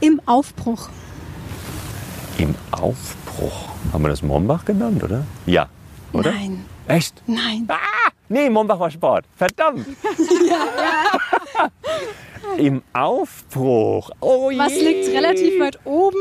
im 0.00 0.20
Aufbruch. 0.26 0.88
Im 2.38 2.54
Aufbruch? 2.70 3.68
Haben 3.92 4.04
wir 4.04 4.08
das 4.10 4.22
Mombach 4.22 4.64
genannt, 4.64 5.02
oder? 5.02 5.24
Ja, 5.46 5.68
oder? 6.12 6.32
Nein. 6.32 6.64
Echt? 6.86 7.22
Nein. 7.26 7.64
Ah! 7.68 7.76
Nee, 8.28 8.50
Mombach 8.50 8.78
war 8.78 8.90
Sport. 8.90 9.24
Verdammt. 9.36 9.86
ja, 10.48 10.66
ja. 11.64 11.70
Im 12.56 12.82
Aufbruch. 12.92 14.10
Oh 14.20 14.50
Was 14.56 14.74
je. 14.74 14.82
liegt 14.82 15.08
relativ 15.08 15.60
weit 15.60 15.78
oben? 15.84 16.16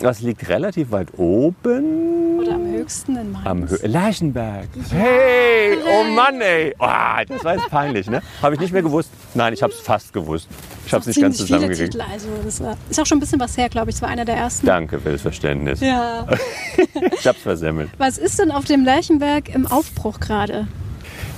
Was 0.00 0.20
liegt 0.20 0.48
relativ 0.48 0.92
weit 0.92 1.08
oben? 1.16 2.38
Oder 2.38 2.54
am 2.54 2.66
höchsten 2.66 3.16
in 3.16 3.32
Mainz? 3.32 3.46
Am 3.46 3.68
Hö 3.68 3.76
Lerchenberg. 3.82 4.68
Ja. 4.76 4.96
Hey, 4.96 5.76
oh 5.86 6.04
Mann, 6.04 6.40
ey. 6.40 6.74
Oh, 6.78 6.86
das 7.26 7.44
war 7.44 7.54
jetzt 7.56 7.68
peinlich, 7.68 8.08
ne? 8.08 8.22
Habe 8.40 8.54
ich 8.54 8.60
nicht 8.60 8.72
mehr 8.72 8.82
gewusst. 8.82 9.10
Nein, 9.34 9.52
ich 9.52 9.62
habe 9.62 9.72
es 9.72 9.80
fast 9.80 10.12
gewusst. 10.12 10.48
Ich 10.86 10.92
habe 10.92 11.00
es 11.00 11.08
nicht 11.08 11.20
ganz 11.20 11.36
zusammengekriegt. 11.36 11.92
Titel, 11.92 12.04
also 12.10 12.28
das 12.44 12.60
war, 12.60 12.76
ist 12.88 13.00
auch 13.00 13.06
schon 13.06 13.18
ein 13.18 13.20
bisschen 13.20 13.40
was 13.40 13.56
her, 13.56 13.68
glaube 13.68 13.90
ich. 13.90 13.96
Es 13.96 14.02
war 14.02 14.08
einer 14.08 14.24
der 14.24 14.36
ersten. 14.36 14.66
Danke 14.66 15.00
für 15.00 15.10
das 15.10 15.22
Verständnis. 15.22 15.80
Ja. 15.80 16.26
ich 17.18 17.26
habe 17.26 17.36
es 17.36 17.42
versemmelt. 17.42 17.90
Was 17.98 18.18
ist 18.18 18.38
denn 18.38 18.52
auf 18.52 18.64
dem 18.66 18.84
Lerchenberg 18.84 19.52
im 19.52 19.66
Aufbruch 19.66 20.20
gerade? 20.20 20.68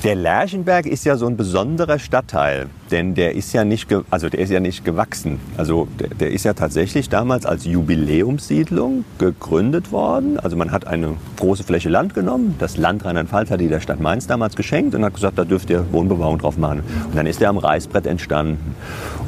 Der 0.03 0.15
Lerchenberg 0.15 0.87
ist 0.87 1.05
ja 1.05 1.17
so 1.17 1.27
ein 1.27 1.37
besonderer 1.37 1.99
Stadtteil, 1.99 2.71
denn 2.91 3.15
der 3.15 3.35
ist 3.35 3.53
ja 3.53 3.67
nicht, 3.67 3.87
also 4.09 4.31
der 4.31 4.41
ist 4.41 4.49
ja 4.49 4.59
nicht 4.59 4.83
gewachsen. 4.83 5.39
Also 5.59 5.89
der, 5.99 6.09
der, 6.09 6.31
ist 6.31 6.47
ja 6.47 6.55
tatsächlich 6.55 7.11
damals 7.11 7.45
als 7.45 7.67
Jubiläumssiedlung 7.67 9.05
gegründet 9.19 9.93
worden. 9.93 10.41
Also 10.41 10.57
man 10.57 10.71
hat 10.73 10.87
eine 10.87 11.19
große 11.39 11.65
Fläche 11.65 11.91
Land 11.91 12.15
genommen. 12.15 12.55
Das 12.59 12.79
Land 12.79 13.05
Rheinland-Pfalz 13.05 13.51
hat 13.51 13.61
die 13.61 13.69
der 13.69 13.81
Stadt 13.81 14.01
Mainz 14.01 14.27
damals 14.27 14.57
geschenkt 14.57 14.95
und 14.95 15.05
hat 15.05 15.13
gesagt, 15.13 15.37
da 15.37 15.45
dürft 15.45 15.69
ihr 15.69 15.85
Wohnbebauung 15.93 16.39
drauf 16.39 16.57
machen. 16.57 16.81
Und 17.05 17.15
dann 17.15 17.27
ist 17.27 17.43
er 17.43 17.51
am 17.51 17.59
Reißbrett 17.59 18.07
entstanden. 18.07 18.75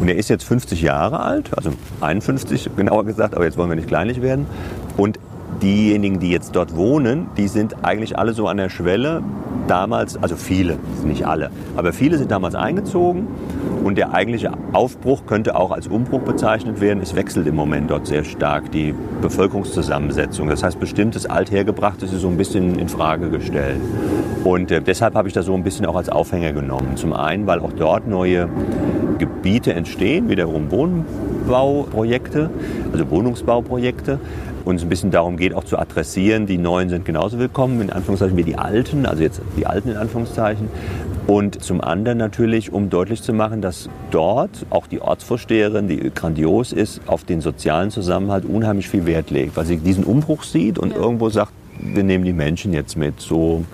Und 0.00 0.08
er 0.08 0.16
ist 0.16 0.30
jetzt 0.30 0.44
50 0.44 0.80
Jahre 0.80 1.20
alt, 1.20 1.50
also 1.54 1.74
51 2.00 2.70
genauer 2.76 3.04
gesagt, 3.04 3.34
aber 3.34 3.44
jetzt 3.44 3.58
wollen 3.58 3.68
wir 3.68 3.76
nicht 3.76 3.88
kleinlich 3.88 4.22
werden. 4.22 4.46
Und 4.96 5.18
diejenigen, 5.62 6.18
die 6.18 6.30
jetzt 6.30 6.56
dort 6.56 6.76
wohnen, 6.76 7.28
die 7.36 7.48
sind 7.48 7.84
eigentlich 7.84 8.18
alle 8.18 8.32
so 8.32 8.48
an 8.48 8.56
der 8.56 8.68
Schwelle. 8.68 9.22
Damals, 9.68 10.20
also 10.20 10.34
viele, 10.34 10.76
nicht 11.04 11.24
alle, 11.24 11.50
aber 11.76 11.92
viele 11.92 12.18
sind 12.18 12.32
damals 12.32 12.56
eingezogen 12.56 13.28
und 13.84 13.96
der 13.96 14.12
eigentliche 14.12 14.50
Aufbruch 14.72 15.24
könnte 15.26 15.54
auch 15.54 15.70
als 15.70 15.86
Umbruch 15.86 16.20
bezeichnet 16.20 16.80
werden. 16.80 17.00
Es 17.00 17.14
wechselt 17.14 17.46
im 17.46 17.54
Moment 17.54 17.90
dort 17.90 18.06
sehr 18.06 18.24
stark 18.24 18.72
die 18.72 18.92
Bevölkerungszusammensetzung. 19.20 20.48
Das 20.48 20.64
heißt, 20.64 20.80
bestimmtes 20.80 21.26
Althergebrachtes 21.26 22.12
ist 22.12 22.20
so 22.20 22.28
ein 22.28 22.36
bisschen 22.36 22.78
in 22.78 22.88
Frage 22.88 23.30
gestellt. 23.30 23.80
Und 24.44 24.70
äh, 24.72 24.82
deshalb 24.82 25.14
habe 25.14 25.28
ich 25.28 25.34
das 25.34 25.46
so 25.46 25.54
ein 25.54 25.62
bisschen 25.62 25.86
auch 25.86 25.96
als 25.96 26.08
Aufhänger 26.08 26.52
genommen. 26.52 26.96
Zum 26.96 27.12
einen, 27.12 27.46
weil 27.46 27.60
auch 27.60 27.72
dort 27.72 28.08
neue 28.08 28.48
Gebiete 29.18 29.72
entstehen, 29.72 30.28
wiederum 30.28 30.70
Wohnbauprojekte, 30.70 32.50
also 32.92 33.10
Wohnungsbauprojekte 33.10 34.18
uns 34.64 34.82
ein 34.82 34.88
bisschen 34.88 35.10
darum 35.10 35.36
geht, 35.36 35.54
auch 35.54 35.64
zu 35.64 35.78
adressieren, 35.78 36.46
die 36.46 36.58
Neuen 36.58 36.88
sind 36.88 37.04
genauso 37.04 37.38
willkommen, 37.38 37.80
in 37.80 37.90
Anführungszeichen, 37.90 38.36
wie 38.36 38.44
die 38.44 38.56
Alten, 38.56 39.06
also 39.06 39.22
jetzt 39.22 39.40
die 39.56 39.66
Alten 39.66 39.90
in 39.90 39.96
Anführungszeichen. 39.96 40.68
Und 41.26 41.62
zum 41.62 41.80
anderen 41.80 42.18
natürlich, 42.18 42.72
um 42.72 42.90
deutlich 42.90 43.22
zu 43.22 43.32
machen, 43.32 43.62
dass 43.62 43.88
dort 44.10 44.66
auch 44.70 44.86
die 44.86 45.00
Ortsvorsteherin, 45.00 45.88
die 45.88 46.10
grandios 46.14 46.72
ist, 46.72 47.00
auf 47.06 47.24
den 47.24 47.40
sozialen 47.40 47.90
Zusammenhalt 47.90 48.44
unheimlich 48.44 48.88
viel 48.88 49.06
Wert 49.06 49.30
legt, 49.30 49.56
weil 49.56 49.64
sie 49.64 49.76
diesen 49.76 50.04
Umbruch 50.04 50.42
sieht 50.42 50.78
und 50.78 50.90
ja. 50.90 50.96
irgendwo 50.96 51.28
sagt, 51.30 51.52
wir 51.78 52.02
nehmen 52.02 52.24
die 52.24 52.32
Menschen 52.32 52.72
jetzt 52.72 52.96
mit. 52.96 53.20
So 53.20 53.64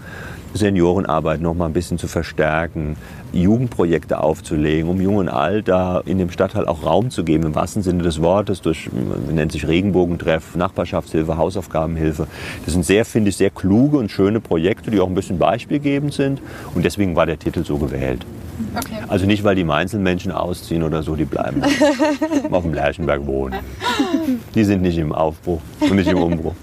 Seniorenarbeit 0.55 1.41
noch 1.41 1.55
mal 1.55 1.67
ein 1.67 1.73
bisschen 1.73 1.99
zu 1.99 2.09
verstärken, 2.09 2.97
Jugendprojekte 3.33 4.21
aufzulegen, 4.21 4.89
um 4.89 5.01
Jung 5.01 5.17
und 5.17 5.29
Alt 5.29 5.69
da 5.69 6.01
in 6.05 6.19
dem 6.19 6.31
Stadtteil 6.31 6.67
auch 6.67 6.85
Raum 6.85 7.11
zu 7.11 7.25
geben, 7.25 7.45
im 7.45 7.55
wahrsten 7.55 7.83
Sinne 7.83 8.03
des 8.03 8.23
Wortes, 8.23 8.63
durch, 8.63 8.89
nennt 9.31 9.53
sich 9.53 9.67
Regenbogentreff, 9.69 10.57
Nachbarschaftshilfe, 10.57 11.37
Hausaufgabenhilfe. 11.37 12.27
Das 12.65 12.75
sind 12.75 12.85
sehr, 12.85 13.05
finde 13.05 13.31
ich, 13.31 13.37
sehr 13.37 13.51
kluge 13.51 13.99
und 13.99 14.11
schöne 14.11 14.41
Projekte, 14.41 14.91
die 14.91 15.01
auch 15.01 15.09
ein 15.09 15.15
bisschen 15.15 15.39
beispielgebend 15.39 16.15
sind. 16.15 16.41
Und 16.75 16.85
deswegen 16.85 17.17
war 17.17 17.27
der 17.27 17.39
Titel 17.39 17.65
so 17.65 17.77
gewählt. 17.77 18.25
Okay. 18.75 18.97
Also 19.07 19.27
nicht, 19.27 19.45
weil 19.45 19.55
die 19.55 19.65
Einzelmenschen 19.65 20.33
ausziehen 20.33 20.83
oder 20.83 21.03
so, 21.03 21.15
die 21.15 21.25
bleiben 21.25 21.63
auf 22.51 22.63
dem 22.65 22.75
Lerchenberg 22.75 23.27
wohnen. 23.27 23.55
Die 24.55 24.65
sind 24.65 24.83
nicht 24.83 24.99
im 24.99 25.13
Aufbruch 25.13 25.61
und 25.81 25.97
nicht 25.97 26.09
im 26.09 26.19
Umbruch. 26.19 26.55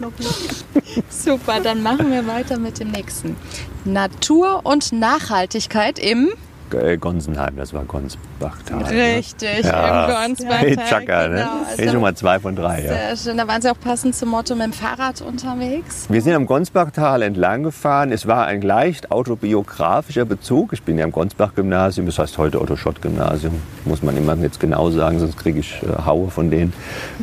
Super, 1.10 1.60
dann 1.60 1.84
machen 1.84 2.12
wir 2.12 2.28
weiter 2.28 2.58
mit 2.58 2.80
dem 2.80 2.92
nächsten. 2.92 3.36
Natur 3.84 4.62
und 4.64 4.92
Nachhaltigkeit 4.92 6.00
im 6.00 6.30
äh, 6.74 6.98
Gonsenheim, 6.98 7.56
das 7.58 7.74
war 7.74 7.84
Gonsbachtal. 7.84 8.80
Ne? 8.80 9.18
Richtig, 9.18 9.64
ne? 9.64 9.70
ja. 9.70 10.06
im 10.06 10.36
Gonsbachtal. 10.36 10.76
Chaka, 10.88 11.28
ne? 11.28 11.36
Genau. 11.36 11.52
Also, 11.78 11.92
schon 11.92 12.02
mal 12.02 12.16
zwei 12.16 12.40
von 12.40 12.56
drei. 12.56 12.82
Sehr 12.82 13.10
ja. 13.10 13.16
schön. 13.16 13.38
Da 13.38 13.48
waren 13.48 13.62
Sie 13.62 13.70
auch 13.70 13.80
passend 13.80 14.16
zum 14.16 14.30
Motto 14.30 14.56
mit 14.56 14.66
dem 14.66 14.74
Fahrrad 14.74 15.22
unterwegs. 15.22 16.08
Wir 16.10 16.22
sind 16.22 16.34
am 16.34 16.46
Gonsbachtal 16.46 17.22
entlang 17.22 17.64
gefahren. 17.64 18.12
Es 18.12 18.28
war 18.28 18.46
ein 18.46 18.62
leicht 18.62 19.12
autobiografischer 19.12 20.26
Bezug. 20.26 20.74
Ich 20.74 20.84
bin 20.84 20.98
ja 20.98 21.06
am 21.06 21.12
Gonsbach-Gymnasium, 21.12 22.06
das 22.06 22.20
heißt 22.20 22.38
heute 22.38 22.62
Otto-Schott-Gymnasium. 22.62 23.62
Muss 23.86 24.02
man 24.04 24.18
immer 24.18 24.36
jetzt 24.38 24.60
genau 24.60 24.90
sagen, 24.90 25.20
sonst 25.20 25.38
kriege 25.38 25.60
ich 25.60 25.82
äh, 25.84 26.06
Haue 26.06 26.30
von 26.30 26.50
denen. 26.50 26.74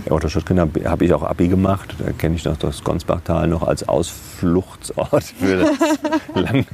Otto-Schott-Gymnasium 0.09 0.84
habe 0.84 1.05
ich 1.05 1.12
auch 1.12 1.22
Abi 1.22 1.49
gemacht. 1.49 1.95
Da 1.99 2.12
kenne 2.12 2.36
ich 2.36 2.45
noch 2.45 2.57
das 2.57 2.84
Gonsbachtal 2.84 3.49
noch 3.49 3.66
als 3.66 3.88
Ausfluchtsort 4.43 5.24
für 5.24 5.57
das 5.64 5.78
lange 6.34 6.64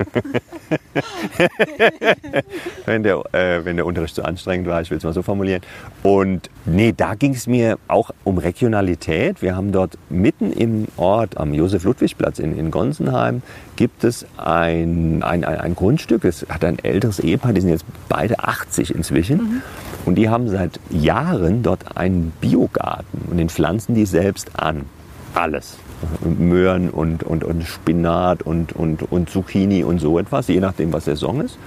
wenn, 2.87 3.03
der, 3.03 3.23
äh, 3.33 3.64
wenn 3.64 3.77
der 3.77 3.87
Unterricht 3.87 4.14
zu 4.14 4.25
anstrengend 4.25 4.66
war, 4.66 4.81
ich 4.81 4.91
will 4.91 4.99
es 4.99 5.05
mal 5.05 5.12
so 5.12 5.23
formulieren. 5.23 5.62
Und 6.03 6.51
nee, 6.64 6.93
da 6.97 7.14
ging 7.14 7.35
es 7.35 7.47
mir 7.47 7.79
auch 7.89 8.11
um 8.25 8.39
Regionalität. 8.39 9.41
Wir 9.43 9.55
haben 9.55 9.73
dort 9.73 9.99
mitten 10.09 10.53
im 10.53 10.89
Ort 10.97 11.37
am 11.37 11.55
Josef-Ludwig-Platz 11.55 12.39
in, 12.39 12.59
in 12.59 12.71
Gonsenheim 12.71 13.43
gibt 13.77 14.03
es 14.05 14.27
ein, 14.37 15.23
ein, 15.23 15.45
ein, 15.45 15.59
ein 15.59 15.75
Grundstück, 15.77 16.25
es 16.25 16.47
hat 16.49 16.64
ein 16.64 16.79
älteres 16.81 17.21
Ehepaar, 17.21 17.53
die 17.53 17.61
sind 17.61 17.71
jetzt 17.71 17.85
beide 18.09 18.41
80 18.41 18.95
inzwischen. 18.95 19.39
Mhm. 19.39 19.62
Und 20.05 20.16
die 20.16 20.29
haben 20.29 20.49
seit 20.49 20.81
Jahren 20.91 21.62
dort 21.62 21.97
einen 21.97 22.33
Biogarten 22.41 23.29
und 23.31 23.37
den 23.37 23.49
pflanzen 23.49 23.95
die 23.95 24.07
selbst 24.07 24.59
an. 24.59 24.87
Alles. 25.35 25.79
Möhren 26.20 26.90
und, 26.90 27.22
und, 27.22 27.44
und 27.44 27.64
Spinat 27.64 28.42
und, 28.42 28.72
und, 28.72 29.11
und 29.11 29.30
Zucchini 29.30 29.84
und 29.84 30.01
so 30.01 30.18
etwas, 30.18 30.49
je 30.49 30.61
nachdem, 30.61 30.92
was 30.92 31.07
Saison 31.07 31.40
ist, 31.40 31.59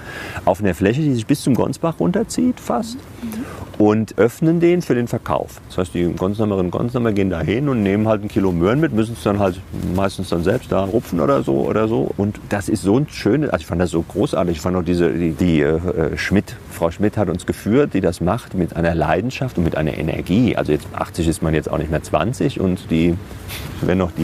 auf 0.44 0.60
einer 0.60 0.74
Fläche, 0.74 1.02
die 1.02 1.14
sich 1.14 1.26
bis 1.26 1.42
zum 1.42 1.54
Gonsbach 1.54 2.00
runterzieht 2.00 2.60
fast. 2.60 2.96
Mhm 3.22 3.62
und 3.82 4.16
öffnen 4.16 4.60
den 4.60 4.80
für 4.80 4.94
den 4.94 5.08
Verkauf. 5.08 5.60
Das 5.68 5.78
heißt, 5.78 5.94
die 5.94 6.04
Gonznamerinnen 6.04 6.66
und 6.66 6.70
Gonznamer 6.70 7.12
gehen 7.12 7.30
da 7.30 7.40
hin 7.40 7.68
und 7.68 7.82
nehmen 7.82 8.06
halt 8.06 8.22
ein 8.22 8.28
Kilo 8.28 8.52
Möhren 8.52 8.78
mit, 8.78 8.92
müssen 8.92 9.14
es 9.14 9.24
dann 9.24 9.40
halt 9.40 9.60
meistens 9.96 10.28
dann 10.28 10.44
selbst 10.44 10.70
da 10.70 10.84
rupfen 10.84 11.18
oder 11.18 11.42
so 11.42 11.54
oder 11.54 11.88
so. 11.88 12.10
Und 12.16 12.38
das 12.48 12.68
ist 12.68 12.82
so 12.82 12.96
ein 12.96 13.08
schönes, 13.08 13.50
also 13.50 13.62
ich 13.62 13.66
fand 13.66 13.80
das 13.80 13.90
so 13.90 14.02
großartig. 14.02 14.56
Ich 14.56 14.60
fand 14.60 14.76
auch 14.76 14.84
diese, 14.84 15.12
die, 15.12 15.32
die 15.32 15.62
äh, 15.62 16.16
Schmidt, 16.16 16.56
Frau 16.70 16.92
Schmidt 16.92 17.16
hat 17.16 17.28
uns 17.28 17.44
geführt, 17.44 17.94
die 17.94 18.00
das 18.00 18.20
macht 18.20 18.54
mit 18.54 18.76
einer 18.76 18.94
Leidenschaft 18.94 19.58
und 19.58 19.64
mit 19.64 19.76
einer 19.76 19.98
Energie. 19.98 20.56
Also 20.56 20.70
jetzt 20.70 20.86
80 20.94 21.26
ist 21.26 21.42
man 21.42 21.52
jetzt 21.52 21.68
auch 21.68 21.78
nicht 21.78 21.90
mehr 21.90 22.02
20 22.04 22.60
und 22.60 22.88
die, 22.88 23.16
wenn 23.80 23.98
noch 23.98 24.12
die 24.12 24.21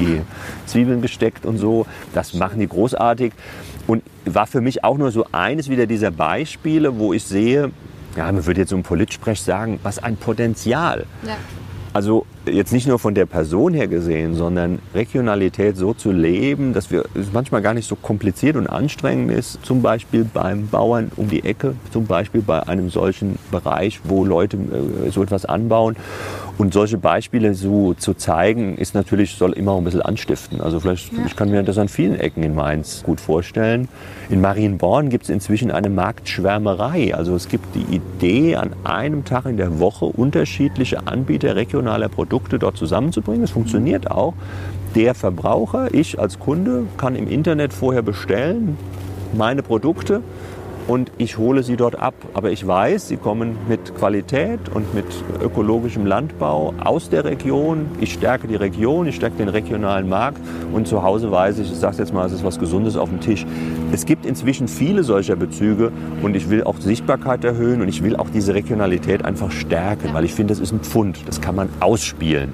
Zwiebeln 0.66 1.02
gesteckt 1.02 1.46
und 1.46 1.58
so, 1.58 1.86
das 2.14 2.34
machen 2.34 2.60
die 2.60 2.68
großartig. 2.68 3.32
Und 3.86 4.02
war 4.24 4.46
für 4.46 4.60
mich 4.60 4.84
auch 4.84 4.98
nur 4.98 5.10
so 5.10 5.26
eines 5.32 5.68
wieder 5.68 5.86
dieser 5.86 6.10
Beispiele, 6.10 6.98
wo 6.98 7.12
ich 7.12 7.24
sehe, 7.24 7.70
ja, 8.16 8.24
man 8.24 8.44
würde 8.44 8.60
jetzt 8.60 8.70
so 8.70 8.76
ein 8.76 8.82
Politsprech 8.82 9.40
sagen, 9.40 9.80
was 9.82 9.98
ein 9.98 10.16
Potenzial. 10.16 11.06
Ja. 11.26 11.36
Also 11.92 12.26
jetzt 12.50 12.72
nicht 12.72 12.86
nur 12.86 12.98
von 12.98 13.14
der 13.14 13.26
Person 13.26 13.74
her 13.74 13.88
gesehen, 13.88 14.34
sondern 14.34 14.78
Regionalität 14.94 15.76
so 15.76 15.94
zu 15.94 16.12
leben, 16.12 16.72
dass 16.72 16.90
wir 16.90 17.04
es 17.14 17.32
manchmal 17.32 17.62
gar 17.62 17.74
nicht 17.74 17.88
so 17.88 17.96
kompliziert 17.96 18.56
und 18.56 18.66
anstrengend 18.66 19.30
ist. 19.30 19.58
Zum 19.64 19.82
Beispiel 19.82 20.24
beim 20.24 20.68
Bauern 20.68 21.10
um 21.16 21.28
die 21.28 21.44
Ecke, 21.44 21.74
zum 21.92 22.06
Beispiel 22.06 22.42
bei 22.42 22.66
einem 22.66 22.90
solchen 22.90 23.38
Bereich, 23.50 24.00
wo 24.04 24.24
Leute 24.24 24.56
äh, 24.56 25.10
so 25.10 25.22
etwas 25.22 25.44
anbauen. 25.44 25.96
Und 26.58 26.74
solche 26.74 26.98
Beispiele 26.98 27.54
so 27.54 27.94
zu 27.94 28.14
zeigen, 28.14 28.76
ist 28.78 28.92
natürlich, 28.92 29.36
soll 29.36 29.52
immer 29.52 29.76
ein 29.76 29.84
bisschen 29.84 30.02
anstiften. 30.02 30.60
Also 30.60 30.80
vielleicht, 30.80 31.12
ja. 31.12 31.20
ich 31.24 31.36
kann 31.36 31.50
mir 31.50 31.62
das 31.62 31.78
an 31.78 31.86
vielen 31.86 32.18
Ecken 32.18 32.42
in 32.42 32.56
Mainz 32.56 33.04
gut 33.04 33.20
vorstellen. 33.20 33.86
In 34.28 34.40
Marienborn 34.40 35.08
gibt 35.08 35.24
es 35.24 35.30
inzwischen 35.30 35.70
eine 35.70 35.88
Marktschwärmerei. 35.88 37.14
Also 37.14 37.36
es 37.36 37.48
gibt 37.48 37.64
die 37.76 37.94
Idee, 37.94 38.56
an 38.56 38.74
einem 38.82 39.24
Tag 39.24 39.46
in 39.46 39.56
der 39.56 39.78
Woche 39.78 40.06
unterschiedliche 40.06 41.06
Anbieter 41.06 41.54
regionaler 41.54 42.08
Produkte 42.08 42.37
dort 42.58 42.76
zusammenzubringen. 42.76 43.44
Es 43.44 43.50
funktioniert 43.50 44.10
auch. 44.10 44.34
Der 44.94 45.14
Verbraucher, 45.14 45.92
ich 45.92 46.18
als 46.18 46.38
Kunde, 46.38 46.84
kann 46.96 47.14
im 47.14 47.28
Internet 47.28 47.72
vorher 47.72 48.02
bestellen, 48.02 48.76
meine 49.36 49.62
Produkte 49.62 50.22
und 50.88 51.12
ich 51.18 51.38
hole 51.38 51.62
sie 51.62 51.76
dort 51.76 51.96
ab. 51.96 52.14
Aber 52.34 52.50
ich 52.50 52.66
weiß, 52.66 53.08
sie 53.08 53.18
kommen 53.18 53.56
mit 53.68 53.94
Qualität 53.94 54.58
und 54.74 54.94
mit 54.94 55.04
ökologischem 55.40 56.06
Landbau 56.06 56.74
aus 56.82 57.10
der 57.10 57.24
Region. 57.24 57.86
Ich 58.00 58.14
stärke 58.14 58.48
die 58.48 58.56
Region, 58.56 59.06
ich 59.06 59.14
stärke 59.14 59.36
den 59.36 59.48
regionalen 59.48 60.08
Markt 60.08 60.40
und 60.72 60.88
zu 60.88 61.02
Hause 61.02 61.30
weiß 61.30 61.58
ich, 61.58 61.70
ich 61.70 61.78
sage 61.78 61.98
jetzt 61.98 62.12
mal, 62.12 62.26
es 62.26 62.32
ist 62.32 62.44
was 62.44 62.58
Gesundes 62.58 62.96
auf 62.96 63.10
dem 63.10 63.20
Tisch. 63.20 63.46
Es 63.92 64.06
gibt 64.06 64.26
inzwischen 64.26 64.66
viele 64.66 65.04
solcher 65.04 65.36
Bezüge 65.36 65.92
und 66.22 66.34
ich 66.34 66.48
will 66.50 66.64
auch 66.64 66.78
Sichtbarkeit 66.78 67.44
erhöhen 67.44 67.82
und 67.82 67.88
ich 67.88 68.02
will 68.02 68.16
auch 68.16 68.30
diese 68.30 68.54
Regionalität 68.54 69.24
einfach 69.24 69.50
stärken, 69.50 70.14
weil 70.14 70.24
ich 70.24 70.32
finde, 70.32 70.52
das 70.52 70.60
ist 70.60 70.72
ein 70.72 70.80
Pfund, 70.80 71.20
das 71.26 71.40
kann 71.40 71.54
man 71.54 71.68
ausspielen. 71.80 72.52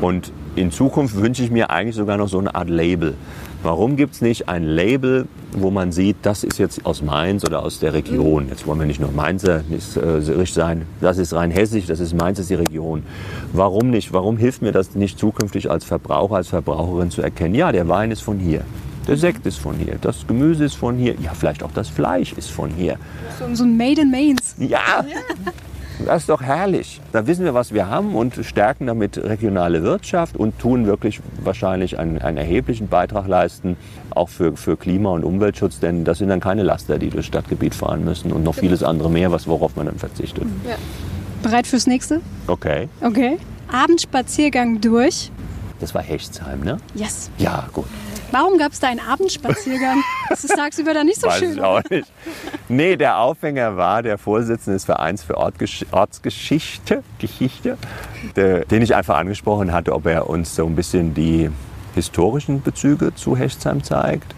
Und 0.00 0.32
in 0.56 0.70
Zukunft 0.70 1.16
wünsche 1.16 1.42
ich 1.42 1.50
mir 1.50 1.70
eigentlich 1.70 1.96
sogar 1.96 2.16
noch 2.16 2.28
so 2.28 2.38
eine 2.38 2.54
Art 2.54 2.68
Label. 2.68 3.14
Warum 3.62 3.96
gibt 3.96 4.14
es 4.14 4.20
nicht 4.20 4.48
ein 4.48 4.62
Label, 4.64 5.26
wo 5.52 5.70
man 5.70 5.90
sieht, 5.90 6.16
das 6.22 6.44
ist 6.44 6.58
jetzt 6.58 6.84
aus 6.84 7.02
Mainz 7.02 7.44
oder 7.44 7.62
aus 7.62 7.80
der 7.80 7.94
Region? 7.94 8.48
Jetzt 8.50 8.66
wollen 8.66 8.78
wir 8.78 8.86
nicht 8.86 9.00
nur 9.00 9.10
Mainzer 9.10 9.62
nicht, 9.68 9.96
äh, 9.96 10.46
sein, 10.46 10.82
das 11.00 11.16
ist 11.16 11.32
rein 11.32 11.50
hessisch, 11.50 11.86
das 11.86 11.98
ist 11.98 12.14
Mainz, 12.14 12.36
das 12.36 12.44
ist 12.44 12.50
die 12.50 12.56
Region. 12.56 13.04
Warum 13.52 13.88
nicht? 13.88 14.12
Warum 14.12 14.36
hilft 14.36 14.60
mir 14.60 14.72
das 14.72 14.94
nicht 14.94 15.18
zukünftig 15.18 15.70
als 15.70 15.84
Verbraucher, 15.84 16.36
als 16.36 16.48
Verbraucherin 16.48 17.10
zu 17.10 17.22
erkennen, 17.22 17.54
ja, 17.54 17.72
der 17.72 17.88
Wein 17.88 18.10
ist 18.10 18.20
von 18.20 18.38
hier. 18.38 18.60
Der 19.08 19.16
Sekt 19.16 19.46
ist 19.46 19.58
von 19.58 19.76
hier, 19.76 19.96
das 20.00 20.26
Gemüse 20.26 20.64
ist 20.64 20.76
von 20.76 20.96
hier, 20.96 21.14
ja, 21.22 21.32
vielleicht 21.34 21.62
auch 21.62 21.72
das 21.72 21.88
Fleisch 21.88 22.32
ist 22.34 22.50
von 22.50 22.70
hier. 22.70 22.96
So, 23.38 23.64
ein 23.64 23.76
Made 23.76 24.02
in 24.02 24.10
Mainz. 24.10 24.56
Ja, 24.58 24.66
ja. 24.68 25.52
Das 26.04 26.22
ist 26.22 26.28
doch 26.28 26.42
herrlich. 26.42 27.00
Da 27.12 27.26
wissen 27.26 27.44
wir, 27.44 27.54
was 27.54 27.72
wir 27.72 27.88
haben 27.88 28.14
und 28.14 28.44
stärken 28.44 28.86
damit 28.86 29.16
regionale 29.16 29.82
Wirtschaft 29.82 30.36
und 30.36 30.58
tun 30.58 30.86
wirklich 30.86 31.20
wahrscheinlich 31.42 31.98
einen, 31.98 32.18
einen 32.18 32.36
erheblichen 32.36 32.88
Beitrag 32.88 33.28
leisten, 33.28 33.76
auch 34.10 34.28
für, 34.28 34.56
für 34.56 34.76
Klima- 34.76 35.10
und 35.10 35.24
Umweltschutz, 35.24 35.78
denn 35.78 36.04
das 36.04 36.18
sind 36.18 36.28
dann 36.28 36.40
keine 36.40 36.62
Laster, 36.62 36.98
die 36.98 37.10
durchs 37.10 37.26
Stadtgebiet 37.28 37.74
fahren 37.74 38.04
müssen 38.04 38.32
und 38.32 38.42
noch 38.42 38.54
vieles 38.54 38.82
andere 38.82 39.10
mehr, 39.10 39.30
was, 39.30 39.46
worauf 39.46 39.76
man 39.76 39.86
dann 39.86 39.98
verzichtet. 39.98 40.44
Ja. 40.68 40.76
Bereit 41.42 41.66
fürs 41.66 41.86
nächste? 41.86 42.20
Okay. 42.46 42.88
Okay. 43.00 43.38
Abendspaziergang 43.70 44.80
durch. 44.80 45.30
Das 45.80 45.94
war 45.94 46.02
Hechtsheim, 46.02 46.60
ne? 46.60 46.78
Yes. 46.94 47.30
Ja, 47.38 47.68
gut. 47.72 47.86
Warum 48.34 48.58
gab 48.58 48.72
es 48.72 48.80
da 48.80 48.88
einen 48.88 48.98
Abendspaziergang? 48.98 50.02
das 50.28 50.42
ist 50.42 50.56
tagsüber 50.56 50.92
da 50.92 51.04
nicht 51.04 51.20
so 51.20 51.28
Weiß 51.28 51.38
schön. 51.38 51.52
Ich 51.52 51.60
auch 51.60 51.80
nicht. 51.88 52.10
Nee, 52.68 52.96
der 52.96 53.18
Aufhänger 53.18 53.76
war 53.76 54.02
der 54.02 54.18
Vorsitzende 54.18 54.74
des 54.74 54.84
Vereins 54.84 55.22
für 55.22 55.36
Ortsgeschichte, 55.36 57.04
Geschichte, 57.20 57.78
der, 58.34 58.64
den 58.64 58.82
ich 58.82 58.96
einfach 58.96 59.18
angesprochen 59.18 59.72
hatte, 59.72 59.92
ob 59.92 60.06
er 60.06 60.28
uns 60.28 60.56
so 60.56 60.66
ein 60.66 60.74
bisschen 60.74 61.14
die 61.14 61.48
historischen 61.94 62.60
Bezüge 62.60 63.14
zu 63.14 63.36
Hechtsheim 63.36 63.84
zeigt. 63.84 64.34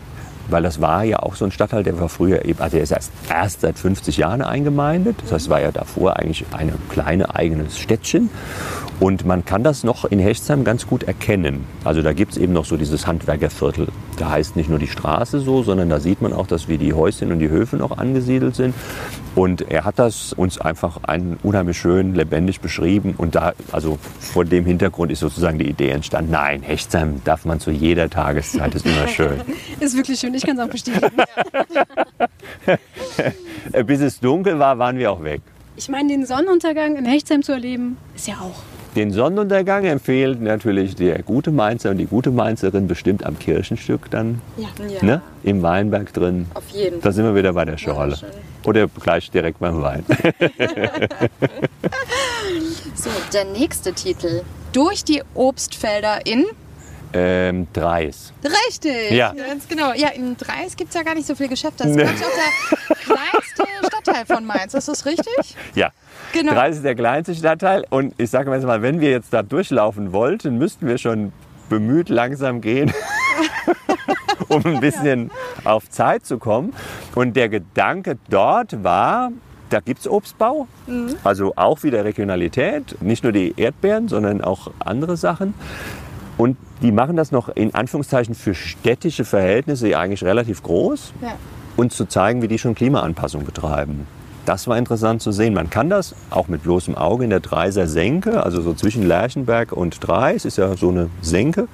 Weil 0.51 0.63
das 0.63 0.79
war 0.83 1.03
ja 1.03 1.21
auch 1.21 1.35
so 1.35 1.47
ein 1.47 1.51
Stadtteil, 1.51 1.83
der 1.83 1.99
war 1.99 2.11
früher 2.11 2.45
eben, 2.45 2.61
also 2.61 2.77
der 2.77 2.85
ist 2.85 2.93
erst, 2.93 3.13
erst 3.31 3.63
seit 3.63 3.79
50 3.79 4.19
Jahren 4.19 4.43
eingemeindet. 4.43 5.17
Das 5.23 5.33
heißt, 5.33 5.49
war 5.49 5.63
ja 5.63 5.73
davor 5.73 6.17
eigentlich 6.17 6.45
eine 6.53 6.75
kleine 6.91 7.35
eigenes 7.35 7.79
Städtchen. 7.79 8.29
Und 8.99 9.27
man 9.27 9.45
kann 9.45 9.63
das 9.63 9.85
noch 9.85 10.07
in 10.07 10.19
Hechtsheim 10.19 10.65
ganz 10.65 10.87
gut 10.87 11.03
erkennen. 11.03 11.67
Also 11.85 12.01
da 12.01 12.15
gibt 12.15 12.33
es 12.33 12.39
eben 12.39 12.55
noch 12.55 12.65
so 12.65 12.79
dieses 12.79 13.07
Handwerkerviertel. 13.07 13.89
Da 14.19 14.31
heißt 14.31 14.57
nicht 14.57 14.71
nur 14.71 14.79
die 14.79 14.87
Straße 14.87 15.41
so, 15.41 15.63
sondern 15.63 15.91
da 15.91 16.01
sieht 16.01 16.23
man 16.23 16.33
auch, 16.33 16.47
dass 16.47 16.67
wie 16.69 16.79
die 16.79 16.95
Häuschen 16.95 17.31
und 17.31 17.39
die 17.41 17.51
Höfe 17.51 17.77
noch 17.77 17.99
angesiedelt 17.99 18.57
sind. 18.57 18.75
Und 19.35 19.71
er 19.71 19.85
hat 19.85 19.99
das 19.99 20.33
uns 20.33 20.59
einfach 20.59 21.01
ein, 21.03 21.39
unheimlich 21.43 21.77
schön 21.77 22.15
lebendig 22.15 22.61
beschrieben. 22.61 23.15
Und 23.19 23.35
da, 23.35 23.53
also 23.71 23.99
vor 24.19 24.47
dem 24.47 24.65
Hintergrund 24.65 25.13
ist 25.13 25.21
sozusagen 25.21 25.59
die 25.59 25.69
Idee 25.69 25.91
entstanden, 25.91 26.31
nein, 26.31 26.63
Hechtsheim 26.63 27.21
darf 27.25 27.45
man 27.45 27.61
zu 27.61 27.71
jeder 27.71 28.09
Tageszeit, 28.09 28.75
ist 28.75 28.87
immer 28.87 29.09
schön. 29.09 29.43
ist 29.81 29.95
wirklich 29.95 30.19
schön, 30.19 30.33
ich 30.33 30.47
kann 30.47 30.59
es 30.59 30.65
auch 30.65 30.71
bestätigen. 30.71 31.13
Bis 33.87 34.01
es 34.01 34.21
dunkel 34.21 34.59
war, 34.59 34.79
waren 34.79 34.97
wir 34.97 35.13
auch 35.13 35.23
weg. 35.23 35.43
Ich 35.77 35.91
meine, 35.91 36.09
den 36.09 36.25
Sonnenuntergang 36.25 36.97
in 36.97 37.05
Hechtsheim 37.05 37.43
zu 37.43 37.53
erleben, 37.53 37.99
ist 38.15 38.29
ja 38.29 38.37
auch. 38.37 38.76
Den 38.97 39.13
Sonnenuntergang 39.13 39.85
empfiehlt 39.85 40.41
natürlich 40.41 40.97
der 40.97 41.23
gute 41.23 41.51
Mainzer 41.51 41.91
und 41.91 41.99
die 41.99 42.07
gute 42.07 42.31
Mainzerin 42.31 42.87
bestimmt 42.87 43.27
am 43.27 43.39
Kirchenstück 43.39 44.11
dann 44.11 44.41
Ja. 44.57 44.69
ne? 45.03 45.21
im 45.43 45.63
Weinberg 45.63 46.15
drin. 46.15 46.47
Auf 46.55 46.67
jeden 46.71 47.03
Da 47.03 47.13
sind 47.13 47.27
wir 47.27 47.35
wieder 47.35 47.53
bei 47.53 47.67
der 47.67 47.77
Schorle. 47.77 48.17
Oder 48.65 48.89
gleich 48.89 49.31
direkt 49.31 49.59
beim 49.59 49.83
Wein. 49.83 50.03
So, 52.95 53.11
der 53.33 53.45
nächste 53.45 53.93
Titel. 53.93 54.43
Durch 54.73 55.05
die 55.05 55.23
Obstfelder 55.35 56.25
in. 56.25 56.45
Ähm, 57.13 57.67
Dreis. 57.73 58.33
Richtig. 58.45 59.13
Ja. 59.13 59.33
Ganz 59.33 59.69
genau. 59.69 59.93
Ja, 59.95 60.09
in 60.09 60.37
Dreis 60.37 60.77
gibt 60.77 60.91
es 60.91 60.95
ja 60.95 61.03
gar 61.03 61.15
nicht 61.15 61.27
so 61.27 61.35
viel 61.35 61.49
Geschäfte. 61.49 61.85
Das 61.85 61.93
ist, 61.93 61.99
ich, 61.99 62.27
auch 62.27 62.31
der 62.89 62.97
kleinste 62.97 63.87
Stadtteil 63.87 64.27
von 64.27 64.45
Mainz. 64.45 64.75
Ist 64.75 64.89
das 64.89 65.07
richtig? 65.07 65.57
Ja. 65.75 65.91
Genau. 66.33 66.53
Dreis 66.53 66.77
ist 66.77 66.85
der 66.85 66.95
kleinste 66.95 67.35
Stadtteil 67.35 67.85
und 67.91 68.15
ich 68.19 68.31
sage 68.31 68.51
mal, 68.51 68.57
jetzt 68.57 68.67
mal, 68.67 68.83
wenn 68.83 69.01
wir 69.01 69.11
jetzt 69.11 69.33
da 69.33 69.43
durchlaufen 69.43 70.13
wollten, 70.13 70.59
müssten 70.59 70.87
wir 70.87 70.99
schon 70.99 71.33
bemüht 71.69 72.09
langsam 72.09 72.61
gehen, 72.61 72.93
um 74.49 74.65
ein 74.65 74.81
bisschen 74.81 75.31
auf 75.65 75.89
Zeit 75.91 76.27
zu 76.27 76.39
kommen. 76.39 76.75
Und 77.15 77.37
der 77.37 77.49
Gedanke 77.49 78.19
dort 78.29 78.83
war, 78.85 79.31
da 79.71 79.81
gibt 79.81 80.01
es 80.01 80.09
Obstbau, 80.09 80.69
also 81.25 81.55
auch 81.57 81.83
wieder 81.83 82.05
Regionalität, 82.05 83.01
nicht 83.03 83.25
nur 83.25 83.33
die 83.33 83.55
Erdbeeren, 83.57 84.09
sondern 84.09 84.43
auch 84.43 84.71
andere 84.79 85.17
Sachen. 85.17 85.55
Und 86.37 86.57
die 86.83 86.93
machen 86.93 87.17
das 87.17 87.33
noch 87.33 87.49
in 87.49 87.75
Anführungszeichen 87.75 88.35
für 88.35 88.55
städtische 88.55 89.25
Verhältnisse 89.25 89.97
eigentlich 89.99 90.23
relativ 90.23 90.63
groß 90.63 91.13
Ja. 91.23 91.35
und 91.77 91.93
zu 91.93 92.05
zeigen, 92.07 92.43
wie 92.43 92.49
die 92.49 92.59
schon 92.59 92.75
Klimaanpassung 92.75 93.45
betreiben. 93.45 94.07
Das 94.45 94.69
war 94.69 94.79
interessant 94.79 95.23
zu 95.23 95.33
sehen. 95.33 95.55
Man 95.55 95.71
kann 95.71 95.91
das 95.91 96.15
auch 96.31 96.47
mit 96.47 96.63
bloßem 96.63 96.95
Auge 96.95 97.25
in 97.25 97.31
der 97.31 97.41
Dreiser 97.41 97.87
Senke, 97.89 98.43
also 98.45 98.61
so 98.63 98.75
zwischen 98.75 99.03
Lerchenberg 99.09 99.73
und 99.73 99.99
Dreis, 100.07 100.45
ist 100.45 100.57
ja 100.59 100.77
so 100.77 100.91
eine 100.91 101.09
Senke, 101.21 101.67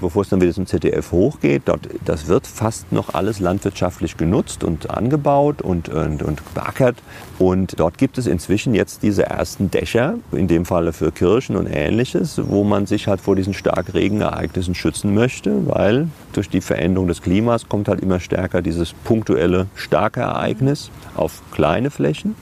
bevor 0.00 0.22
es 0.22 0.28
dann 0.28 0.40
wieder 0.40 0.52
zum 0.52 0.66
ZDF 0.66 1.12
hochgeht. 1.12 1.62
Dort, 1.66 1.88
das 2.04 2.28
wird 2.28 2.46
fast 2.46 2.92
noch 2.92 3.14
alles 3.14 3.40
landwirtschaftlich 3.40 4.16
genutzt 4.16 4.64
und 4.64 4.90
angebaut 4.90 5.62
und, 5.62 5.88
und, 5.88 6.22
und 6.22 6.54
beackert. 6.54 6.96
Und 7.38 7.78
dort 7.80 7.98
gibt 7.98 8.18
es 8.18 8.26
inzwischen 8.26 8.74
jetzt 8.74 9.02
diese 9.02 9.26
ersten 9.26 9.70
Dächer, 9.70 10.14
in 10.32 10.48
dem 10.48 10.64
Falle 10.64 10.92
für 10.92 11.10
Kirchen 11.12 11.56
und 11.56 11.66
ähnliches, 11.66 12.40
wo 12.44 12.64
man 12.64 12.86
sich 12.86 13.08
halt 13.08 13.20
vor 13.20 13.36
diesen 13.36 13.54
Starkregenereignissen 13.54 14.74
schützen 14.74 15.14
möchte, 15.14 15.66
weil 15.66 16.08
durch 16.32 16.48
die 16.48 16.60
Veränderung 16.60 17.08
des 17.08 17.22
Klimas 17.22 17.68
kommt 17.68 17.88
halt 17.88 18.00
immer 18.00 18.20
stärker 18.20 18.62
dieses 18.62 18.92
punktuelle 18.92 19.66
starke 19.74 20.20
Ereignis 20.20 20.90
auf 21.16 21.42
kleine 21.52 21.90
Flächen. 21.90 22.34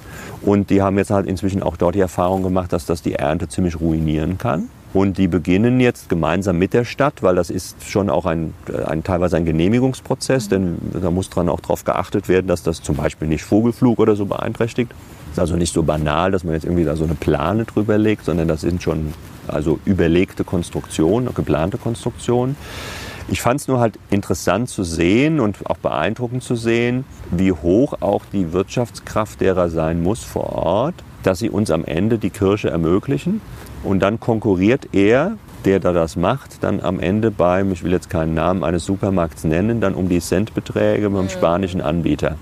Und 0.42 0.70
die 0.70 0.82
haben 0.82 0.98
jetzt 0.98 1.10
halt 1.10 1.26
inzwischen 1.26 1.62
auch 1.62 1.76
dort 1.76 1.94
die 1.94 2.00
Erfahrung 2.00 2.42
gemacht, 2.42 2.72
dass 2.72 2.84
das 2.86 3.02
die 3.02 3.14
Ernte 3.14 3.48
ziemlich 3.48 3.80
ruinieren 3.80 4.38
kann. 4.38 4.68
Und 4.94 5.16
die 5.16 5.26
beginnen 5.26 5.80
jetzt 5.80 6.10
gemeinsam 6.10 6.58
mit 6.58 6.74
der 6.74 6.84
Stadt, 6.84 7.22
weil 7.22 7.34
das 7.34 7.48
ist 7.48 7.88
schon 7.88 8.10
auch 8.10 8.26
ein, 8.26 8.52
ein 8.86 9.02
teilweise 9.02 9.36
ein 9.36 9.46
Genehmigungsprozess, 9.46 10.50
denn 10.50 10.76
da 10.92 11.10
muss 11.10 11.30
dran 11.30 11.48
auch 11.48 11.60
darauf 11.60 11.84
geachtet 11.84 12.28
werden, 12.28 12.46
dass 12.46 12.62
das 12.62 12.82
zum 12.82 12.96
Beispiel 12.96 13.26
nicht 13.26 13.42
Vogelflug 13.42 13.98
oder 13.98 14.16
so 14.16 14.26
beeinträchtigt. 14.26 14.92
Ist 15.30 15.38
also 15.38 15.56
nicht 15.56 15.72
so 15.72 15.82
banal, 15.82 16.30
dass 16.30 16.44
man 16.44 16.52
jetzt 16.52 16.64
irgendwie 16.64 16.84
da 16.84 16.94
so 16.94 17.04
eine 17.04 17.14
Plane 17.14 17.64
drüber 17.64 17.96
legt, 17.96 18.26
sondern 18.26 18.48
das 18.48 18.60
sind 18.60 18.82
schon 18.82 19.14
also 19.48 19.80
überlegte 19.86 20.44
Konstruktionen, 20.44 21.32
geplante 21.34 21.78
Konstruktionen. 21.78 22.56
Ich 23.28 23.40
fand 23.40 23.60
es 23.60 23.68
nur 23.68 23.80
halt 23.80 23.98
interessant 24.10 24.68
zu 24.68 24.84
sehen 24.84 25.40
und 25.40 25.56
auch 25.64 25.78
beeindruckend 25.78 26.42
zu 26.42 26.54
sehen, 26.54 27.04
wie 27.30 27.52
hoch 27.52 27.94
auch 28.00 28.22
die 28.30 28.52
Wirtschaftskraft 28.52 29.40
derer 29.40 29.70
sein 29.70 30.02
muss 30.02 30.22
vor 30.22 30.52
Ort, 30.52 30.94
dass 31.22 31.38
sie 31.38 31.48
uns 31.48 31.70
am 31.70 31.84
Ende 31.84 32.18
die 32.18 32.30
Kirche 32.30 32.68
ermöglichen. 32.68 33.40
Und 33.82 34.00
dann 34.00 34.20
konkurriert 34.20 34.88
er, 34.92 35.36
der 35.64 35.80
da 35.80 35.92
das 35.92 36.16
macht, 36.16 36.62
dann 36.62 36.80
am 36.80 37.00
Ende 37.00 37.30
beim, 37.30 37.72
ich 37.72 37.82
will 37.82 37.92
jetzt 37.92 38.10
keinen 38.10 38.34
Namen 38.34 38.64
eines 38.64 38.84
Supermarkts 38.84 39.44
nennen, 39.44 39.80
dann 39.80 39.94
um 39.94 40.08
die 40.08 40.20
Centbeträge 40.20 41.08
beim 41.10 41.28
spanischen 41.28 41.80
Anbieter. 41.80 42.36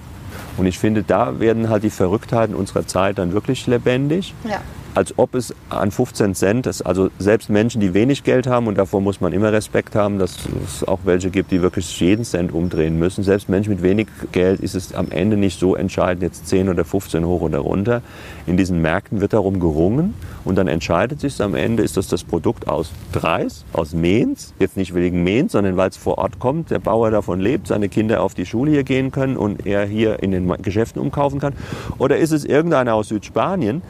Und 0.57 0.67
ich 0.67 0.79
finde, 0.79 1.03
da 1.03 1.41
werden 1.41 1.69
halt 1.69 1.83
die 1.83 1.91
Verrücktheiten 1.91 2.55
unserer 2.55 2.87
Zeit 2.87 3.19
dann 3.19 3.33
wirklich 3.33 3.67
lebendig 3.67 4.35
Ja. 4.45 4.61
Als 4.95 5.19
ob 5.19 5.35
es 5.35 5.55
an 5.69 5.91
15 5.91 6.35
Cent, 6.35 6.67
ist, 6.67 6.83
also 6.83 7.11
selbst 7.19 7.49
Menschen, 7.51 7.81
die 7.81 7.95
wenig 7.95 8.25
Geld 8.25 8.47
haben, 8.47 8.67
und 8.67 8.77
davor 8.77 9.01
muss 9.01 9.21
man 9.21 9.33
immer 9.33 9.53
Respekt 9.53 9.95
haben, 9.95 10.19
dass 10.19 10.37
es 10.65 10.87
auch 10.87 11.01
welche 11.05 11.31
gibt, 11.31 11.51
die 11.51 11.63
wirklich 11.63 12.01
jeden 12.01 12.25
Cent 12.25 12.53
umdrehen 12.53 12.99
müssen. 12.99 13.23
Selbst 13.23 13.49
Menschen 13.49 13.71
mit 13.71 13.83
wenig 13.83 14.09
Geld 14.33 14.61
ist 14.61 14.75
es 14.75 14.95
am 14.95 15.11
Ende 15.11 15.37
nicht 15.37 15.59
so 15.59 15.77
entscheidend, 15.77 16.23
jetzt 16.23 16.49
10 16.49 16.69
oder 16.69 16.85
15 16.85 17.25
hoch 17.25 17.43
oder 17.43 17.59
runter. 17.59 18.03
In 18.47 18.57
diesen 18.57 18.83
Märkten 18.83 19.21
wird 19.21 19.33
darum 19.33 19.61
gerungen 19.61 20.15
und 20.45 20.57
dann 20.57 20.69
entscheidet 20.69 21.21
sich 21.21 21.41
am 21.41 21.55
Ende, 21.55 21.83
ist 21.83 21.97
das 21.97 22.09
das 22.09 22.25
Produkt 22.25 22.69
aus 22.69 22.91
Dreis, 23.13 23.65
aus 23.73 23.93
Mainz, 23.95 24.55
jetzt 24.59 24.77
nicht 24.77 24.95
wegen 24.95 25.23
Mainz, 25.23 25.53
sondern 25.53 25.77
weil 25.77 25.91
es 25.91 25.97
vor 25.97 26.19
Ort 26.19 26.39
kommt, 26.39 26.71
der 26.71 26.79
Bauer 26.79 27.11
davon 27.11 27.41
lebt, 27.41 27.69
seine 27.69 27.89
Kinder 27.89 28.23
auf 28.23 28.35
die 28.35 28.47
Schule 28.47 28.73
hier 28.73 28.85
gehen 28.85 29.13
können 29.13 29.37
und 29.37 29.67
er 29.67 29.87
hier 29.87 30.23
in 30.23 30.33
den 30.33 30.51
Geschäften 30.63 31.01
umkaufen 31.01 31.39
kann. 31.39 31.55
Oder 31.99 32.19
ist 32.19 32.33
es 32.33 32.45
irgendeiner 32.45 32.95
aus 32.95 33.09
Südspanien, 33.09 33.83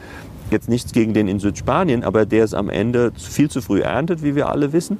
jetzt 0.51 0.69
nichts 0.69 0.91
gegen 0.91 1.13
den 1.13 1.27
in 1.27 1.39
Südspanien, 1.39 2.03
aber 2.03 2.25
der 2.25 2.43
es 2.43 2.53
am 2.53 2.69
Ende 2.69 3.11
viel 3.17 3.49
zu 3.49 3.61
früh 3.61 3.81
erntet, 3.81 4.23
wie 4.23 4.35
wir 4.35 4.49
alle 4.49 4.73
wissen, 4.73 4.99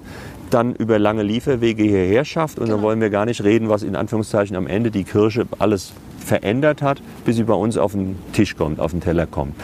dann 0.50 0.76
über 0.76 1.00
lange 1.00 1.24
Lieferwege 1.24 1.84
hierher 1.84 2.26
schafft. 2.26 2.60
Und 2.60 2.70
dann 2.70 2.82
wollen 2.82 3.02
wir 3.02 3.10
gar 3.10 3.26
nicht 3.26 3.44
reden, 3.44 3.70
was 3.70 3.84
in 3.84 3.96
Anführungszeichen 3.96 4.56
am 4.56 4.68
Ende 4.68 4.92
die 4.92 5.04
Kirsche 5.04 5.46
alles 5.60 5.94
verändert 6.20 6.82
hat, 6.82 7.02
bis 7.26 7.36
sie 7.38 7.44
bei 7.44 7.54
uns 7.54 7.78
auf 7.78 7.94
den 7.94 8.16
Tisch 8.34 8.56
kommt, 8.56 8.80
auf 8.80 8.92
den 8.92 9.02
Teller 9.02 9.26
kommt. 9.26 9.56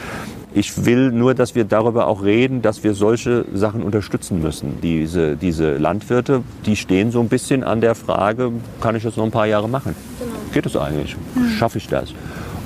Ich 0.53 0.85
will 0.85 1.11
nur, 1.11 1.35
dass 1.35 1.53
wir 1.53 1.65
darüber 1.65 2.07
auch 2.07 2.23
reden, 2.23 2.61
dass 2.61 2.83
wir 2.83 2.93
solche 2.93 3.45
Sachen 3.53 3.83
unterstützen 3.83 4.41
müssen. 4.41 4.79
Diese, 4.81 5.35
diese 5.35 5.77
Landwirte, 5.77 6.41
die 6.65 6.75
stehen 6.75 7.11
so 7.11 7.19
ein 7.19 7.29
bisschen 7.29 7.63
an 7.63 7.79
der 7.79 7.93
Frage, 7.93 8.51
kann 8.81 8.95
ich 8.95 9.03
das 9.03 9.17
noch 9.17 9.25
ein 9.25 9.31
paar 9.31 9.45
Jahre 9.45 9.69
machen? 9.69 9.95
Geht 10.53 10.65
es 10.65 10.75
eigentlich? 10.75 11.15
Schaffe 11.59 11.77
ich 11.77 11.87
das? 11.87 12.13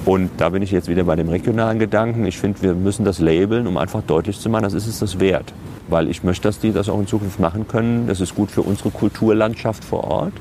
Und 0.06 0.32
da 0.38 0.49
bin 0.49 0.64
ich 0.64 0.72
jetzt 0.72 0.88
wieder 0.88 1.04
bei 1.04 1.16
dem 1.16 1.30
regionalen 1.30 1.78
Gedanken. 1.78 2.26
Ich 2.26 2.38
finde, 2.38 2.62
wir 2.62 2.74
müssen 2.74 3.06
das 3.06 3.20
labeln, 3.20 3.68
um 3.68 3.78
einfach 3.78 4.02
deutlich 4.02 4.39
zu 4.39 4.49
machen, 4.49 4.64
das 4.64 4.74
ist 4.74 4.88
es 4.88 4.99
das 4.99 5.20
wert. 5.20 5.54
Weil 5.89 6.10
ich 6.10 6.24
möchte, 6.24 6.47
dass 6.47 6.60
die 6.60 6.72
das 6.72 6.89
auch 6.89 6.99
in 6.99 7.08
Zukunft 7.08 7.39
machen 7.39 7.68
können. 7.68 8.08
Das 8.08 8.20
ist 8.20 8.34
gut 8.34 8.49
für 8.49 8.62
unsere 8.62 8.89
Kulturlandschaft 8.89 9.84
vor 9.84 10.06
Ort, 10.06 10.34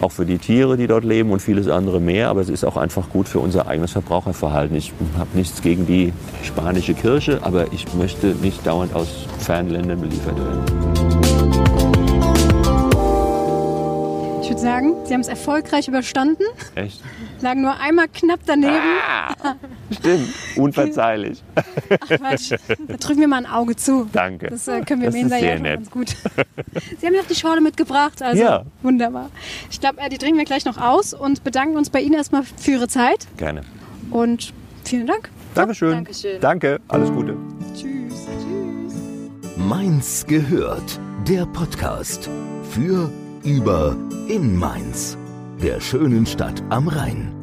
auch 0.00 0.12
für 0.12 0.24
die 0.24 0.38
Tiere, 0.38 0.76
die 0.76 0.86
dort 0.86 1.04
leben 1.04 1.32
und 1.32 1.40
vieles 1.40 1.68
andere 1.68 2.00
mehr. 2.00 2.28
Aber 2.28 2.40
es 2.40 2.48
ist 2.48 2.64
auch 2.64 2.76
einfach 2.76 3.10
gut 3.10 3.28
für 3.28 3.40
unser 3.40 3.66
eigenes 3.66 3.92
Verbraucherverhalten. 3.92 4.76
Ich 4.76 4.92
habe 5.18 5.30
nichts 5.34 5.60
gegen 5.60 5.86
die 5.86 6.12
spanische 6.42 6.94
Kirche, 6.94 7.40
aber 7.42 7.72
ich 7.72 7.92
möchte 7.94 8.28
nicht 8.40 8.66
dauernd 8.66 8.94
aus 8.94 9.26
Fernländern 9.38 10.00
beliefert 10.00 10.36
werden. 10.36 11.03
Ich 14.44 14.50
würde 14.50 14.60
sagen, 14.60 14.94
Sie 15.06 15.14
haben 15.14 15.22
es 15.22 15.28
erfolgreich 15.28 15.88
überstanden, 15.88 16.42
Echt? 16.74 17.00
lagen 17.40 17.62
nur 17.62 17.80
einmal 17.80 18.08
knapp 18.08 18.40
daneben. 18.44 18.74
Stimmt, 19.90 20.28
unverzeihlich. 20.56 21.42
Quatsch. 22.08 22.50
Da 22.50 22.96
drücken 22.98 23.20
wir 23.20 23.28
mal 23.28 23.38
ein 23.38 23.46
Auge 23.46 23.74
zu. 23.74 24.06
Danke. 24.12 24.48
Das 24.48 24.68
äh, 24.68 24.82
können 24.82 25.00
wir 25.00 25.10
Das 25.10 25.14
im 25.18 25.28
nett. 25.28 25.64
ganz 25.64 25.90
gut. 25.90 26.08
Sie 27.00 27.06
haben 27.06 27.14
ja 27.14 27.22
auch 27.22 27.26
die 27.26 27.34
Schorle 27.34 27.62
mitgebracht, 27.62 28.20
also 28.20 28.42
Ja. 28.42 28.64
wunderbar. 28.82 29.30
Ich 29.70 29.80
glaube, 29.80 29.98
äh, 30.02 30.10
die 30.10 30.18
trinken 30.18 30.36
wir 30.36 30.44
gleich 30.44 30.66
noch 30.66 30.76
aus 30.76 31.14
und 31.14 31.42
bedanken 31.42 31.78
uns 31.78 31.88
bei 31.88 32.02
Ihnen 32.02 32.14
erstmal 32.14 32.42
für 32.42 32.72
Ihre 32.72 32.88
Zeit 32.88 33.26
Gerne. 33.38 33.62
und 34.10 34.52
vielen 34.84 35.06
Dank. 35.06 35.30
Dankeschön. 35.54 35.92
Dankeschön. 35.92 36.38
Danke, 36.42 36.80
alles 36.88 37.10
Gute. 37.10 37.34
Tschüss. 37.74 38.26
Tschüss. 38.42 39.56
Mainz 39.56 40.26
gehört. 40.26 41.00
Der 41.26 41.46
Podcast 41.46 42.28
für, 42.70 43.10
über, 43.44 43.96
in 44.28 44.56
Mainz. 44.56 45.18
Der 45.62 45.80
schönen 45.80 46.26
Stadt 46.26 46.62
am 46.70 46.88
Rhein. 46.88 47.33